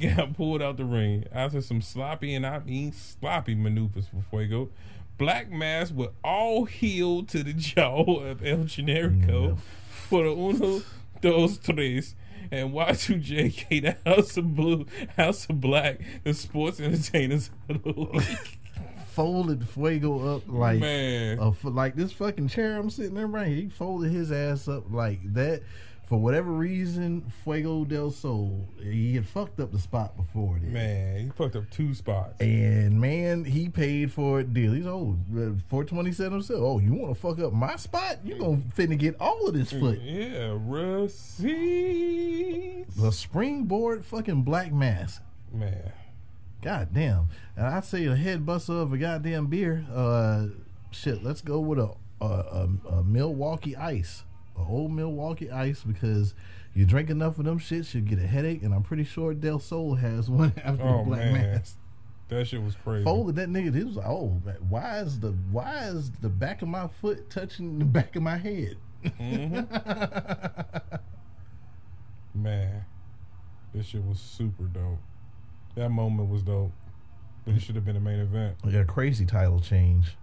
got 0.16 0.34
pulled 0.34 0.62
out 0.62 0.76
the 0.76 0.84
ring 0.84 1.26
after 1.32 1.60
some 1.60 1.80
sloppy 1.82 2.34
and 2.34 2.46
I 2.46 2.58
mean 2.60 2.92
sloppy 2.92 3.54
maneuvers 3.54 4.06
for 4.08 4.22
Fuego. 4.30 4.70
Black 5.18 5.50
Mass 5.50 5.92
with 5.92 6.10
all 6.24 6.64
heel 6.64 7.22
to 7.24 7.42
the 7.42 7.52
jaw 7.56 8.20
of 8.20 8.44
El 8.44 8.58
Generico 8.64 9.52
mm, 9.52 9.58
for 9.58 10.24
the 10.24 10.30
uno, 10.30 10.82
dos, 11.20 11.58
tres. 11.58 12.14
And 12.50 12.72
Y2J, 12.72 13.82
the 13.82 13.96
House 14.10 14.36
of 14.36 14.54
Blue, 14.54 14.84
House 15.16 15.48
of 15.48 15.60
Black, 15.60 16.00
the 16.24 16.34
sports 16.34 16.80
entertainers 16.80 17.50
of 17.68 17.82
the 17.82 17.92
week. 17.92 18.58
Folded 19.12 19.66
Fuego 19.68 20.36
up 20.36 20.42
like 20.48 20.80
Man. 20.80 21.38
a 21.38 21.54
like 21.68 21.94
this 21.94 22.12
fucking 22.12 22.48
chair 22.48 22.76
I'm 22.78 22.90
sitting 22.90 23.16
in 23.16 23.30
right 23.30 23.46
here. 23.46 23.56
He 23.56 23.68
folded 23.68 24.10
his 24.10 24.32
ass 24.32 24.68
up 24.68 24.84
like 24.90 25.20
that. 25.34 25.62
For 26.12 26.18
whatever 26.18 26.52
reason, 26.52 27.24
Fuego 27.42 27.86
del 27.86 28.10
Sol, 28.10 28.68
he 28.82 29.14
had 29.14 29.26
fucked 29.26 29.58
up 29.60 29.72
the 29.72 29.78
spot 29.78 30.14
before 30.14 30.58
this. 30.60 30.70
Man, 30.70 31.18
he 31.24 31.30
fucked 31.30 31.56
up 31.56 31.70
two 31.70 31.94
spots. 31.94 32.38
And 32.38 33.00
man, 33.00 33.46
he 33.46 33.70
paid 33.70 34.12
for 34.12 34.40
it 34.40 34.52
deal. 34.52 34.74
He's 34.74 34.84
four 35.70 35.84
twenty 35.84 36.12
seven 36.12 36.32
himself. 36.34 36.60
Oh, 36.62 36.78
you 36.80 36.92
want 36.92 37.14
to 37.14 37.18
fuck 37.18 37.38
up 37.38 37.54
my 37.54 37.76
spot? 37.76 38.18
You're 38.26 38.36
gonna 38.36 38.60
finna 38.76 38.98
get 38.98 39.16
all 39.18 39.48
of 39.48 39.54
this 39.54 39.70
foot. 39.72 40.02
Yeah, 40.02 40.58
receipts. 40.60 41.24
The 42.94 43.10
springboard 43.10 44.04
fucking 44.04 44.42
black 44.42 44.70
mask. 44.70 45.22
Man. 45.50 45.92
God 46.60 46.88
damn. 46.92 47.28
And 47.56 47.66
I 47.66 47.80
say 47.80 48.04
a 48.04 48.14
head 48.14 48.44
buster 48.44 48.74
of 48.74 48.92
a 48.92 48.98
goddamn 48.98 49.46
beer. 49.46 49.86
Uh, 49.90 50.48
shit. 50.90 51.24
Let's 51.24 51.40
go 51.40 51.58
with 51.58 51.78
a 51.78 51.94
a, 52.20 52.26
a, 52.26 52.68
a 52.96 53.02
Milwaukee 53.02 53.74
Ice, 53.74 54.24
old 54.56 54.92
Milwaukee 54.92 55.50
Ice, 55.50 55.82
because 55.82 56.34
you 56.74 56.84
drink 56.86 57.10
enough 57.10 57.38
of 57.38 57.44
them 57.44 57.58
shits, 57.58 57.94
you'll 57.94 58.04
get 58.04 58.18
a 58.18 58.26
headache, 58.26 58.62
and 58.62 58.72
I'm 58.74 58.82
pretty 58.82 59.04
sure 59.04 59.34
Del 59.34 59.58
Sol 59.58 59.94
has 59.96 60.30
one 60.30 60.52
after 60.64 60.82
Oh, 60.82 61.04
black 61.04 61.32
man. 61.32 61.32
mask. 61.52 61.76
That 62.28 62.46
shit 62.46 62.62
was 62.62 62.74
crazy. 62.76 63.04
Folded 63.04 63.36
that 63.36 63.48
nigga. 63.50 63.74
He 63.76 63.84
was 63.84 63.96
like, 63.96 64.06
oh, 64.06 64.40
man, 64.44 64.56
why 64.68 65.00
is 65.00 65.20
the 65.20 65.32
why 65.50 65.84
is 65.88 66.10
the 66.22 66.30
back 66.30 66.62
of 66.62 66.68
my 66.68 66.88
foot 67.00 67.28
touching 67.28 67.78
the 67.78 67.84
back 67.84 68.16
of 68.16 68.22
my 68.22 68.38
head? 68.38 68.76
Mm-hmm. 69.04 70.96
Man, 72.42 72.84
this 73.74 73.86
shit 73.86 74.02
was 74.04 74.18
super 74.18 74.64
dope. 74.64 74.98
That 75.74 75.90
moment 75.90 76.30
was 76.30 76.42
dope. 76.42 76.72
But 77.44 77.54
it 77.54 77.60
should 77.60 77.74
have 77.74 77.84
been 77.84 77.94
the 77.94 78.00
main 78.00 78.20
event. 78.20 78.56
We 78.64 78.72
got 78.72 78.80
a 78.82 78.84
crazy 78.86 79.26
title 79.26 79.60
change. 79.60 80.16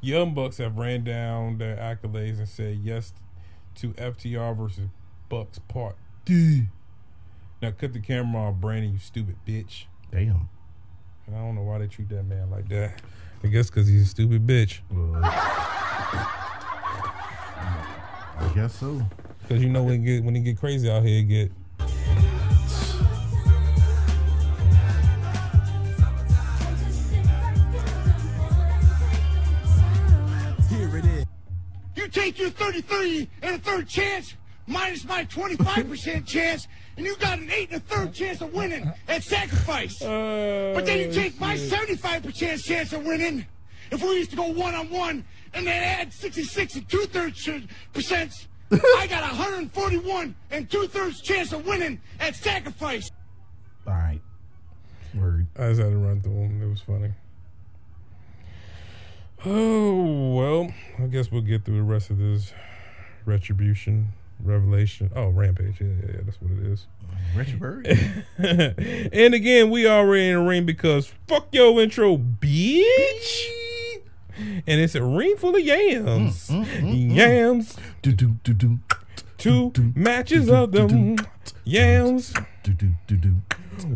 Young 0.00 0.34
Bucks 0.34 0.58
have 0.58 0.78
ran 0.78 1.04
down 1.04 1.58
their 1.58 1.76
accolades 1.76 2.38
and 2.38 2.48
said 2.48 2.78
yes 2.82 3.12
to 3.76 3.90
FTR 3.94 4.56
versus 4.56 4.88
Bucks 5.28 5.58
Part 5.58 5.96
D. 6.24 6.68
Now 7.60 7.72
cut 7.72 7.92
the 7.92 8.00
camera 8.00 8.42
off, 8.42 8.54
Brandon, 8.56 8.92
you 8.92 8.98
stupid 8.98 9.36
bitch. 9.46 9.86
Damn. 10.12 10.48
And 11.26 11.36
I 11.36 11.40
don't 11.40 11.54
know 11.56 11.62
why 11.62 11.78
they 11.78 11.88
treat 11.88 12.08
that 12.10 12.22
man 12.22 12.50
like 12.50 12.68
that. 12.68 13.02
I 13.42 13.48
guess 13.48 13.68
because 13.70 13.86
he's 13.88 14.02
a 14.02 14.06
stupid 14.06 14.46
bitch. 14.46 14.80
Well, 14.90 15.20
I 18.40 18.52
guess 18.54 18.74
so. 18.76 19.02
Because 19.42 19.62
you 19.62 19.68
know 19.68 19.82
when 19.82 20.00
he 20.00 20.06
get 20.06 20.24
when 20.24 20.34
he 20.34 20.40
get 20.40 20.58
crazy 20.58 20.90
out 20.90 21.02
here, 21.02 21.16
he 21.16 21.22
get 21.24 21.52
take 32.28 32.38
your 32.38 32.50
30-30 32.50 33.28
and 33.42 33.56
a 33.56 33.58
third 33.58 33.88
chance, 33.88 34.34
minus 34.66 35.04
my 35.04 35.24
25% 35.24 36.26
chance, 36.26 36.68
and 36.96 37.06
you 37.06 37.16
got 37.16 37.38
an 37.38 37.50
eight 37.50 37.70
and 37.70 37.78
a 37.78 37.84
third 37.86 38.12
chance 38.12 38.40
of 38.42 38.52
winning 38.52 38.90
at 39.08 39.22
sacrifice. 39.24 40.02
Oh, 40.02 40.74
but 40.74 40.84
then 40.84 40.98
you 40.98 41.12
take 41.12 41.40
my 41.40 41.56
75% 41.56 42.64
chance 42.64 42.92
of 42.92 43.04
winning. 43.04 43.46
If 43.90 44.02
we 44.02 44.18
used 44.18 44.30
to 44.30 44.36
go 44.36 44.48
one-on-one 44.48 45.24
and 45.54 45.66
then 45.66 45.82
add 45.82 46.12
66 46.12 46.74
and 46.76 46.88
two-thirds 46.88 47.48
percent, 47.94 48.32
I 48.70 49.06
got 49.08 49.22
141 49.22 50.34
and 50.50 50.70
two-thirds 50.70 51.22
chance 51.22 51.52
of 51.52 51.66
winning 51.66 51.98
at 52.20 52.36
sacrifice. 52.36 53.10
All 53.86 53.94
right. 53.94 54.20
Word. 55.14 55.46
I 55.58 55.68
just 55.68 55.80
had 55.80 55.92
to 55.92 55.96
run 55.96 56.20
through 56.20 56.34
them. 56.34 56.62
It 56.62 56.68
was 56.68 56.82
funny. 56.82 57.10
Oh 59.44 60.34
well, 60.34 60.72
I 60.98 61.06
guess 61.06 61.30
we'll 61.30 61.42
get 61.42 61.64
through 61.64 61.76
the 61.76 61.82
rest 61.82 62.10
of 62.10 62.18
this 62.18 62.52
retribution, 63.24 64.08
revelation. 64.42 65.10
Oh, 65.14 65.28
rampage. 65.28 65.80
Yeah, 65.80 65.86
yeah, 65.88 66.12
yeah 66.14 66.20
that's 66.24 66.40
what 66.40 66.50
it 66.52 66.66
is. 66.66 66.86
Uh, 67.08 67.38
Richard 67.38 67.60
Bird. 67.60 67.86
and 69.12 69.34
again, 69.34 69.70
we 69.70 69.86
already 69.86 70.28
in 70.28 70.34
the 70.36 70.42
ring 70.42 70.66
because 70.66 71.12
fuck 71.28 71.48
your 71.52 71.80
intro, 71.80 72.16
bitch. 72.16 73.46
And 74.38 74.80
it's 74.80 74.94
a 74.94 75.02
ring 75.02 75.36
full 75.36 75.54
of 75.56 75.62
yams. 75.62 76.48
Mm, 76.48 76.64
mm, 76.64 76.80
mm, 76.82 77.14
yams. 77.16 77.76
do 78.02 78.12
do 78.12 78.36
do 78.44 78.52
do. 78.54 78.78
Two 79.36 79.72
matches 79.94 80.48
of 80.50 80.72
them. 80.72 81.16
Yams. 81.64 82.34
Do 82.64 82.72
do 82.72 82.90
do 83.06 83.16
do. 83.16 83.36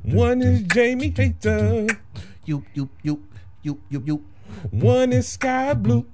One 0.05 0.41
is 0.41 0.63
Jamie 0.63 1.13
Hayter. 1.17 1.87
You 2.45 2.65
you 2.75 2.89
you 3.03 3.23
you 3.63 3.81
you 3.89 4.03
you. 4.07 4.25
One 4.71 5.13
is 5.13 5.29
Sky 5.29 5.75
Blue. 5.75 6.07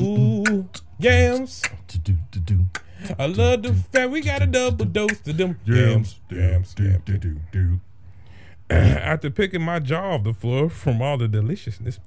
Yams. 0.98 1.62
I 3.18 3.26
love 3.26 3.62
the 3.62 3.74
fact 3.92 4.10
we 4.10 4.20
got 4.20 4.42
a 4.42 4.46
double 4.46 4.84
dose 4.84 5.20
to 5.20 5.32
them 5.32 5.58
yams. 5.64 6.20
Yams. 6.30 6.74
Yams. 6.78 7.04
do 7.04 7.18
do 7.18 7.36
do. 7.52 7.80
After 8.70 9.30
picking 9.30 9.62
my 9.62 9.78
jaw 9.78 10.16
off 10.16 10.24
the 10.24 10.34
floor 10.34 10.68
from 10.68 11.00
all 11.00 11.16
the 11.16 11.26
deliciousness, 11.26 11.98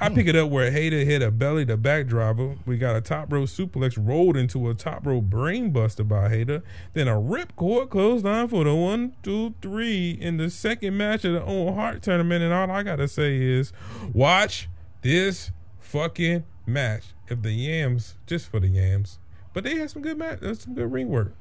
I 0.00 0.10
pick 0.10 0.26
it 0.26 0.36
up 0.36 0.50
where 0.50 0.70
Hayter 0.70 0.98
hit 0.98 1.22
a 1.22 1.30
belly 1.30 1.64
to 1.64 1.78
back 1.78 2.06
driver. 2.06 2.56
We 2.66 2.76
got 2.76 2.94
a 2.94 3.00
top 3.00 3.32
row 3.32 3.44
suplex 3.44 3.96
rolled 3.98 4.36
into 4.36 4.68
a 4.68 4.74
top 4.74 5.06
row 5.06 5.22
brain 5.22 5.70
buster 5.70 6.04
by 6.04 6.28
Hayter. 6.28 6.62
Then 6.92 7.08
a 7.08 7.14
ripcord 7.14 7.88
closed 7.88 8.26
on 8.26 8.48
for 8.48 8.64
the 8.64 8.74
one, 8.74 9.14
two, 9.22 9.54
three 9.62 10.10
in 10.10 10.36
the 10.36 10.50
second 10.50 10.96
match 10.98 11.24
of 11.24 11.32
the 11.32 11.42
Owen 11.42 11.74
Hart 11.74 12.02
tournament. 12.02 12.42
And 12.44 12.52
all 12.52 12.70
I 12.70 12.82
gotta 12.82 13.08
say 13.08 13.40
is, 13.40 13.72
watch 14.12 14.68
this 15.00 15.52
fucking 15.80 16.44
match. 16.66 17.04
If 17.28 17.40
the 17.40 17.52
yams, 17.52 18.16
just 18.26 18.50
for 18.50 18.60
the 18.60 18.68
yams, 18.68 19.18
but 19.54 19.64
they 19.64 19.76
had 19.76 19.90
some 19.90 20.02
good 20.02 20.18
match, 20.18 20.42
uh, 20.42 20.52
some 20.54 20.74
good 20.74 20.92
ring 20.92 21.08
work. 21.08 21.32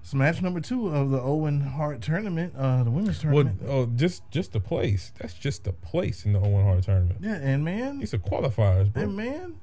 It's 0.00 0.14
match 0.14 0.40
number 0.42 0.60
two 0.60 0.88
of 0.88 1.10
the 1.10 1.20
Owen 1.20 1.60
Hart 1.60 2.00
tournament, 2.00 2.54
uh, 2.56 2.82
the 2.82 2.90
women's 2.90 3.22
Well, 3.24 3.44
tournament. 3.44 3.62
oh, 3.68 3.86
just 3.86 4.28
just 4.30 4.52
the 4.52 4.60
place. 4.60 5.12
That's 5.20 5.34
just 5.34 5.64
the 5.64 5.72
place 5.72 6.24
in 6.24 6.32
the 6.32 6.40
Owen 6.40 6.64
Hart 6.64 6.82
tournament. 6.84 7.18
yeah, 7.22 7.34
and 7.36 7.64
man, 7.64 7.98
These 8.00 8.14
are 8.14 8.18
qualifiers, 8.18 8.92
bro. 8.92 9.02
and 9.02 9.16
man, 9.16 9.56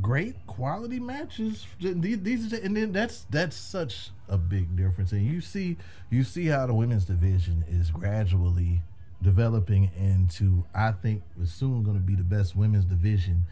great 0.00 0.34
quality 0.46 1.00
matches. 1.00 1.66
These, 1.80 2.52
and 2.52 2.76
then 2.76 2.92
that's 2.92 3.26
that's 3.30 3.56
such 3.56 4.10
a 4.28 4.36
big 4.36 4.76
difference. 4.76 5.12
And 5.12 5.24
you 5.26 5.40
see, 5.40 5.78
you 6.10 6.22
see 6.22 6.46
how 6.46 6.66
the 6.66 6.74
women's 6.74 7.06
division 7.06 7.64
is 7.68 7.90
gradually 7.90 8.82
developing 9.22 9.90
into. 9.98 10.64
I 10.74 10.92
think 10.92 11.22
is 11.40 11.50
soon 11.50 11.82
going 11.82 11.96
to 11.96 12.02
be 12.02 12.14
the 12.14 12.22
best 12.24 12.54
women's 12.54 12.84
division 12.84 13.44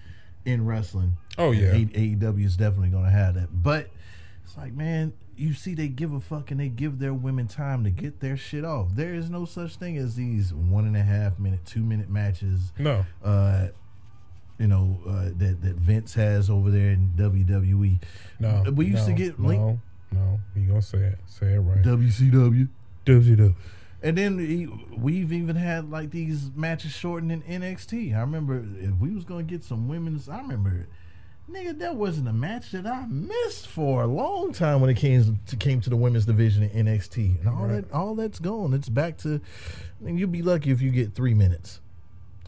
in 0.44 0.66
wrestling. 0.66 1.16
Oh, 1.38 1.50
yeah. 1.50 1.72
AEW 1.72 2.44
is 2.44 2.56
definitely 2.56 2.90
going 2.90 3.04
to 3.04 3.10
have 3.10 3.34
that. 3.34 3.62
But 3.62 3.90
it's 4.44 4.56
like, 4.56 4.72
man, 4.72 5.12
you 5.36 5.54
see, 5.54 5.74
they 5.74 5.88
give 5.88 6.12
a 6.12 6.20
fuck 6.20 6.50
and 6.50 6.60
they 6.60 6.68
give 6.68 6.98
their 6.98 7.14
women 7.14 7.48
time 7.48 7.84
to 7.84 7.90
get 7.90 8.20
their 8.20 8.36
shit 8.36 8.64
off. 8.64 8.88
There 8.94 9.14
is 9.14 9.30
no 9.30 9.44
such 9.44 9.76
thing 9.76 9.96
as 9.96 10.14
these 10.16 10.52
one 10.52 10.86
and 10.86 10.96
a 10.96 11.02
half 11.02 11.38
minute, 11.38 11.64
two 11.64 11.82
minute 11.82 12.08
matches. 12.08 12.72
No. 12.78 13.04
Uh, 13.22 13.68
you 14.58 14.68
know 14.68 15.00
uh, 15.06 15.30
that 15.36 15.62
that 15.62 15.76
Vince 15.76 16.14
has 16.14 16.48
over 16.48 16.70
there 16.70 16.90
in 16.90 17.12
WWE. 17.16 18.00
No. 18.38 18.64
we 18.72 18.86
used 18.86 19.04
to 19.06 19.10
no, 19.10 19.16
get 19.16 19.38
no, 19.38 19.48
linked 19.48 19.82
No, 20.12 20.40
you 20.54 20.68
gonna 20.68 20.82
say 20.82 20.98
it? 20.98 21.18
Say 21.26 21.54
it 21.54 21.58
right. 21.58 21.82
WCW, 21.82 22.68
WCW. 23.04 23.54
And 24.04 24.16
then 24.16 24.38
he, 24.38 24.66
we've 24.96 25.32
even 25.32 25.56
had 25.56 25.90
like 25.90 26.10
these 26.12 26.50
matches 26.54 26.92
shortened 26.92 27.32
in 27.32 27.42
NXT. 27.42 28.14
I 28.14 28.20
remember 28.20 28.64
if 28.78 28.92
we 29.00 29.10
was 29.10 29.24
gonna 29.24 29.42
get 29.42 29.64
some 29.64 29.88
women's, 29.88 30.28
I 30.28 30.38
remember. 30.38 30.86
Nigga, 31.50 31.78
that 31.80 31.96
wasn't 31.96 32.26
a 32.28 32.32
match 32.32 32.70
that 32.70 32.86
I 32.86 33.04
missed 33.06 33.66
for 33.66 34.02
a 34.02 34.06
long 34.06 34.54
time 34.54 34.80
when 34.80 34.88
it 34.88 34.94
came 34.94 35.38
to 35.46 35.56
came 35.56 35.80
to 35.82 35.90
the 35.90 35.96
women's 35.96 36.24
division 36.24 36.62
in 36.62 36.86
NXT, 36.86 37.40
and 37.40 37.48
all 37.48 37.66
Right. 37.66 37.82
that 37.88 37.92
all 37.92 38.14
that's 38.14 38.38
gone. 38.38 38.72
It's 38.72 38.88
back 38.88 39.18
to. 39.18 39.40
Mean, 40.00 40.16
you'll 40.16 40.30
be 40.30 40.40
lucky 40.40 40.70
if 40.70 40.80
you 40.80 40.90
get 40.90 41.14
three 41.14 41.34
minutes. 41.34 41.80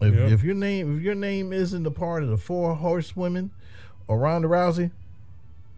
If, 0.00 0.14
Yep. 0.14 0.30
if 0.30 0.42
your 0.42 0.54
name 0.54 0.96
if 0.98 1.02
your 1.02 1.14
name 1.14 1.52
isn't 1.52 1.86
a 1.86 1.90
part 1.90 2.22
of 2.22 2.28
the 2.30 2.36
four 2.38 2.74
horsewomen 2.76 3.50
or 4.08 4.18
Ronda 4.18 4.48
Rousey, 4.48 4.90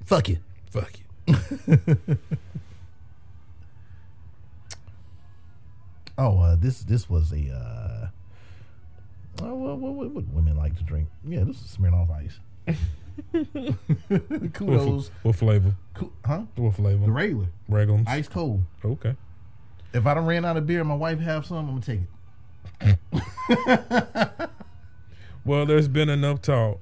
fuck 0.05 0.29
you. 0.29 0.39
Fuck 0.71 0.93
you. 1.27 1.35
Oh, 6.19 6.39
uh, 6.41 6.57
this 6.57 6.81
this 6.81 7.09
was 7.09 7.33
a. 7.33 7.49
Uh, 7.55 8.09
oh, 9.45 9.55
what, 9.55 9.79
what, 9.79 9.93
what 9.95 10.11
would 10.11 10.35
women 10.35 10.57
like 10.57 10.77
to 10.77 10.83
drink? 10.83 11.09
Yeah, 11.27 11.45
this 11.45 11.57
is 11.57 11.77
Smirnoff 11.77 12.11
Ice. 12.11 12.39
What, 13.33 14.53
Kudos, 14.55 15.09
fl- 15.09 15.13
what 15.23 15.35
flavor? 15.37 15.75
Cool, 15.95 16.13
huh? 16.25 16.43
What 16.55 16.75
flavor? 16.75 17.05
The 17.05 17.11
regular 17.11 17.47
Regular. 17.69 18.05
ice 18.07 18.29
cold. 18.29 18.63
Okay. 18.85 19.17
If 19.93 20.07
I 20.07 20.15
don't 20.15 20.25
ran 20.27 20.45
out 20.45 20.57
of 20.57 20.69
beer, 20.69 20.79
and 20.81 20.89
my 20.89 20.95
wife 20.95 21.19
have 21.19 21.45
some. 21.45 21.57
I'm 21.69 21.81
gonna 21.81 21.81
take 21.81 22.01
it. 23.51 24.51
Well, 25.45 25.65
there's 25.65 25.89
been 25.89 26.11
enough 26.11 26.43
talk. 26.43 26.79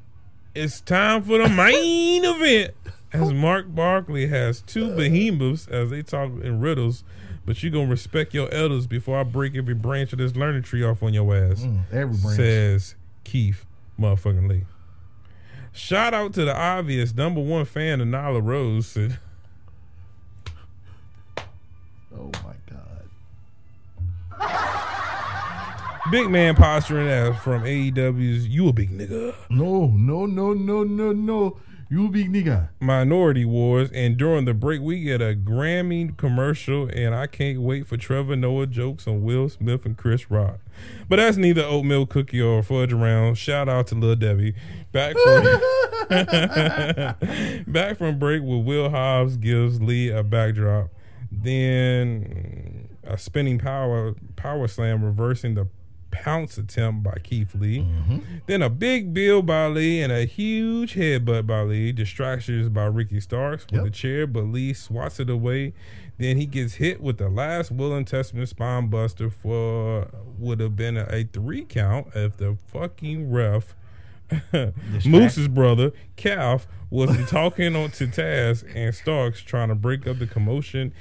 It's 0.54 0.80
time 0.80 1.22
for 1.22 1.38
the 1.38 1.48
main 1.48 2.24
event. 2.24 2.74
As 3.12 3.32
Mark 3.32 3.72
Barkley 3.72 4.26
has 4.26 4.60
two 4.60 4.90
behemoths 4.96 5.68
as 5.68 5.90
they 5.90 6.02
talk 6.02 6.30
in 6.42 6.60
riddles, 6.60 7.04
but 7.46 7.62
you 7.62 7.70
gonna 7.70 7.86
respect 7.86 8.34
your 8.34 8.52
elders 8.52 8.86
before 8.86 9.18
I 9.18 9.22
break 9.22 9.56
every 9.56 9.74
branch 9.74 10.12
of 10.12 10.18
this 10.18 10.34
learning 10.36 10.62
tree 10.62 10.82
off 10.84 11.02
on 11.02 11.14
your 11.14 11.34
ass. 11.34 11.62
Mm, 11.62 11.80
every 11.92 12.16
branch. 12.16 12.36
Says 12.36 12.94
Keith 13.24 13.64
motherfucking 13.98 14.48
Lee. 14.48 14.64
Shout 15.72 16.12
out 16.12 16.34
to 16.34 16.44
the 16.44 16.54
obvious 16.56 17.14
number 17.14 17.40
one 17.40 17.64
fan 17.64 18.00
of 18.00 18.08
Nyla 18.08 18.44
Rose. 18.44 18.86
Said, 18.88 19.18
Oh 22.18 22.30
my 22.44 22.54
god. 22.68 23.04
Big 26.10 26.30
man 26.30 26.54
posturing 26.54 27.08
ass 27.08 27.42
from 27.42 27.62
AEW's 27.64 28.46
You 28.46 28.68
a 28.68 28.72
Big 28.72 28.90
Nigga. 28.90 29.34
No, 29.50 29.86
no, 29.88 30.24
no, 30.24 30.52
no, 30.52 30.84
no, 30.84 31.12
no. 31.12 31.58
You 31.88 32.08
big 32.08 32.32
nigga. 32.32 32.70
Minority 32.80 33.44
Wars, 33.44 33.92
and 33.92 34.16
during 34.16 34.44
the 34.44 34.54
break, 34.54 34.80
we 34.80 35.02
get 35.02 35.22
a 35.22 35.36
Grammy 35.36 36.16
commercial, 36.16 36.88
and 36.88 37.14
I 37.14 37.28
can't 37.28 37.60
wait 37.60 37.86
for 37.86 37.96
Trevor 37.96 38.34
Noah 38.34 38.66
jokes 38.66 39.06
on 39.06 39.22
Will 39.22 39.48
Smith 39.48 39.86
and 39.86 39.96
Chris 39.96 40.28
Rock. 40.28 40.58
But 41.08 41.16
that's 41.16 41.36
neither 41.36 41.62
oatmeal 41.62 42.04
cookie 42.06 42.40
or 42.40 42.60
fudge 42.64 42.92
around. 42.92 43.36
Shout 43.36 43.68
out 43.68 43.86
to 43.88 43.94
Lil 43.94 44.16
Debbie. 44.16 44.54
Back 44.90 45.14
from 45.16 45.44
back 47.72 47.98
from 47.98 48.18
break 48.18 48.42
with 48.42 48.64
Will 48.64 48.90
Hobbs 48.90 49.36
gives 49.36 49.80
Lee 49.80 50.10
a 50.10 50.24
backdrop, 50.24 50.90
then 51.30 52.88
a 53.04 53.16
spinning 53.16 53.60
power 53.60 54.14
power 54.34 54.66
slam 54.66 55.04
reversing 55.04 55.54
the 55.54 55.68
pounce 56.22 56.58
attempt 56.58 57.02
by 57.02 57.16
Keith 57.22 57.54
Lee. 57.54 57.80
Mm-hmm. 57.80 58.18
Then 58.46 58.62
a 58.62 58.70
big 58.70 59.12
bill 59.14 59.42
by 59.42 59.66
Lee 59.68 60.00
and 60.02 60.12
a 60.12 60.24
huge 60.24 60.94
headbutt 60.94 61.46
by 61.46 61.62
Lee. 61.62 61.92
Distractions 61.92 62.68
by 62.68 62.84
Ricky 62.86 63.20
Starks 63.20 63.64
with 63.66 63.74
Yep. 63.74 63.84
the 63.84 63.90
chair, 63.90 64.26
but 64.26 64.44
Lee 64.44 64.72
swats 64.72 65.20
it 65.20 65.30
away. 65.30 65.74
Then 66.18 66.36
he 66.36 66.46
gets 66.46 66.74
hit 66.74 67.00
with 67.02 67.18
the 67.18 67.28
last 67.28 67.70
Will 67.70 67.94
and 67.94 68.06
Testament 68.06 68.48
spine 68.48 68.88
buster 68.88 69.28
for 69.30 70.08
would 70.38 70.60
have 70.60 70.74
been 70.76 70.96
a, 70.96 71.06
a 71.10 71.24
three 71.24 71.64
count 71.64 72.08
if 72.14 72.36
the 72.38 72.56
fucking 72.68 73.30
ref 73.30 73.74
Moose's 75.04 75.48
brother, 75.48 75.92
Calf, 76.16 76.66
was 76.90 77.10
talking 77.30 77.76
on 77.76 77.90
to 77.92 78.06
Taz 78.06 78.64
and 78.74 78.94
Starks 78.94 79.40
trying 79.40 79.68
to 79.68 79.74
break 79.74 80.06
up 80.06 80.18
the 80.18 80.26
commotion. 80.26 80.92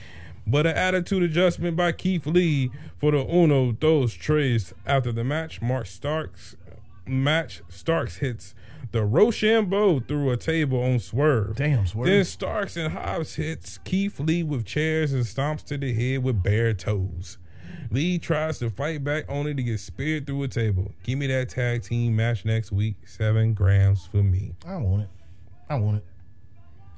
But 0.48 0.68
an 0.68 0.76
attitude 0.76 1.24
adjustment 1.24 1.76
by 1.76 1.92
Keith 1.92 2.28
Lee 2.28 2.72
for 3.00 3.12
the 3.12 3.26
Uno 3.26 3.72
dos 3.72 4.14
trays 4.14 4.74
after 4.86 5.12
the 5.12 5.24
match. 5.24 5.62
Mark 5.62 5.88
Starks 5.88 6.56
match 7.08 7.62
Starks 7.70 8.18
hits 8.18 8.54
the 8.92 9.00
Roshambo 9.00 10.08
through 10.08 10.32
a 10.32 10.38
table 10.38 10.82
on 10.82 11.00
Swerve. 11.00 11.56
Damn, 11.56 11.86
Swerve. 11.86 12.08
Then 12.08 12.24
Starks 12.24 12.78
and 12.78 12.94
Hobbs 12.94 13.36
hits 13.36 13.80
Keith 13.80 14.20
Lee 14.20 14.44
with 14.44 14.66
chairs 14.66 15.14
and 15.14 15.24
stomps 15.24 15.64
to 15.66 15.78
the 15.78 15.94
head 15.94 16.24
with 16.24 16.42
bare 16.42 16.74
toes. 16.74 17.38
Lee 17.92 18.18
tries 18.18 18.60
to 18.60 18.70
fight 18.70 19.04
back 19.04 19.26
only 19.30 19.54
to 19.54 19.64
get 19.64 19.80
speared 19.80 20.26
through 20.26 20.44
a 20.44 20.48
table. 20.48 20.92
Give 21.04 21.20
me 21.20 21.28
that 21.28 21.50
tag 21.50 21.84
team 21.84 22.16
match 22.16 22.46
next 22.46 22.72
week. 22.72 22.96
Seven 23.06 23.54
grams 23.54 24.06
for 24.08 24.24
me. 24.24 24.54
I 24.66 24.78
want 24.78 25.04
it. 25.04 25.10
I 25.70 25.76
want 25.76 25.98
it. 25.98 26.06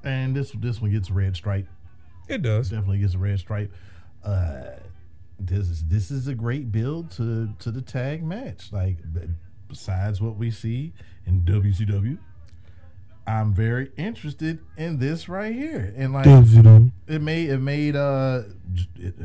And 0.04 0.36
this 0.36 0.52
this 0.52 0.82
one 0.82 0.92
gets 0.92 1.10
red 1.10 1.36
stripe. 1.36 1.68
It 2.28 2.42
does. 2.42 2.70
Definitely 2.70 3.00
gets 3.00 3.14
a 3.14 3.18
red 3.18 3.40
stripe. 3.40 3.74
Uh, 4.24 4.64
this 5.40 5.70
is 5.70 5.84
this 5.86 6.10
is 6.12 6.28
a 6.28 6.34
great 6.36 6.72
build 6.72 7.12
to 7.12 7.54
to 7.60 7.72
the 7.72 7.82
tag 7.82 8.24
match. 8.24 8.72
Like 8.72 8.98
besides 9.68 10.20
what 10.22 10.36
we 10.36 10.50
see 10.52 10.94
in 11.26 11.42
WCW, 11.42 12.18
I'm 13.28 13.54
very 13.54 13.92
interested 13.98 14.60
in 14.78 14.98
this 15.00 15.30
right 15.30 15.54
here. 15.54 15.94
And 15.96 16.14
like 16.14 16.26
it 17.08 17.22
made 17.22 17.50
it 17.50 17.60
made 17.60 17.96
uh 17.96 18.44
j- 18.74 18.88
it, 18.98 19.16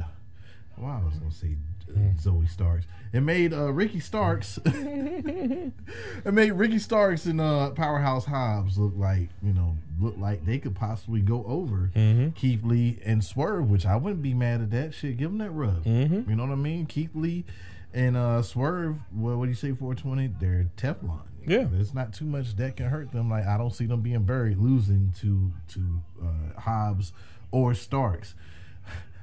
wow 0.77 1.01
I 1.03 1.05
was 1.05 1.15
gonna 1.19 1.33
say 1.33 1.57
uh, 1.97 2.21
Zoe 2.21 2.47
Starks. 2.47 2.87
It 3.13 3.21
made 3.21 3.53
uh 3.53 3.73
Ricky 3.73 4.01
Starks 4.01 4.59
it 4.65 5.73
made 6.33 6.53
Ricky 6.53 6.79
Starks 6.79 7.27
and 7.27 7.41
uh 7.41 7.71
Powerhouse 7.71 8.25
Hobbs 8.25 8.79
look 8.79 8.95
like, 8.97 9.29
you 9.43 9.53
know, 9.53 9.77
look 10.01 10.17
like 10.19 10.45
they 10.47 10.59
could 10.59 10.75
possibly 10.75 11.21
go 11.21 11.45
over 11.47 11.91
Keith 12.35 12.63
Lee 12.65 12.99
and 13.05 13.23
Swerve, 13.25 13.69
which 13.69 13.85
I 13.87 13.97
wouldn't 13.97 14.23
be 14.23 14.35
mad 14.35 14.61
at 14.63 14.71
that 14.71 14.95
shit. 14.95 15.17
Give 15.19 15.31
them 15.31 15.39
that 15.39 15.51
rub. 15.51 15.87
You 15.87 16.35
know 16.37 16.45
what 16.45 16.53
I 16.53 16.57
mean? 16.57 16.87
Keith 16.87 17.11
Lee 17.15 17.45
and 17.93 18.17
uh 18.17 18.43
Swerve, 18.43 18.97
well, 19.15 19.37
what 19.37 19.45
do 19.45 19.51
you 19.51 19.57
say, 19.57 19.73
420? 19.73 20.35
They're 20.41 20.71
Teflon. 20.77 21.21
Yeah. 21.47 21.67
There's 21.71 21.93
not 21.93 22.13
too 22.13 22.25
much 22.25 22.57
that 22.57 22.77
can 22.77 22.87
hurt 22.87 23.13
them. 23.13 23.29
Like 23.31 23.47
I 23.47 23.59
don't 23.59 23.75
see 23.75 23.87
them 23.87 24.01
being 24.01 24.23
buried 24.25 24.59
losing 24.59 25.13
to 25.21 25.53
to 25.75 26.03
uh, 26.25 26.61
Hobbs 26.61 27.13
or 27.51 27.75
Starks. 27.75 28.35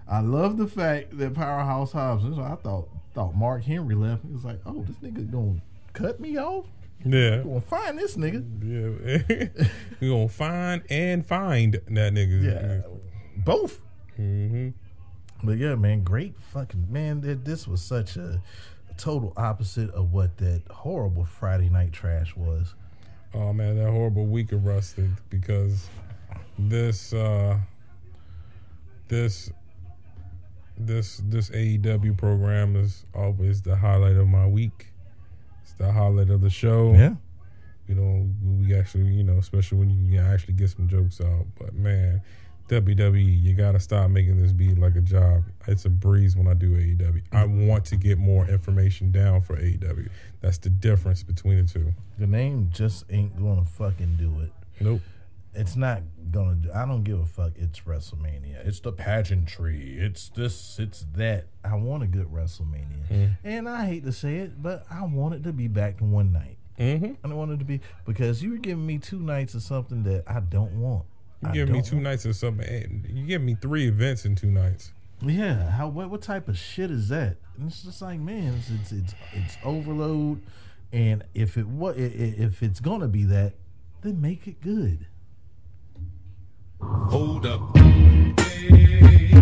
I 0.09 0.21
love 0.21 0.57
the 0.57 0.67
fact 0.67 1.17
that 1.17 1.33
Powerhouse 1.35 1.91
Hobbs. 1.91 2.23
So 2.23 2.41
I 2.41 2.55
thought 2.55 2.89
thought 3.13 3.35
Mark 3.35 3.63
Henry 3.63 3.95
left. 3.95 4.23
He 4.25 4.33
was 4.33 4.43
like, 4.43 4.59
"Oh, 4.65 4.83
this 4.87 4.97
nigga 4.97 5.29
gonna 5.31 5.61
cut 5.93 6.19
me 6.19 6.37
off. 6.37 6.65
Yeah. 7.05 7.43
Gonna 7.43 7.61
find 7.61 7.97
this 7.97 8.17
nigga." 8.17 8.43
Yeah. 8.63 9.47
We're 10.01 10.09
going 10.09 10.27
to 10.27 10.33
find 10.33 10.81
and 10.89 11.25
find 11.25 11.73
that 11.73 12.13
nigga. 12.13 12.43
Yeah, 12.43 12.81
both. 13.37 13.81
hmm 14.15 14.69
But 15.43 15.57
yeah, 15.57 15.75
man, 15.75 16.03
great 16.03 16.35
fucking 16.53 16.87
man. 16.89 17.21
That 17.21 17.45
This 17.45 17.67
was 17.67 17.81
such 17.81 18.15
a, 18.17 18.41
total 18.99 19.31
opposite 19.37 19.89
of 19.91 20.11
what 20.11 20.37
that 20.37 20.61
horrible 20.69 21.23
Friday 21.23 21.69
night 21.69 21.93
trash 21.93 22.35
was. 22.35 22.75
Oh 23.33 23.53
man, 23.53 23.77
that 23.77 23.89
horrible 23.89 24.25
week 24.25 24.51
of 24.51 24.65
wrestling 24.65 25.15
because 25.29 25.87
this 26.57 27.13
uh 27.13 27.57
this 29.07 29.51
this 30.79 31.21
this 31.25 31.49
AEW 31.49 32.17
program 32.17 32.75
is 32.75 33.05
always 33.13 33.61
the 33.61 33.75
highlight 33.75 34.15
of 34.15 34.27
my 34.27 34.47
week. 34.47 34.87
It's 35.63 35.73
the 35.73 35.91
highlight 35.91 36.29
of 36.29 36.41
the 36.41 36.49
show. 36.49 36.91
We 37.87 37.95
don't. 37.95 38.35
We 38.61 38.75
actually, 38.75 39.07
you 39.07 39.23
know, 39.23 39.37
especially 39.37 39.79
when 39.79 39.89
you 39.89 40.17
can 40.17 40.25
actually 40.25 40.53
get 40.53 40.69
some 40.69 40.87
jokes 40.87 41.19
out. 41.21 41.45
But 41.57 41.73
man, 41.73 42.21
WWE, 42.69 43.43
you 43.43 43.55
gotta 43.55 43.79
stop 43.79 44.11
making 44.11 44.39
this 44.39 44.53
be 44.53 44.75
like 44.75 44.95
a 44.95 45.01
job. 45.01 45.43
It's 45.67 45.85
a 45.85 45.89
breeze 45.89 46.37
when 46.37 46.47
I 46.47 46.53
do 46.53 46.77
AEW. 46.77 47.23
I 47.31 47.45
want 47.45 47.85
to 47.85 47.95
get 47.95 48.19
more 48.19 48.47
information 48.47 49.11
down 49.11 49.41
for 49.41 49.57
AEW. 49.57 50.07
That's 50.41 50.59
the 50.59 50.69
difference 50.69 51.23
between 51.23 51.65
the 51.65 51.71
two. 51.71 51.91
The 52.19 52.27
name 52.27 52.69
just 52.71 53.05
ain't 53.09 53.35
gonna 53.37 53.65
fucking 53.65 54.17
do 54.17 54.39
it. 54.41 54.51
Nope. 54.79 55.01
It's 55.53 55.75
not 55.75 56.03
gonna 56.31 56.55
do. 56.55 56.69
I 56.73 56.85
don't 56.85 57.03
give 57.03 57.19
a 57.19 57.25
fuck. 57.25 57.53
It's 57.55 57.79
WrestleMania. 57.81 58.65
It's 58.67 58.79
the 58.79 58.91
pageantry. 58.91 59.97
It's 59.99 60.29
this. 60.29 60.77
It's 60.79 61.05
that. 61.15 61.47
I 61.63 61.75
want 61.75 62.03
a 62.03 62.07
good 62.07 62.27
WrestleMania, 62.27 63.31
and 63.43 63.67
I 63.67 63.85
hate 63.85 64.05
to 64.05 64.11
say 64.11 64.37
it, 64.37 64.61
but 64.61 64.85
I 64.91 65.03
want 65.05 65.35
it 65.35 65.43
to 65.43 65.53
be 65.53 65.67
back 65.67 65.97
to 65.97 66.03
one 66.03 66.31
night. 66.31 66.57
Mm-hmm. 66.77 67.13
I 67.23 67.27
don't 67.27 67.37
want 67.37 67.51
it 67.51 67.57
to 67.59 67.65
be 67.65 67.81
because 68.05 68.41
you 68.43 68.51
were 68.51 68.57
giving 68.57 68.85
me 68.85 68.99
two 68.99 69.19
nights 69.19 69.53
of 69.55 69.63
something 69.63 70.03
that 70.03 70.23
I 70.27 70.39
don't 70.39 70.79
want. 70.79 71.05
You 71.43 71.51
give 71.53 71.69
me 71.69 71.81
two 71.81 71.95
want- 71.95 72.03
nights 72.03 72.25
of 72.25 72.35
something. 72.35 72.65
and 72.67 73.05
You 73.09 73.25
give 73.25 73.41
me 73.41 73.55
three 73.59 73.87
events 73.87 74.25
in 74.25 74.35
two 74.35 74.51
nights. 74.51 74.93
Yeah, 75.21 75.69
how 75.71 75.87
what 75.89 76.09
what 76.09 76.21
type 76.21 76.47
of 76.47 76.57
shit 76.57 76.91
is 76.91 77.09
that? 77.09 77.37
And 77.57 77.67
it's 77.67 77.83
just 77.83 78.01
like, 78.01 78.19
man, 78.19 78.53
it's 78.53 78.69
it's 78.69 78.91
it's, 78.91 79.13
it's 79.33 79.57
overload. 79.65 80.41
And 80.93 81.23
if 81.33 81.57
it 81.57 81.67
what 81.67 81.97
if 81.97 82.61
it's 82.63 82.79
gonna 82.79 83.07
be 83.07 83.23
that, 83.25 83.53
then 84.01 84.21
make 84.21 84.47
it 84.47 84.61
good. 84.61 85.07
Hold 86.81 87.45
up. 87.45 87.77
Hey. 87.77 89.41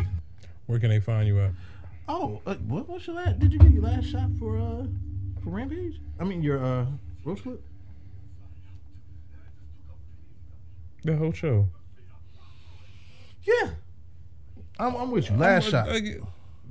Where 0.66 0.80
can 0.80 0.90
they 0.90 1.00
find 1.00 1.28
you 1.28 1.40
at? 1.40 1.52
Oh, 2.08 2.42
uh, 2.46 2.56
what 2.56 2.88
was 2.90 3.06
your 3.08 3.16
last? 3.18 3.40
Did 3.40 3.54
you 3.54 3.60
get 3.60 3.72
your 3.72 3.84
last 3.84 4.06
shot 4.06 4.30
for 4.40 4.58
uh 4.58 4.86
for 5.44 5.50
Rampage? 5.52 6.00
I 6.20 6.24
mean 6.24 6.42
your 6.42 6.64
uh 6.64 6.86
roast 7.24 7.44
clip. 7.44 7.62
The 11.04 11.16
whole 11.16 11.32
show. 11.32 11.68
Yeah, 13.44 13.70
I'm, 14.80 14.96
I'm 14.96 15.12
with 15.12 15.30
you. 15.30 15.38
Last 15.38 15.74
I'm- 15.74 15.86
shot. 15.86 15.90
I- 15.90 16.20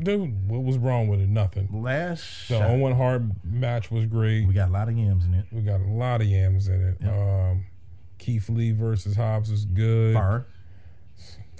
dude, 0.02 0.48
what 0.50 0.62
was 0.62 0.76
wrong 0.76 1.08
with 1.08 1.20
it? 1.20 1.28
Nothing. 1.28 1.68
last 1.72 2.48
The 2.48 2.58
shot. 2.58 2.70
Owen 2.70 2.94
Hart 2.94 3.22
match 3.44 3.90
was 3.90 4.04
great. 4.06 4.46
we 4.46 4.52
got 4.52 4.68
a 4.68 4.72
lot 4.72 4.88
of 4.90 4.98
yams 4.98 5.24
in 5.24 5.32
it. 5.34 5.46
We 5.52 5.62
got 5.62 5.80
a 5.80 5.84
lot 5.90 6.20
of 6.20 6.26
yams 6.26 6.68
in 6.68 6.96
it. 7.00 7.08
Um, 7.08 7.64
Keith 8.18 8.48
Lee 8.50 8.72
versus 8.72 9.16
Hobbs 9.16 9.50
was 9.50 9.64
good. 9.64 10.12
Fire. 10.14 10.46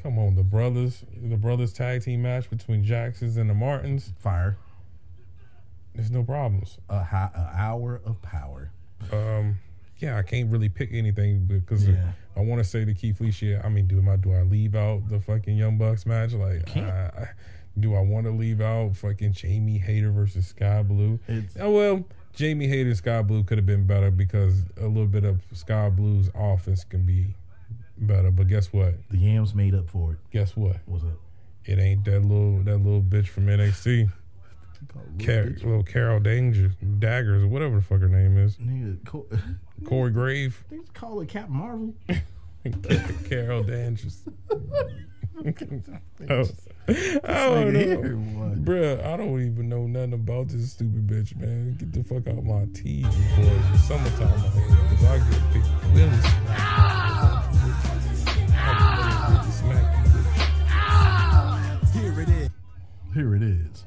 Come 0.03 0.19
on, 0.19 0.35
the 0.37 0.43
brothers, 0.43 1.05
the 1.21 1.37
brothers 1.37 1.73
tag 1.73 2.03
team 2.03 2.23
match 2.23 2.49
between 2.51 2.85
Jacksons 2.85 3.37
and 3.37 3.49
the 3.51 3.55
Martins. 3.55 4.13
Fire. 4.19 4.57
There's 5.95 6.11
no 6.11 6.23
problems. 6.23 6.79
A, 6.89 7.03
hi- 7.03 7.31
a 7.35 7.57
hour 7.59 8.01
of 8.05 8.21
power. 8.23 8.71
Um, 9.13 9.57
yeah, 9.99 10.19
I 10.19 10.23
can't 10.23 10.51
really 10.51 10.69
pick 10.69 10.91
anything 10.93 11.47
because 11.47 11.89
Yeah. 11.89 12.13
I 12.37 12.41
want 12.41 12.63
to 12.63 12.69
say 12.69 12.85
the 12.85 12.93
Keith 12.95 13.21
Lee 13.21 13.31
shit. 13.31 13.65
I 13.65 13.69
mean, 13.71 13.87
do 13.87 14.05
I 14.09 14.17
do 14.17 14.33
I 14.35 14.43
leave 14.43 14.75
out 14.75 15.09
the 15.09 15.19
fucking 15.21 15.57
Young 15.57 15.79
Bucks 15.79 16.05
match? 16.05 16.33
Like, 16.35 16.77
I, 16.77 16.81
I- 17.17 17.29
do 17.79 17.95
I 17.95 18.01
want 18.01 18.25
to 18.27 18.33
leave 18.33 18.61
out 18.63 18.97
fucking 18.97 19.33
Jamie 19.33 19.77
Hayter 19.79 20.11
versus 20.11 20.47
Sky 20.49 20.83
Blue? 20.83 21.19
It's- 21.29 21.57
oh 21.61 21.71
well, 21.71 22.05
Jamie 22.35 22.69
Hayter 22.69 22.95
Sky 22.95 23.23
Blue 23.23 23.43
could 23.43 23.57
have 23.59 23.67
been 23.67 23.87
better 23.87 24.11
because 24.11 24.63
a 24.81 24.87
little 24.87 25.07
bit 25.07 25.25
of 25.25 25.41
Sky 25.53 25.89
Blue's 25.91 26.31
offense 26.35 26.85
can 26.85 27.05
be 27.05 27.35
better. 27.99 28.31
But 28.31 28.49
guess 28.49 28.73
what? 28.73 28.95
The 29.11 29.19
yams 29.19 29.55
made 29.55 29.75
up 29.75 29.89
for 29.89 30.13
it. 30.13 30.19
Guess 30.31 30.57
what? 30.57 30.77
What's 30.87 31.05
up? 31.05 31.19
It 31.65 31.79
ain't 31.79 32.05
that 32.05 32.21
little 32.23 32.63
that 32.63 32.79
little 32.79 33.03
bitch 33.03 33.29
from 33.29 33.47
NXT. 33.47 34.11
Car- 35.25 35.45
little 35.45 35.83
Carol 35.83 36.21
Danger, 36.21 36.71
Daggers, 36.99 37.43
or 37.43 37.49
whatever 37.49 37.77
the 37.77 37.83
fuck 37.83 38.01
her 38.01 38.09
name 38.09 38.37
is. 38.37 38.57
Nigga, 38.57 39.05
co- 39.07 39.27
Corey 39.87 40.11
Grave, 40.11 40.63
they 40.71 40.77
just 40.79 40.93
call 40.95 41.21
it 41.21 41.29
Captain 41.29 41.57
Marvel. 41.57 41.95
Carol 43.29 43.63
Dangers. 43.63 44.23
oh, 46.29 46.45
I 46.89 47.49
don't 47.49 47.73
know. 47.73 48.55
Bruh, 48.63 49.05
I 49.05 49.17
don't 49.17 49.41
even 49.41 49.69
know 49.69 49.87
nothing 49.87 50.13
about 50.15 50.49
this 50.49 50.73
stupid 50.73 51.07
bitch, 51.07 51.37
man. 51.37 51.75
Get 51.77 51.93
the 51.93 52.03
fuck 52.05 52.27
out 52.29 52.45
my 52.45 52.67
teeth 52.75 53.05
before 53.07 53.59
it's 53.73 53.85
summertime 53.85 54.43
because 54.91 55.05
I 55.05 55.19
get 55.19 55.53
big 55.53 55.63
feelings. 55.95 56.25
Here 63.17 63.35
it 63.35 63.43
is. 63.43 63.87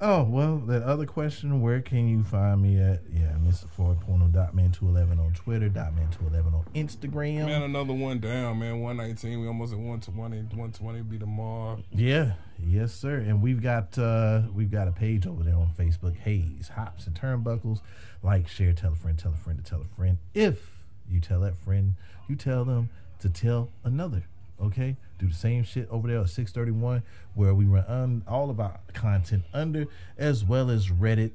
Oh, 0.00 0.24
well, 0.24 0.56
that 0.66 0.82
other 0.82 1.06
question, 1.06 1.60
where 1.60 1.80
can 1.80 2.08
you 2.08 2.24
find 2.24 2.60
me 2.60 2.76
at? 2.80 3.02
Yeah, 3.08 3.36
Mr. 3.46 3.66
4.0.man211 3.78 5.20
on 5.20 5.32
Twitter, 5.32 5.68
dot 5.68 5.92
.man211 5.94 6.46
on 6.52 6.64
Instagram. 6.74 7.46
Man, 7.46 7.62
another 7.62 7.92
one 7.92 8.18
down, 8.18 8.58
man. 8.58 8.80
119. 8.80 9.40
We 9.40 9.46
almost 9.46 9.72
at 9.72 9.78
120. 9.78 10.38
120 10.38 11.02
be 11.02 11.18
tomorrow. 11.20 11.84
Yeah, 11.92 12.32
yes, 12.58 12.92
sir. 12.92 13.14
And 13.14 13.40
we've 13.40 13.62
got 13.62 13.96
uh 13.96 14.42
we've 14.52 14.72
got 14.72 14.88
a 14.88 14.92
page 14.92 15.24
over 15.24 15.44
there 15.44 15.54
on 15.54 15.70
Facebook, 15.78 16.16
Hayes, 16.16 16.68
Hops 16.74 17.06
and 17.06 17.14
Turnbuckles. 17.14 17.80
Like, 18.24 18.48
share, 18.48 18.72
tell 18.72 18.94
a 18.94 18.96
friend, 18.96 19.16
tell 19.16 19.34
a 19.34 19.36
friend 19.36 19.64
to 19.64 19.70
tell 19.70 19.82
a 19.82 19.96
friend. 19.96 20.18
If 20.34 20.68
you 21.08 21.20
tell 21.20 21.38
that 21.42 21.56
friend, 21.58 21.94
you 22.28 22.34
tell 22.34 22.64
them 22.64 22.90
to 23.20 23.30
tell 23.30 23.70
another. 23.84 24.24
Okay? 24.60 24.96
Do 25.20 25.28
the 25.28 25.34
same 25.34 25.62
shit 25.64 25.86
over 25.90 26.08
there 26.08 26.20
at 26.20 26.28
631 26.30 27.02
where 27.34 27.54
we 27.54 27.64
run 27.66 27.84
un- 27.86 28.24
all 28.26 28.50
of 28.50 28.58
our 28.58 28.80
content 28.94 29.44
under 29.52 29.86
as 30.18 30.44
well 30.44 30.70
as 30.70 30.88
Reddit. 30.88 31.32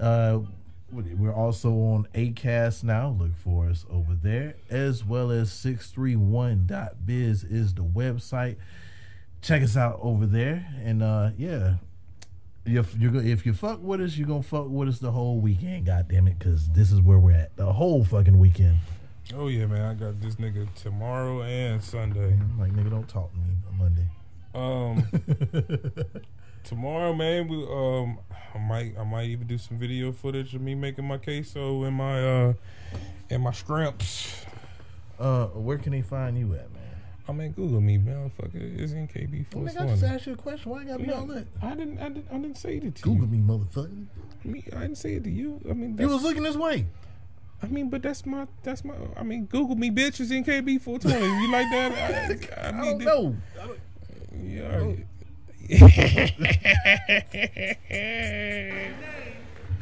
Uh 0.00 0.40
we're 0.92 1.34
also 1.34 1.70
on 1.72 2.06
Acast 2.14 2.84
now. 2.84 3.08
Look 3.18 3.36
for 3.42 3.66
us 3.68 3.84
over 3.90 4.14
there, 4.14 4.54
as 4.70 5.04
well 5.04 5.32
as 5.32 5.50
631.biz 5.50 7.42
is 7.44 7.74
the 7.74 7.82
website 7.82 8.56
check 9.42 9.62
us 9.62 9.76
out 9.76 9.98
over 10.02 10.26
there 10.26 10.66
and 10.82 11.02
uh 11.02 11.30
yeah 11.36 11.74
if 12.64 12.96
you're 12.96 13.14
if 13.22 13.46
you 13.46 13.52
fuck 13.52 13.80
with 13.82 14.00
us 14.00 14.16
you're 14.16 14.26
gonna 14.26 14.42
fuck 14.42 14.66
with 14.68 14.88
us 14.88 14.98
the 14.98 15.12
whole 15.12 15.38
weekend 15.38 15.86
god 15.86 16.08
damn 16.08 16.26
it 16.26 16.36
because 16.38 16.68
this 16.70 16.90
is 16.90 17.00
where 17.00 17.18
we're 17.18 17.30
at 17.30 17.54
the 17.56 17.72
whole 17.72 18.02
fucking 18.04 18.38
weekend 18.40 18.76
Oh, 19.34 19.48
yeah, 19.48 19.66
man. 19.66 19.82
I 19.82 19.94
got 19.94 20.20
this 20.20 20.36
nigga 20.36 20.72
tomorrow 20.74 21.42
and 21.42 21.82
Sunday. 21.82 22.32
I'm 22.32 22.58
like 22.60 22.72
nigga 22.72 22.90
don't 22.90 23.08
talk 23.08 23.30
to 23.32 23.38
me 23.38 23.56
on 23.68 23.78
monday 23.78 24.08
Um, 24.54 26.04
tomorrow, 26.64 27.12
man, 27.12 27.48
we 27.48 27.56
um, 27.64 28.18
I 28.54 28.58
might, 28.58 28.96
I 28.98 29.04
might 29.04 29.24
even 29.26 29.46
do 29.46 29.58
some 29.58 29.78
video 29.78 30.12
footage 30.12 30.54
of 30.54 30.60
me 30.60 30.74
making 30.74 31.06
my 31.06 31.18
queso 31.18 31.84
in 31.84 31.94
my 31.94 32.22
uh, 32.22 32.52
in 33.28 33.40
my 33.40 33.52
scrimps. 33.52 34.44
uh 35.18 35.46
where 35.46 35.78
can 35.78 35.92
they 35.92 36.02
find 36.02 36.38
you 36.38 36.54
at 36.54 36.72
man 36.72 36.82
I 37.28 37.32
mean, 37.32 37.50
Google 37.50 37.80
me, 37.80 37.98
motherfucker. 37.98 38.78
It's 38.78 38.92
in 38.92 39.08
KB 39.08 39.46
four. 39.50 39.62
nigga, 39.62 39.80
I 39.80 39.86
just 39.86 40.04
asked 40.04 40.26
you 40.26 40.34
a 40.34 40.36
question 40.36 40.70
why 40.70 40.82
I 40.82 40.84
gotta 40.84 41.02
be 41.02 41.10
all 41.10 41.26
that 41.26 41.48
I 41.60 41.70
didn't, 41.70 41.98
I 41.98 42.08
didn't, 42.10 42.26
I 42.30 42.34
didn't 42.38 42.56
say 42.56 42.76
it 42.76 42.94
to 42.94 43.02
google 43.02 43.26
you. 43.26 43.36
Google 43.36 43.56
me 43.58 43.64
motherfucker 43.64 44.06
I, 44.44 44.48
mean, 44.48 44.62
I 44.76 44.80
didn't 44.82 44.98
say 44.98 45.14
it 45.14 45.24
to 45.24 45.30
you. 45.30 45.60
I 45.68 45.72
mean, 45.72 45.98
you 45.98 46.08
was 46.08 46.22
looking 46.22 46.44
this 46.44 46.54
way 46.54 46.86
I 47.62 47.66
mean, 47.68 47.88
but 47.90 48.02
that's 48.02 48.24
my, 48.26 48.46
that's 48.62 48.84
my. 48.84 48.94
I 49.16 49.22
mean, 49.22 49.46
Google 49.46 49.76
me, 49.76 49.90
bitch. 49.90 50.20
It's 50.20 50.30
in 50.30 50.44
KB 50.44 50.80
four 50.80 50.98
twenty. 50.98 51.24
You 51.24 51.50
like 51.50 51.66
that? 51.70 51.92
I, 51.92 52.60
I, 52.66 52.68
i 52.68 52.84
don't 52.84 52.98
to- 52.98 53.04
know 53.04 53.36
Yeah. 54.42 54.78
all 54.78 54.86
right. 54.88 55.06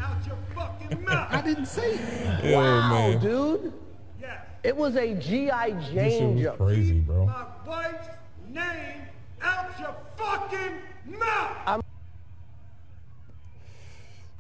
Out 0.01 0.27
your 0.27 0.37
fucking 0.55 1.03
mouth. 1.05 1.29
i 1.33 1.41
didn't 1.43 1.67
say 1.67 1.95
it 1.95 2.45
Yo, 2.51 2.57
Wow, 2.59 2.91
man. 2.91 3.21
dude. 3.21 3.73
Yes. 4.21 4.39
It 4.63 4.77
was 4.77 4.97
a 4.97 5.15
G.I. 5.15 5.71
This 5.73 5.85
shit 5.87 5.95
Jane 5.95 6.37
was 6.43 6.57
crazy, 6.57 7.01
bro. 7.01 7.27
My 7.27 7.45
wife's 7.67 8.09
name 8.49 9.03
out 9.43 9.79
your 9.79 9.95
fucking 10.17 11.19
mouth. 11.19 11.57
I. 11.67 11.81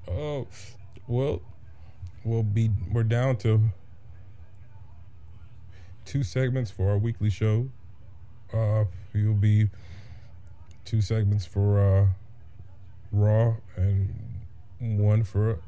Oh, 0.08 0.46
well, 1.08 1.40
we'll 2.24 2.42
be 2.42 2.70
we're 2.92 3.02
down 3.04 3.36
to 3.38 3.60
two 6.04 6.22
segments 6.22 6.70
for 6.70 6.90
our 6.90 6.98
weekly 6.98 7.30
show. 7.30 7.68
Uh, 8.52 8.84
you'll 9.12 9.34
be 9.34 9.68
two 10.84 11.00
segments 11.00 11.46
for 11.46 11.78
uh, 11.80 12.06
Raw 13.12 13.54
and 13.76 14.14
one 14.80 15.24
for 15.24 15.58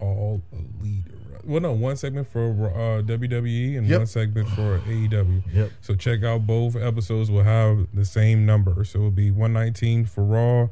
All 0.00 0.42
Elite. 0.52 1.04
Well, 1.44 1.60
no, 1.60 1.72
one 1.72 1.96
segment 1.96 2.26
for 2.28 2.50
uh, 2.70 3.02
WWE 3.02 3.78
and 3.78 3.86
Yep. 3.86 3.98
one 3.98 4.06
segment 4.06 4.48
for 4.50 4.80
AEW. 4.80 5.42
Yep. 5.54 5.70
So 5.80 5.94
check 5.94 6.24
out 6.24 6.46
both 6.46 6.74
episodes. 6.74 7.30
Will 7.30 7.44
have 7.44 7.86
the 7.94 8.04
same 8.04 8.44
number. 8.44 8.84
So 8.84 8.98
it'll 8.98 9.10
be 9.12 9.30
119 9.30 10.06
for 10.06 10.24
Raw, 10.24 10.68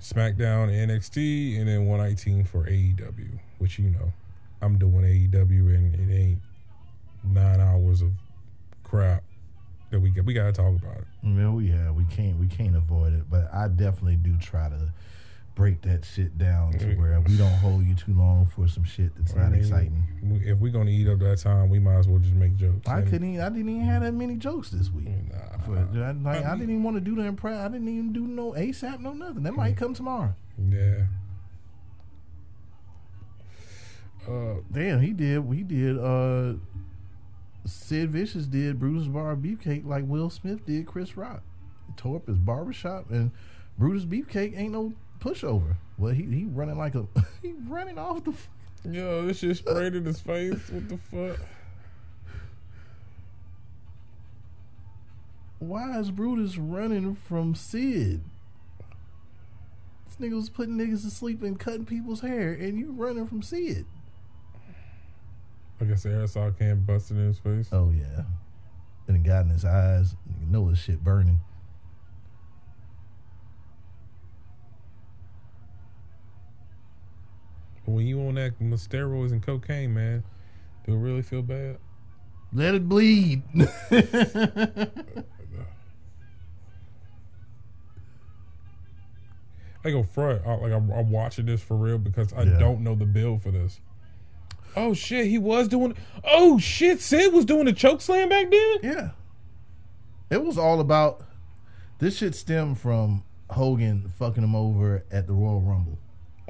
SmackDown, 0.00 0.68
NXT, 0.70 1.58
and 1.60 1.68
then 1.68 1.86
119 1.86 2.44
for 2.44 2.64
AEW. 2.66 3.38
Which 3.58 3.78
you 3.78 3.90
know, 3.90 4.12
I'm 4.64 4.78
doing 4.78 5.04
AEW, 5.04 5.74
and 5.74 5.94
it 5.94 6.14
ain't 6.14 6.38
nine 7.22 7.60
hours 7.60 8.00
of 8.00 8.10
crap 8.82 9.22
that 9.90 10.00
we 10.00 10.10
got. 10.10 10.24
We 10.24 10.32
gotta 10.32 10.52
talk 10.52 10.74
about 10.74 10.96
it. 10.98 11.04
Mm, 11.24 11.52
well, 11.52 11.60
yeah, 11.60 11.90
we 11.90 12.04
can't 12.04 12.38
we 12.38 12.46
can't 12.46 12.74
avoid 12.76 13.12
it, 13.12 13.24
but 13.30 13.52
I 13.52 13.68
definitely 13.68 14.16
do 14.16 14.36
try 14.38 14.68
to 14.70 14.90
break 15.54 15.82
that 15.82 16.04
shit 16.04 16.36
down 16.36 16.72
to 16.72 16.84
Mm. 16.86 16.98
where 16.98 17.20
we 17.20 17.36
don't 17.36 17.52
hold 17.58 17.84
you 17.84 17.94
too 17.94 18.12
long 18.14 18.44
for 18.46 18.66
some 18.66 18.82
shit 18.82 19.14
that's 19.16 19.36
I 19.36 19.42
not 19.42 19.52
mean, 19.52 19.60
exciting. 19.60 20.02
If 20.44 20.58
we're 20.58 20.72
gonna 20.72 20.90
eat 20.90 21.06
up 21.08 21.18
that 21.20 21.38
time, 21.38 21.68
we 21.68 21.78
might 21.78 21.96
as 21.98 22.08
well 22.08 22.18
just 22.18 22.34
make 22.34 22.56
jokes. 22.56 22.88
I 22.88 23.00
And- 23.00 23.08
couldn't. 23.08 23.28
Even, 23.34 23.40
I 23.44 23.48
didn't 23.50 23.68
even 23.68 23.82
have 23.82 24.02
that 24.02 24.14
many 24.14 24.34
jokes 24.36 24.70
this 24.70 24.90
week. 24.90 25.06
Mm, 25.08 25.30
nah. 25.30 25.58
For, 25.64 25.76
I, 25.78 26.10
like, 26.12 26.44
I 26.44 26.54
didn't 26.56 26.70
even 26.70 26.82
want 26.82 26.96
to 26.96 27.00
do 27.00 27.14
the 27.14 27.22
impress. 27.22 27.56
I 27.58 27.68
didn't 27.68 27.88
even 27.88 28.12
do 28.12 28.26
no 28.26 28.52
ASAP, 28.54 28.98
no 29.00 29.12
nothing. 29.12 29.44
That 29.44 29.54
might 29.54 29.76
come 29.76 29.94
tomorrow. 29.94 30.34
Yeah. 30.58 31.04
Uh, 34.28 34.60
Damn, 34.72 35.00
he 35.00 35.12
did. 35.12 35.44
He 35.52 35.62
did. 35.62 35.98
Uh, 35.98 36.54
Sid 37.66 38.10
Vicious 38.10 38.46
did 38.46 38.78
Brutus 38.78 39.06
Bar 39.08 39.36
Beefcake 39.36 39.86
like 39.86 40.04
Will 40.06 40.30
Smith 40.30 40.64
did 40.66 40.86
Chris 40.86 41.16
Rock. 41.16 41.42
He 41.86 41.92
tore 41.96 42.16
up 42.16 42.26
his 42.26 42.38
barbershop, 42.38 43.10
and 43.10 43.30
Brutus 43.78 44.04
Beefcake 44.04 44.56
ain't 44.58 44.72
no 44.72 44.92
pushover. 45.20 45.76
Well, 45.98 46.12
he 46.12 46.24
he 46.24 46.44
running 46.44 46.76
like 46.78 46.94
a 46.94 47.06
he 47.42 47.52
running 47.66 47.98
off 47.98 48.24
the. 48.24 48.32
f- 48.32 48.48
yo, 48.84 49.26
this 49.26 49.38
shit 49.38 49.56
sprayed 49.58 49.94
in 49.94 50.04
his 50.04 50.20
face. 50.20 50.58
What 50.70 50.88
the 50.88 50.98
fuck? 50.98 51.46
Why 55.58 55.98
is 55.98 56.10
Brutus 56.10 56.58
running 56.58 57.14
from 57.14 57.54
Sid? 57.54 58.20
This 60.06 60.16
nigga 60.16 60.34
was 60.36 60.50
putting 60.50 60.76
niggas 60.76 61.02
to 61.04 61.10
sleep 61.10 61.42
and 61.42 61.58
cutting 61.58 61.86
people's 61.86 62.20
hair, 62.20 62.52
and 62.52 62.78
you 62.78 62.92
running 62.92 63.26
from 63.26 63.42
Sid. 63.42 63.86
I 65.84 65.86
guess 65.86 66.02
the 66.04 66.08
aerosol 66.08 66.56
can 66.56 66.80
busted 66.80 67.18
in 67.18 67.26
his 67.26 67.38
face. 67.38 67.68
Oh 67.70 67.90
yeah, 67.90 68.22
and 69.06 69.16
it 69.18 69.22
got 69.22 69.44
in 69.44 69.50
his 69.50 69.66
eyes. 69.66 70.16
You 70.40 70.46
know 70.46 70.68
his 70.68 70.78
shit 70.78 71.04
burning. 71.04 71.40
When 77.84 78.06
you 78.06 78.18
on 78.26 78.36
that 78.36 78.58
with 78.58 78.80
steroids 78.80 79.32
and 79.32 79.42
cocaine, 79.42 79.92
man, 79.92 80.24
do 80.86 80.94
it 80.94 80.96
really 80.96 81.20
feel 81.20 81.42
bad? 81.42 81.76
Let 82.50 82.74
it 82.74 82.88
bleed. 82.88 83.42
I 89.84 89.90
go 89.90 90.02
front. 90.02 90.46
I, 90.46 90.54
like 90.54 90.72
I'm, 90.72 90.90
I'm 90.90 91.10
watching 91.10 91.44
this 91.44 91.60
for 91.62 91.76
real 91.76 91.98
because 91.98 92.32
I 92.32 92.44
Yeah. 92.44 92.58
don't 92.58 92.80
know 92.80 92.94
the 92.94 93.04
bill 93.04 93.38
for 93.38 93.50
this. 93.50 93.80
Oh 94.76 94.94
shit, 94.94 95.26
he 95.26 95.38
was 95.38 95.68
doing. 95.68 95.94
Oh 96.24 96.58
shit, 96.58 97.00
Sid 97.00 97.32
was 97.32 97.44
doing 97.44 97.68
a 97.68 97.72
choke 97.72 98.00
slam 98.00 98.28
back 98.28 98.50
then. 98.50 98.76
yeah, 98.82 99.10
it 100.30 100.44
was 100.44 100.58
all 100.58 100.80
about. 100.80 101.22
This 102.00 102.16
shit 102.18 102.34
stemmed 102.34 102.78
from 102.78 103.22
Hogan 103.50 104.12
fucking 104.18 104.42
him 104.42 104.54
over 104.56 105.04
at 105.10 105.26
the 105.26 105.32
Royal 105.32 105.60
Rumble. 105.60 105.98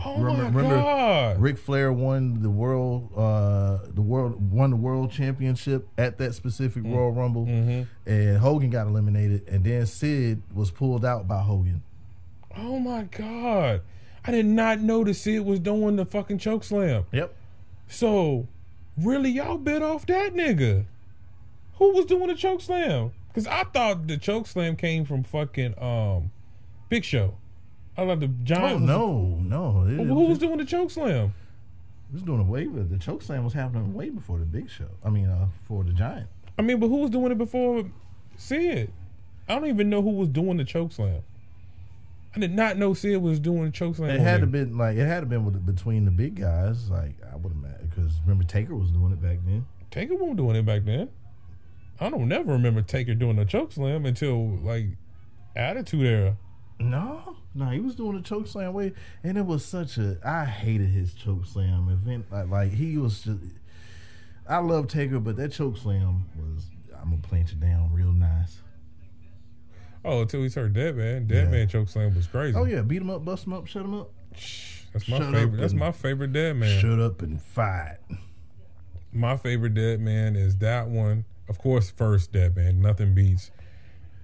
Oh 0.05 0.18
Remember- 0.20 0.43
my 0.43 0.49
remember 0.49 0.77
god. 0.83 1.41
Ric 1.41 1.57
Flair 1.59 1.93
won 1.93 2.43
the 2.43 2.51
world, 2.51 3.11
uh, 3.16 3.79
the 3.93 4.03
world 4.03 4.51
won 4.51 4.70
the 4.70 4.77
world 4.77 5.12
championship 5.12 5.87
at 5.97 6.18
that 6.18 6.35
specific 6.35 6.83
Royal 6.85 7.12
Rumble, 7.12 7.47
and 8.07 8.39
Hogan 8.39 8.70
got 8.70 8.87
eliminated, 8.89 9.47
and 9.47 9.62
then 9.62 9.87
Sid 9.87 10.43
was 10.53 10.70
pulled 10.72 11.05
out 11.05 11.29
by 11.29 11.43
Hogan. 11.43 11.83
Oh 12.57 12.79
my 12.81 13.03
god. 13.05 13.83
I 14.25 14.31
did 14.33 14.47
not 14.47 14.81
know 14.81 15.05
that 15.05 15.14
Sid 15.14 15.45
was 15.45 15.61
doing 15.61 15.97
the 15.97 16.07
fucking 16.07 16.39
choke 16.39 16.64
slam. 16.64 17.05
Yep. 17.12 17.35
So, 17.89 18.49
really, 18.97 19.30
y'all 19.30 19.59
bit 19.59 19.82
off 19.82 20.07
that 20.07 20.35
nigga? 20.35 20.87
Who 21.74 21.93
was 21.95 22.07
doing 22.07 22.28
the 22.28 22.35
choke 22.35 22.61
slam? 22.61 23.12
Because 23.28 23.47
I 23.47 23.64
thought 23.64 24.07
the 24.07 24.16
choke 24.16 24.47
slam 24.47 24.76
came 24.76 25.05
from 25.05 25.24
fucking 25.24 25.74
um, 25.82 26.30
Big 26.89 27.05
Show. 27.05 27.35
I 27.97 28.07
thought 28.07 28.20
the 28.20 28.26
Oh 28.26 28.45
giant. 28.45 28.82
no, 28.82 29.39
no! 29.41 29.82
It, 29.87 29.99
Was, 29.99 30.01
it 30.01 30.07
who 30.07 30.14
was, 30.14 30.28
was 30.30 30.39
doing 30.39 30.59
the 30.59 30.64
choke 30.64 30.91
slam? 30.91 31.35
was 32.12 32.22
doing 32.22 32.41
it 32.41 32.47
way, 32.47 32.66
but 32.66 32.91
the 32.91 32.97
choke 32.99 33.22
slam 33.22 33.43
was 33.43 33.53
happening 33.53 33.93
way 33.93 34.09
before 34.09 34.39
the 34.39 34.45
Big 34.45 34.70
Show. 34.70 34.89
I 35.05 35.11
mean, 35.11 35.26
uh, 35.26 35.49
for 35.64 35.82
the 35.82 35.93
Giant. 35.93 36.28
I 36.57 36.62
mean, 36.62 36.78
but 36.78 36.87
who 36.89 36.99
was 36.99 37.11
doing 37.11 37.32
it 37.32 37.39
before 37.39 37.85
Sid? 38.37 38.93
I 39.49 39.55
don't 39.57 39.66
even 39.66 39.91
know 39.91 40.01
who 40.01 40.11
was 40.11 40.28
doing 40.28 40.57
the 40.57 40.64
choke 40.64 40.93
slam. 40.93 41.22
I 42.35 42.41
did 42.41 42.53
not 42.53 42.76
know 42.76 42.95
Sid 42.95 43.22
was 43.22 43.39
doing 43.39 43.66
the 43.66 43.70
choke 43.70 43.97
slam. 43.97 44.11
It 44.11 44.20
had 44.20 44.41
to 44.41 44.47
been 44.47 44.76
like 44.76 44.97
it 44.97 45.07
had 45.07 45.20
to 45.20 45.26
been 45.26 45.45
with, 45.45 45.64
between 45.64 46.05
the 46.05 46.11
big 46.11 46.41
guys. 46.41 46.91
Like 46.91 47.14
I 47.32 47.37
would 47.37 47.53
imagine 47.53 47.89
because 47.89 48.12
remember 48.22 48.45
Taker 48.45 48.74
was 48.74 48.91
doing 48.91 49.12
it 49.12 49.22
back 49.22 49.39
then. 49.45 49.66
Taker 49.91 50.14
wasn't 50.14 50.39
doing 50.39 50.57
it 50.57 50.66
back 50.66 50.85
then. 50.85 51.11
I 52.01 52.11
don't 52.11 52.26
never 52.26 52.53
remember 52.53 52.82
Taker 52.82 53.14
doing 53.14 53.39
a 53.39 53.45
choke 53.45 53.72
slam 53.72 54.05
until 54.05 54.57
like 54.59 54.87
Attitude 55.55 56.07
Era. 56.07 56.37
No, 56.80 57.37
no, 57.55 57.66
he 57.66 57.78
was 57.78 57.95
doing 57.95 58.16
a 58.16 58.20
choke 58.20 58.49
slam 58.49 58.72
way, 58.72 58.93
and 59.22 59.39
it 59.39 59.47
was 59.47 59.64
such 59.64 59.97
a. 59.97 60.18
I 60.24 60.45
hated 60.45 60.89
his 60.89 61.14
choke 61.14 61.47
slam 61.47 61.89
event. 61.89 62.26
Like, 62.32 62.49
like 62.49 62.72
he 62.72 62.99
was 62.99 63.22
just. 63.22 63.39
I 64.49 64.59
love 64.59 64.89
Taker, 64.89 65.20
but 65.20 65.37
that 65.37 65.53
choke 65.53 65.76
slam 65.76 66.26
was. 66.37 66.66
I'm 67.01 67.11
gonna 67.11 67.22
plant 67.22 67.53
you 67.53 67.59
down 67.59 67.93
real 67.93 68.11
nice. 68.12 68.59
Oh, 70.05 70.23
until 70.23 70.43
he's 70.43 70.55
hurt 70.55 70.73
Dead 70.73 70.97
Man. 70.97 71.27
Dead 71.27 71.45
Yeah. 71.45 71.51
Man 71.51 71.69
choke 71.69 71.89
slam 71.89 72.15
was 72.15 72.27
crazy. 72.27 72.57
Oh 72.57 72.65
yeah, 72.65 72.83
beat 72.83 73.01
him 73.03 73.11
up, 73.11 73.25
bust 73.25 73.47
him 73.47 73.53
up, 73.53 73.67
shut 73.67 73.85
him 73.85 73.95
up, 73.95 74.11
That's 74.93 75.09
my 75.09 75.19
Shut 75.19 75.33
favorite. 75.33 75.61
That's 75.61 75.73
my 75.75 75.93
favorite 75.93 76.33
Dead 76.33 76.57
Man. 76.57 76.81
shut 76.81 77.01
up 77.01 77.23
and 77.23 77.41
fight. 77.41 77.99
My 79.13 79.37
favorite 79.37 79.75
Dead 79.75 80.01
Man 80.01 80.37
is 80.37 80.57
that 80.59 80.89
one. 80.89 81.25
Of 81.49 81.59
course, 81.59 81.91
first 81.91 82.33
Dead 82.33 82.57
Man. 82.57 82.81
Nothing 82.81 83.15
beats. 83.15 83.51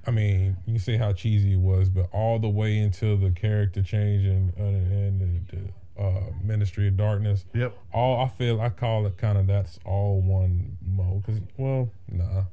I 0.06 0.10
mean, 0.10 0.56
you 0.66 0.74
can 0.74 0.80
see 0.80 0.96
how 0.96 1.12
cheesy 1.12 1.52
it 1.52 1.60
was, 1.60 1.90
but 1.90 2.08
all 2.12 2.38
the 2.38 2.48
way 2.48 2.78
until 2.78 3.16
the 3.16 3.30
character 3.30 3.82
change 3.82 4.24
and 4.24 4.52
uh, 4.58 4.62
and 4.62 5.46
the, 5.48 5.56
the 5.56 6.02
uh, 6.02 6.22
Ministry 6.42 6.88
of 6.88 6.96
Darkness. 6.96 7.44
Yep. 7.54 7.76
All 7.92 8.24
I 8.24 8.28
feel, 8.28 8.60
I 8.60 8.70
call 8.70 9.06
it 9.06 9.18
kind 9.18 9.36
of 9.36 9.46
that's 9.46 9.78
all 9.84 10.20
one 10.20 10.78
mode. 10.84 11.24
Cause 11.24 11.40
well, 11.56 11.90
nah. 12.08 12.44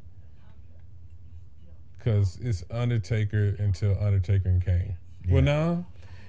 Cause 2.03 2.37
it's 2.41 2.63
Undertaker 2.71 3.55
until 3.59 3.97
Undertaker 3.99 4.49
and 4.49 4.63
Kane. 4.63 4.95
Well, 5.29 5.41
nah, 5.41 5.77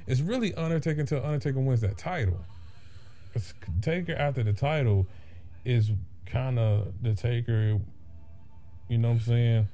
it's 0.07 0.21
really 0.21 0.55
Undertaker 0.55 1.01
until 1.01 1.25
Undertaker 1.25 1.61
wins 1.61 1.83
that 1.83 1.99
title. 1.99 2.41
It's 3.35 3.55
Taker 3.83 4.15
after 4.15 4.43
the 4.43 4.53
title 4.53 5.07
is 5.65 5.93
kind 6.27 6.59
of 6.59 6.93
the 7.03 7.15
Taker. 7.15 7.79
You 8.89 8.99
know 8.99 9.09
what 9.09 9.15
I'm 9.15 9.21
saying? 9.21 9.69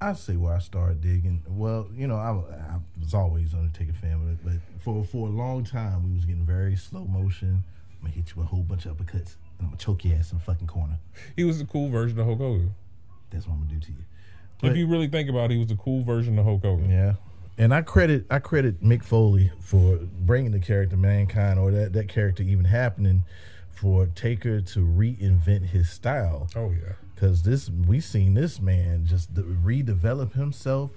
I 0.00 0.12
see 0.12 0.36
where 0.36 0.54
I 0.54 0.58
started 0.58 1.00
digging. 1.00 1.42
Well, 1.48 1.88
you 1.94 2.06
know, 2.06 2.16
I, 2.16 2.30
I 2.30 2.78
was 3.00 3.14
always 3.14 3.54
Undertaker 3.54 3.94
fan, 3.94 4.38
but, 4.44 4.52
but 4.52 4.82
for 4.82 5.02
for 5.04 5.28
a 5.28 5.30
long 5.30 5.64
time 5.64 6.06
we 6.06 6.14
was 6.14 6.26
getting 6.26 6.44
very 6.44 6.76
slow 6.76 7.04
motion. 7.06 7.64
I'm 7.92 8.02
gonna 8.02 8.14
hit 8.14 8.28
you 8.28 8.34
with 8.36 8.46
a 8.46 8.50
whole 8.50 8.62
bunch 8.62 8.84
of 8.84 8.96
uppercuts, 8.96 9.36
and 9.58 9.62
I'm 9.62 9.66
gonna 9.68 9.78
choke 9.78 10.04
your 10.04 10.18
ass 10.18 10.32
in 10.32 10.38
the 10.38 10.44
fucking 10.44 10.66
corner. 10.66 10.98
He 11.34 11.44
was 11.44 11.58
the 11.58 11.64
cool 11.64 11.88
version 11.88 12.18
of 12.18 12.26
Hulk 12.26 12.38
Hogan. 12.38 12.74
That's 13.30 13.46
what 13.46 13.54
I'm 13.54 13.60
gonna 13.60 13.72
do 13.72 13.80
to 13.80 13.92
you. 13.92 14.04
If 14.62 14.76
you 14.76 14.86
really 14.86 15.08
think 15.08 15.28
about 15.28 15.50
it, 15.50 15.54
he 15.54 15.58
was 15.58 15.68
the 15.68 15.76
cool 15.76 16.02
version 16.04 16.38
of 16.38 16.44
Hulk 16.44 16.62
Hogan. 16.62 16.90
Yeah. 16.90 17.14
And 17.58 17.72
I 17.72 17.82
credit 17.82 18.26
I 18.30 18.38
credit 18.38 18.82
Mick 18.82 19.02
Foley 19.02 19.50
for 19.60 19.96
bringing 19.96 20.52
the 20.52 20.58
character 20.58 20.96
Mankind 20.96 21.58
or 21.58 21.70
that, 21.70 21.92
that 21.94 22.08
character 22.08 22.42
even 22.42 22.66
happening 22.66 23.24
for 23.70 24.06
Taker 24.06 24.60
to 24.60 24.80
reinvent 24.80 25.66
his 25.66 25.88
style. 25.88 26.48
Oh 26.54 26.70
yeah. 26.70 26.94
Cause 27.16 27.42
this 27.42 27.70
we 27.70 28.00
seen 28.00 28.34
this 28.34 28.60
man 28.60 29.06
just 29.06 29.32
de- 29.32 29.42
redevelop 29.42 30.34
himself. 30.34 30.90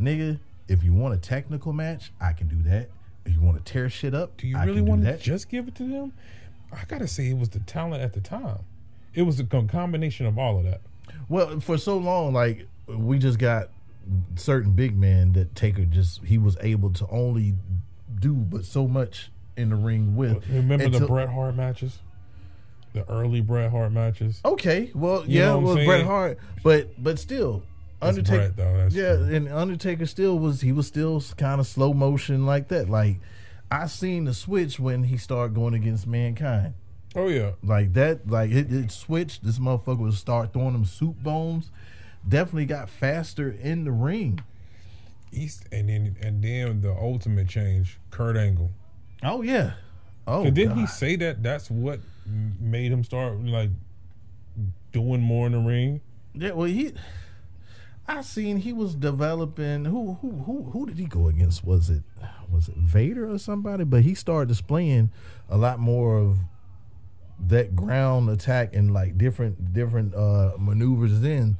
Nigga, 0.00 0.38
if 0.68 0.84
you 0.84 0.92
want 0.92 1.14
a 1.14 1.18
technical 1.18 1.72
match, 1.72 2.12
I 2.20 2.32
can 2.32 2.46
do 2.48 2.62
that. 2.68 2.90
If 3.24 3.32
you 3.32 3.40
want 3.40 3.64
to 3.64 3.72
tear 3.72 3.88
shit 3.88 4.14
up, 4.14 4.36
Do 4.36 4.46
you 4.46 4.56
I 4.56 4.64
really 4.64 4.82
want 4.82 5.02
to 5.04 5.16
just 5.16 5.48
give 5.48 5.66
it 5.66 5.74
to 5.76 5.84
them? 5.84 6.12
I 6.72 6.84
gotta 6.86 7.08
say, 7.08 7.28
it 7.28 7.38
was 7.38 7.48
the 7.48 7.60
talent 7.60 8.02
at 8.02 8.12
the 8.12 8.20
time. 8.20 8.58
It 9.14 9.22
was 9.22 9.38
a 9.40 9.44
combination 9.44 10.26
of 10.26 10.38
all 10.38 10.58
of 10.58 10.64
that. 10.64 10.80
Well, 11.28 11.60
for 11.60 11.78
so 11.78 11.96
long, 11.96 12.32
like 12.32 12.66
we 12.86 13.18
just 13.18 13.38
got 13.38 13.68
certain 14.36 14.72
big 14.72 14.96
men 14.96 15.32
that 15.32 15.54
Taker 15.54 15.84
just 15.84 16.22
he 16.24 16.38
was 16.38 16.56
able 16.60 16.90
to 16.92 17.06
only 17.08 17.54
do 18.20 18.34
but 18.34 18.64
so 18.64 18.86
much 18.86 19.30
in 19.56 19.70
the 19.70 19.76
ring 19.76 20.16
with. 20.16 20.46
Remember 20.48 20.88
the 20.88 21.06
Bret 21.06 21.28
Hart 21.28 21.54
matches, 21.56 21.98
the 22.92 23.08
early 23.10 23.40
Bret 23.40 23.70
Hart 23.70 23.92
matches. 23.92 24.40
Okay, 24.44 24.90
well, 24.94 25.24
You 25.26 25.40
yeah, 25.40 25.54
it 25.54 25.60
was 25.60 25.84
Bret? 25.84 26.04
Hart, 26.04 26.38
but 26.62 26.90
but 27.02 27.18
still, 27.18 27.62
That's 28.00 28.18
Undertaker. 28.18 28.52
Bret, 28.52 28.56
though, 28.56 28.88
yeah, 28.90 29.16
true. 29.16 29.34
and 29.34 29.48
Undertaker 29.48 30.06
still 30.06 30.38
was 30.38 30.60
he 30.60 30.72
was 30.72 30.86
still 30.86 31.22
kind 31.36 31.60
of 31.60 31.66
slow 31.66 31.92
motion 31.94 32.44
like 32.46 32.68
that. 32.68 32.88
Like 32.90 33.16
I 33.70 33.86
seen 33.86 34.24
the 34.24 34.34
switch 34.34 34.78
when 34.78 35.04
he 35.04 35.16
started 35.16 35.54
going 35.54 35.74
against 35.74 36.06
Mankind. 36.06 36.74
Oh 37.16 37.28
yeah, 37.28 37.52
Like 37.62 37.92
that, 37.92 38.28
like 38.28 38.50
it, 38.50 38.72
it 38.72 38.90
switched. 38.90 39.44
This 39.44 39.58
motherfucker 39.60 39.98
would 40.00 40.14
start 40.14 40.52
throwing 40.52 40.72
them 40.72 40.84
soup 40.84 41.22
bones. 41.22 41.70
Definitely 42.26 42.66
got 42.66 42.88
faster 42.88 43.50
in 43.50 43.84
the 43.84 43.92
ring. 43.92 44.40
East, 45.32 45.66
and 45.72 45.88
then 45.88 46.16
and 46.20 46.42
then 46.42 46.80
the 46.80 46.92
ultimate 46.92 47.48
change, 47.48 47.98
Kurt 48.10 48.36
Angle. 48.36 48.70
Oh 49.22 49.42
yeah. 49.42 49.74
Oh, 50.26 50.50
didn't 50.50 50.78
he 50.78 50.86
say 50.86 51.16
that 51.16 51.42
that's 51.42 51.70
what 51.70 52.00
made 52.58 52.90
him 52.90 53.04
start 53.04 53.38
like 53.44 53.70
doing 54.92 55.20
more 55.20 55.46
in 55.46 55.52
the 55.52 55.58
ring? 55.58 56.00
Yeah, 56.34 56.52
well, 56.52 56.68
he. 56.68 56.94
I 58.06 58.20
seen 58.22 58.58
he 58.58 58.72
was 58.72 58.94
developing. 58.94 59.86
Who 59.86 60.14
who 60.20 60.30
who 60.30 60.70
who 60.72 60.86
did 60.86 60.98
he 60.98 61.06
go 61.06 61.28
against? 61.28 61.64
Was 61.64 61.90
it 61.90 62.02
was 62.50 62.68
it 62.68 62.76
Vader 62.76 63.30
or 63.30 63.38
somebody? 63.38 63.84
But 63.84 64.02
he 64.02 64.14
started 64.14 64.48
displaying 64.48 65.10
a 65.48 65.56
lot 65.56 65.78
more 65.78 66.18
of 66.18 66.38
that 67.46 67.74
ground 67.74 68.30
attack 68.30 68.74
and 68.74 68.92
like 68.92 69.18
different 69.18 69.72
different 69.72 70.14
uh 70.14 70.52
maneuvers. 70.58 71.20
Then 71.20 71.56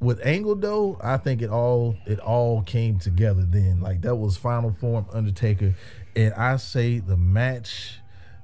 with 0.00 0.24
Angle 0.24 0.56
though, 0.56 0.98
I 1.02 1.16
think 1.16 1.42
it 1.42 1.50
all 1.50 1.96
it 2.06 2.20
all 2.20 2.62
came 2.62 2.98
together. 2.98 3.42
Then 3.42 3.80
like 3.80 4.02
that 4.02 4.16
was 4.16 4.36
final 4.36 4.72
form 4.72 5.06
Undertaker, 5.12 5.74
and 6.14 6.34
I 6.34 6.56
say 6.56 6.98
the 6.98 7.16
match 7.16 8.00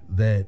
that 0.08 0.46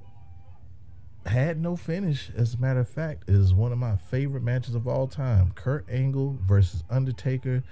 had 1.26 1.60
no 1.60 1.76
finish. 1.76 2.30
As 2.36 2.54
a 2.54 2.58
matter 2.58 2.80
of 2.80 2.88
fact, 2.88 3.28
is 3.28 3.54
one 3.54 3.72
of 3.72 3.78
my 3.78 3.96
favorite 3.96 4.42
matches 4.42 4.74
of 4.74 4.88
all 4.88 5.06
time. 5.06 5.52
Kurt 5.54 5.88
Angle 5.90 6.38
versus 6.46 6.82
Undertaker 6.90 7.62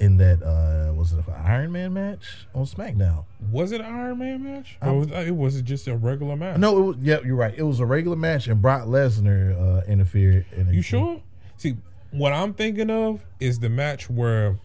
in 0.00 0.16
that 0.16 0.42
uh 0.42 0.92
was 0.94 1.12
it 1.12 1.18
an 1.18 1.34
Iron 1.44 1.72
Man 1.72 1.92
match 1.92 2.46
on 2.54 2.64
SmackDown? 2.64 3.24
Was 3.52 3.70
it 3.72 3.82
an 3.82 3.86
Iron 3.86 4.18
Man 4.18 4.42
match? 4.42 4.78
Or 4.82 5.00
was, 5.00 5.10
it 5.10 5.36
was 5.36 5.56
it 5.56 5.64
just 5.64 5.86
a 5.86 5.96
regular 5.96 6.36
match? 6.36 6.58
No, 6.58 6.78
it 6.78 6.82
was, 6.82 6.96
yeah, 7.00 7.18
you're 7.24 7.36
right. 7.36 7.54
It 7.56 7.62
was 7.62 7.80
a 7.80 7.86
regular 7.86 8.16
match, 8.16 8.48
and 8.48 8.60
Brock 8.60 8.86
Lesnar 8.86 9.60
uh, 9.60 9.86
interfered. 9.86 10.46
In. 10.56 10.72
You 10.72 10.82
sure? 10.82 11.22
See, 11.58 11.76
what 12.10 12.32
I'm 12.32 12.54
thinking 12.54 12.90
of 12.90 13.24
is 13.38 13.60
the 13.60 13.68
match 13.68 14.10
where 14.10 14.58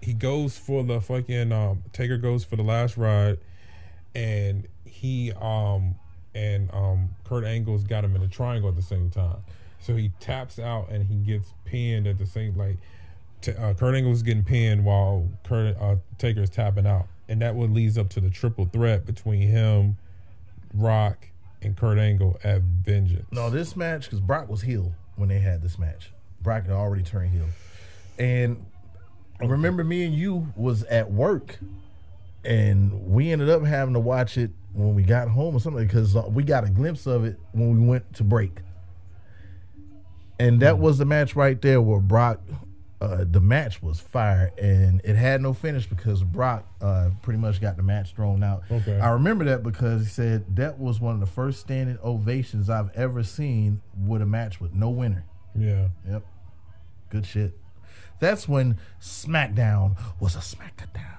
he 0.00 0.12
goes 0.12 0.58
for 0.58 0.82
the 0.82 1.00
fucking 1.00 1.52
um 1.52 1.82
Taker 1.92 2.16
goes 2.16 2.44
for 2.44 2.56
the 2.56 2.62
last 2.62 2.96
ride 2.96 3.38
and 4.14 4.66
he 4.84 5.32
um 5.32 5.94
and 6.34 6.72
um 6.72 7.10
Kurt 7.24 7.44
Angle's 7.44 7.84
got 7.84 8.04
him 8.04 8.16
in 8.16 8.22
a 8.22 8.28
triangle 8.28 8.68
at 8.68 8.76
the 8.76 8.82
same 8.82 9.10
time. 9.10 9.38
So 9.80 9.96
he 9.96 10.10
taps 10.20 10.58
out 10.58 10.90
and 10.90 11.06
he 11.06 11.16
gets 11.16 11.52
pinned 11.64 12.06
at 12.06 12.18
the 12.18 12.26
same 12.26 12.56
like 12.56 12.76
t- 13.42 13.52
uh, 13.52 13.74
Kurt 13.74 13.94
Angle's 13.94 14.22
getting 14.22 14.44
pinned 14.44 14.84
while 14.84 15.28
Kurt 15.44 15.76
uh, 15.80 15.96
Taker's 16.18 16.50
tapping 16.50 16.86
out. 16.86 17.06
And 17.28 17.40
that 17.42 17.54
what 17.54 17.70
leads 17.70 17.98
up 17.98 18.08
to 18.10 18.20
the 18.20 18.30
triple 18.30 18.66
threat 18.66 19.06
between 19.06 19.48
him, 19.48 19.96
Rock, 20.74 21.28
and 21.62 21.76
Kurt 21.76 21.98
Angle 21.98 22.38
at 22.44 22.62
Vengeance. 22.62 23.26
No, 23.30 23.50
this 23.50 23.76
match 23.76 24.04
because 24.04 24.20
Brock 24.20 24.48
was 24.48 24.62
heel 24.62 24.92
when 25.16 25.28
they 25.28 25.38
had 25.38 25.62
this 25.62 25.78
match. 25.78 26.12
Brock 26.42 26.64
had 26.64 26.72
already 26.72 27.02
turned 27.02 27.30
heel, 27.30 27.46
and 28.18 28.64
remember, 29.40 29.84
me 29.84 30.04
and 30.04 30.14
you 30.14 30.52
was 30.56 30.84
at 30.84 31.10
work, 31.10 31.58
and 32.44 33.06
we 33.06 33.30
ended 33.30 33.48
up 33.48 33.64
having 33.64 33.94
to 33.94 34.00
watch 34.00 34.36
it 34.36 34.50
when 34.72 34.94
we 34.94 35.02
got 35.02 35.28
home 35.28 35.54
or 35.54 35.60
something 35.60 35.86
because 35.86 36.16
uh, 36.16 36.24
we 36.28 36.42
got 36.42 36.64
a 36.64 36.70
glimpse 36.70 37.06
of 37.06 37.24
it 37.24 37.38
when 37.52 37.78
we 37.78 37.86
went 37.86 38.14
to 38.14 38.24
break, 38.24 38.60
and 40.38 40.60
that 40.60 40.78
was 40.78 40.98
the 40.98 41.04
match 41.04 41.36
right 41.36 41.60
there 41.62 41.80
where 41.80 42.00
Brock. 42.00 42.40
Uh, 43.00 43.24
the 43.28 43.40
match 43.40 43.82
was 43.82 43.98
fire 43.98 44.52
and 44.58 45.00
it 45.02 45.16
had 45.16 45.42
no 45.42 45.52
finish 45.52 45.86
because 45.86 46.22
Brock 46.22 46.64
uh, 46.80 47.10
pretty 47.20 47.40
much 47.40 47.60
got 47.60 47.76
the 47.76 47.82
match 47.82 48.14
thrown 48.14 48.44
out. 48.44 48.62
Okay. 48.70 48.96
I 48.96 49.08
remember 49.10 49.44
that 49.46 49.64
because 49.64 50.02
he 50.02 50.08
said 50.08 50.54
that 50.54 50.78
was 50.78 51.00
one 51.00 51.14
of 51.14 51.18
the 51.18 51.26
first 51.26 51.58
standing 51.58 51.98
ovations 52.04 52.70
I've 52.70 52.90
ever 52.94 53.24
seen 53.24 53.82
with 54.06 54.22
a 54.22 54.26
match 54.26 54.60
with 54.60 54.72
no 54.72 54.88
winner. 54.88 55.24
Yeah. 55.58 55.88
Yep. 56.08 56.22
Good 57.12 57.26
shit. 57.26 57.52
That's 58.20 58.48
when 58.48 58.78
SmackDown 59.02 59.96
was 60.18 60.34
a 60.34 60.38
SmackDown. 60.38 61.18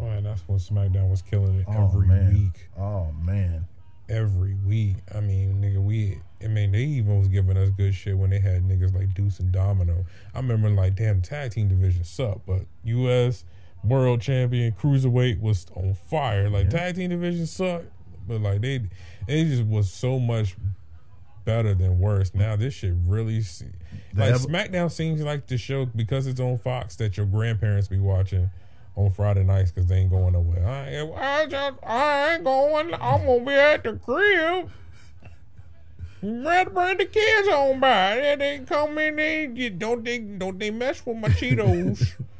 Oh, 0.00 0.06
and 0.08 0.24
that's 0.24 0.40
when 0.48 0.58
SmackDown 0.58 1.10
was 1.10 1.20
killing 1.20 1.58
it 1.60 1.66
Oh, 1.68 1.84
every 1.88 2.06
man. 2.08 2.32
week. 2.32 2.68
Oh 2.78 3.12
man. 3.22 3.66
Every 4.08 4.54
week. 4.66 4.96
I 5.14 5.20
mean, 5.20 5.60
nigga, 5.60 5.82
we. 5.84 6.20
I 6.42 6.46
mean, 6.48 6.72
they 6.72 6.84
even 6.84 7.18
was 7.18 7.28
giving 7.28 7.58
us 7.58 7.68
good 7.76 7.94
shit 7.94 8.16
when 8.16 8.30
they 8.30 8.38
had 8.38 8.62
niggas 8.66 8.94
like 8.94 9.12
Deuce 9.14 9.38
and 9.40 9.52
Domino. 9.52 10.06
I 10.34 10.38
remember 10.38 10.70
like, 10.70 10.96
damn, 10.96 11.20
tag 11.20 11.50
team 11.52 11.68
division 11.68 12.02
sucked, 12.04 12.46
but 12.46 12.62
U.S. 12.84 13.44
World 13.84 14.22
Champion 14.22 14.72
Cruiserweight 14.72 15.40
was 15.40 15.66
on 15.74 15.92
fire. 15.94 16.48
Like 16.48 16.70
tag 16.70 16.94
team 16.96 17.10
division 17.10 17.46
sucked, 17.46 17.90
but 18.26 18.40
like 18.40 18.62
they, 18.62 18.80
it 19.28 19.44
just 19.44 19.64
was 19.66 19.90
so 19.90 20.18
much 20.18 20.56
better 21.46 21.72
than 21.74 21.98
worse. 21.98 22.34
Now 22.34 22.56
this 22.56 22.74
shit 22.74 22.92
really, 23.06 23.40
se- 23.40 23.66
like 24.14 24.34
SmackDown 24.34 24.90
seems 24.92 25.22
like 25.22 25.46
the 25.46 25.56
show 25.56 25.86
because 25.86 26.26
it's 26.26 26.40
on 26.40 26.58
Fox 26.58 26.96
that 26.96 27.16
your 27.16 27.24
grandparents 27.24 27.88
be 27.88 27.98
watching 27.98 28.50
on 28.96 29.10
Friday 29.12 29.44
nights 29.44 29.70
because 29.70 29.88
they 29.88 29.96
ain't 29.96 30.10
going 30.10 30.34
nowhere. 30.34 30.66
I 30.66 30.88
ain't, 30.90 31.14
I, 31.16 31.46
just, 31.46 31.76
I 31.82 32.34
ain't 32.34 32.44
going. 32.44 32.92
I'm 32.94 33.24
gonna 33.24 33.44
be 33.44 33.52
at 33.52 33.82
the 33.84 33.94
crib. 33.94 34.68
Rather 36.22 36.70
bring 36.70 36.96
the 36.98 37.04
kids 37.04 37.48
on 37.48 37.78
by. 37.78 38.16
They, 38.16 38.36
they 38.36 38.64
come 38.64 38.98
in 38.98 39.16
there. 39.16 39.44
you- 39.50 39.70
Don't 39.70 40.02
they? 40.04 40.18
Don't 40.18 40.58
they 40.58 40.70
mess 40.70 41.04
with 41.06 41.16
my 41.18 41.28
Cheetos? 41.28 42.12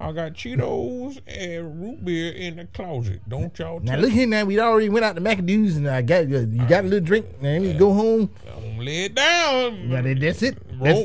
I 0.00 0.12
got 0.12 0.32
Cheetos 0.32 1.20
and 1.26 1.80
root 1.80 2.02
beer 2.04 2.32
in 2.32 2.56
the 2.56 2.64
closet. 2.64 3.20
Don't 3.28 3.56
y'all 3.58 3.80
Now 3.80 3.96
look 3.96 4.10
here 4.10 4.26
now, 4.26 4.44
we 4.46 4.58
already 4.58 4.88
went 4.88 5.04
out 5.04 5.14
to 5.16 5.20
McAdoo's 5.20 5.76
and 5.76 5.86
I 5.88 6.00
got 6.00 6.26
you 6.28 6.46
got 6.66 6.84
a 6.84 6.88
little 6.88 7.04
drink. 7.04 7.26
Now 7.42 7.50
let 7.50 7.60
me 7.62 7.72
go 7.74 7.92
home. 7.92 8.30
Don't 8.46 8.78
lay 8.78 9.04
it 9.04 9.14
down. 9.14 9.88
Yeah, 9.90 10.00
that- 10.00 10.20
that's 10.20 10.42
it. 10.42 10.56
That's, 10.82 11.00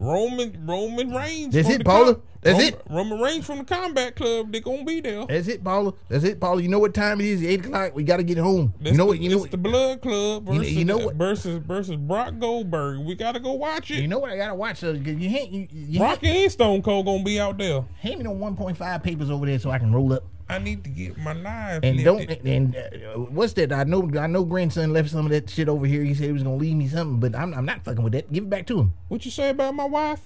Roman 0.00 0.66
Roman 0.66 1.10
Reigns. 1.12 1.54
That's 1.54 1.68
it, 1.68 1.84
Paula. 1.84 2.14
com- 2.14 2.22
That's 2.40 2.56
Roman, 2.58 2.74
it. 2.74 2.82
Roman 2.88 3.20
Reigns 3.20 3.44
from 3.44 3.58
the 3.58 3.64
Combat 3.64 4.16
Club. 4.16 4.50
They 4.50 4.60
gonna 4.60 4.82
be 4.84 5.00
there. 5.00 5.26
that's 5.26 5.46
it, 5.46 5.62
Paula. 5.62 5.92
That's 6.08 6.24
it, 6.24 6.40
Paula. 6.40 6.62
You 6.62 6.68
know 6.68 6.78
what 6.78 6.94
time 6.94 7.20
it 7.20 7.26
is? 7.26 7.44
Eight 7.44 7.66
o'clock. 7.66 7.94
We 7.94 8.02
gotta 8.02 8.22
get 8.22 8.38
home. 8.38 8.72
This 8.80 8.92
you 8.92 8.98
know 8.98 9.04
the, 9.04 9.08
what? 9.10 9.20
You 9.20 9.28
know 9.28 9.38
what? 9.38 9.50
the 9.50 9.58
Blood 9.58 10.00
Club 10.00 10.48
You 10.48 10.54
know- 10.54 10.58
versus 10.60 10.72
you 10.76 10.84
know 10.86 10.98
what? 10.98 11.14
versus 11.16 11.58
versus 11.58 11.96
Brock 11.96 12.38
Goldberg. 12.38 13.00
We 13.00 13.14
gotta 13.14 13.40
go 13.40 13.52
watch 13.52 13.90
it. 13.90 14.00
You 14.00 14.08
know 14.08 14.18
what? 14.20 14.30
I 14.32 14.36
gotta 14.38 14.54
watch. 14.54 14.82
Uh, 14.82 14.92
you, 14.92 15.12
you, 15.12 15.28
you, 15.50 15.68
you 15.70 16.00
Rocky 16.00 16.44
and 16.44 16.50
Stone 16.50 16.80
Cold 16.82 17.04
gonna 17.06 17.22
be 17.22 17.38
out 17.38 17.58
there. 17.58 17.84
hand 17.98 18.16
me 18.18 18.24
the 18.24 18.30
one 18.30 18.56
point 18.56 18.78
five 18.78 19.02
papers 19.02 19.30
over 19.30 19.44
there 19.44 19.58
so 19.58 19.70
I 19.70 19.78
can 19.78 19.92
roll 19.92 20.12
up. 20.14 20.24
I 20.50 20.58
need 20.58 20.82
to 20.82 20.90
get 20.90 21.16
my 21.16 21.32
knife. 21.32 21.80
And 21.84 22.02
don't 22.02 22.28
and 22.28 22.74
uh, 22.76 23.18
what's 23.30 23.52
that? 23.54 23.72
I 23.72 23.84
know 23.84 24.10
I 24.18 24.26
know 24.26 24.44
grandson 24.44 24.92
left 24.92 25.10
some 25.10 25.24
of 25.26 25.30
that 25.30 25.48
shit 25.48 25.68
over 25.68 25.86
here. 25.86 26.02
He 26.02 26.12
said 26.12 26.26
he 26.26 26.32
was 26.32 26.42
gonna 26.42 26.56
leave 26.56 26.74
me 26.76 26.88
something, 26.88 27.20
but 27.20 27.38
I'm 27.38 27.54
I'm 27.54 27.64
not 27.64 27.84
fucking 27.84 28.02
with 28.02 28.14
that. 28.14 28.32
Give 28.32 28.42
it 28.44 28.50
back 28.50 28.66
to 28.66 28.78
him. 28.80 28.92
What 29.06 29.24
you 29.24 29.30
say 29.30 29.50
about 29.50 29.74
my 29.76 29.84
wife? 29.84 30.20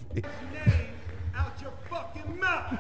Out 1.36 1.60
your 1.60 1.72
fucking 1.90 2.40
mouth! 2.40 2.78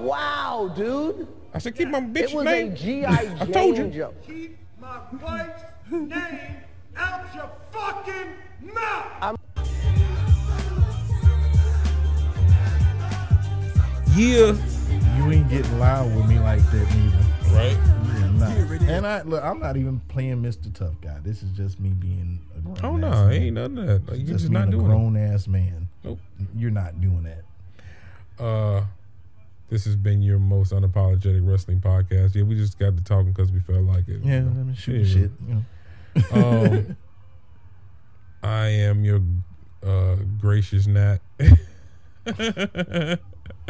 Wow, 0.00 0.70
dude. 0.76 1.26
I 1.54 1.58
said 1.58 1.74
keep 1.76 1.88
my 1.88 2.00
bitch 2.00 2.30
It 2.30 2.34
was 2.34 2.44
name. 2.44 2.72
a 2.72 2.76
G.I. 2.76 3.36
I 3.40 3.46
told 3.46 3.78
you. 3.78 3.84
Jane 3.84 3.92
jump. 3.92 4.22
Keep 4.26 4.58
my 4.78 4.98
wife's 5.22 5.62
name 5.90 6.56
out 6.96 7.34
your 7.34 7.50
fucking 7.72 8.74
mouth! 8.74 9.38
Yeah. 14.14 14.54
You 15.24 15.32
ain't 15.32 15.48
getting 15.48 15.78
loud 15.78 16.14
with 16.14 16.26
me 16.26 16.38
like 16.38 16.60
that, 16.70 16.94
neither. 16.94 17.16
Right. 17.56 17.76
Yeah, 17.76 18.24
I'm 18.26 18.38
not. 18.38 18.50
And 18.82 19.06
I 19.06 19.22
look, 19.22 19.42
I'm 19.42 19.58
not 19.58 19.76
even 19.78 20.00
playing 20.08 20.42
Mr. 20.42 20.72
Tough 20.74 21.00
Guy. 21.00 21.18
This 21.22 21.42
is 21.42 21.50
just 21.52 21.80
me 21.80 21.90
being 21.90 22.40
a 22.56 22.60
grown. 22.60 22.78
Oh 22.82 22.96
no, 22.96 23.06
ass 23.08 23.24
man. 23.28 23.32
ain't 23.32 23.54
none 23.54 23.78
of 23.78 23.86
that. 23.86 24.08
Like, 24.10 24.18
you 24.20 24.26
just, 24.26 24.40
just 24.40 24.50
being 24.52 24.52
not 24.52 24.68
a 24.68 24.70
doing 24.72 24.84
it. 24.84 24.88
grown 24.88 25.16
ass 25.16 25.46
man. 25.48 25.88
Nope. 26.02 26.18
You're 26.54 26.70
not 26.70 27.00
doing 27.00 27.22
that. 27.24 28.42
Uh, 28.44 28.84
this 29.70 29.86
has 29.86 29.96
been 29.96 30.20
your 30.20 30.38
most 30.38 30.72
unapologetic 30.72 31.40
wrestling 31.48 31.80
podcast. 31.80 32.34
Yeah, 32.34 32.42
we 32.42 32.54
just 32.56 32.78
got 32.78 32.94
to 32.96 33.02
talking 33.04 33.32
because 33.32 33.50
we 33.50 33.60
felt 33.60 33.84
like 33.84 34.06
it. 34.08 34.20
Yeah, 34.22 34.34
you 34.34 34.40
know. 34.42 34.52
let 34.58 34.66
me 34.66 34.74
shoot 34.74 35.06
Yeah. 35.06 35.14
shit. 35.22 35.30
You 35.48 35.54
know. 35.54 36.64
Um, 36.66 36.96
I 38.42 38.66
am 38.66 39.04
your 39.04 39.22
uh, 39.82 40.16
gracious 40.38 40.86
Nat. 40.86 41.20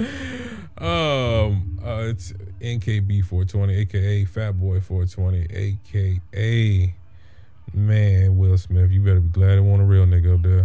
um, 0.78 1.78
uh, 1.84 2.06
it's 2.08 2.32
NKB 2.60 3.24
420, 3.24 3.74
aka 3.74 4.24
Fat 4.24 4.52
Boy 4.52 4.80
420, 4.80 5.46
aka 5.54 6.94
man 7.72 8.36
Will 8.36 8.58
Smith. 8.58 8.90
You 8.90 9.00
better 9.00 9.20
be 9.20 9.28
glad 9.28 9.58
it 9.58 9.60
want 9.62 9.82
a 9.82 9.84
real 9.84 10.06
nigga 10.06 10.34
up 10.34 10.42
there. 10.42 10.64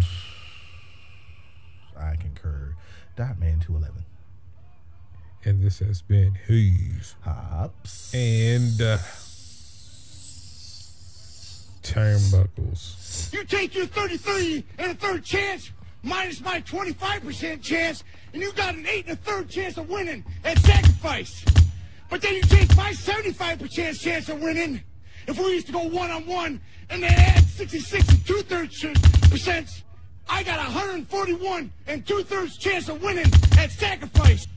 I 1.97 2.15
concur. 2.15 2.75
Dot 3.15 3.39
man 3.39 3.59
two 3.59 3.75
eleven. 3.75 4.05
And 5.45 5.61
this 5.61 5.79
has 5.79 6.01
been 6.01 6.37
He's 6.47 7.15
Hops. 7.21 8.13
and 8.13 8.81
uh, 8.81 8.97
Turnbuckles. 11.81 13.33
You 13.33 13.43
take 13.45 13.73
your 13.75 13.85
33 13.87 14.65
and 14.77 14.91
a 14.91 14.95
third 14.95 15.23
chance, 15.23 15.71
minus 16.03 16.41
my 16.41 16.61
25% 16.61 17.61
chance, 17.61 18.03
and 18.33 18.41
you 18.41 18.51
got 18.53 18.75
an 18.75 18.85
8 18.85 19.07
and 19.07 19.17
a 19.17 19.21
third 19.21 19.49
chance 19.49 19.77
of 19.77 19.89
winning 19.89 20.23
at 20.43 20.57
sacrifice. 20.59 21.43
But 22.09 22.21
then 22.21 22.35
you 22.35 22.41
take 22.41 22.75
my 22.75 22.91
75% 22.91 23.99
chance 23.99 24.29
of 24.29 24.41
winning. 24.41 24.81
If 25.27 25.37
we 25.37 25.53
used 25.53 25.67
to 25.67 25.73
go 25.73 25.83
one 25.83 26.09
on 26.09 26.25
one 26.25 26.61
and 26.89 27.03
then 27.03 27.11
add 27.11 27.43
66 27.43 28.09
and 28.09 28.25
two 28.25 28.41
thirds 28.41 28.83
percent, 29.29 29.83
I 30.27 30.43
got 30.43 30.59
a 30.59 30.71
141 30.71 31.71
and 31.87 32.07
two 32.07 32.23
thirds 32.23 32.57
chance 32.57 32.89
of 32.89 33.01
winning 33.03 33.31
at 33.57 33.71
sacrifice. 33.71 34.47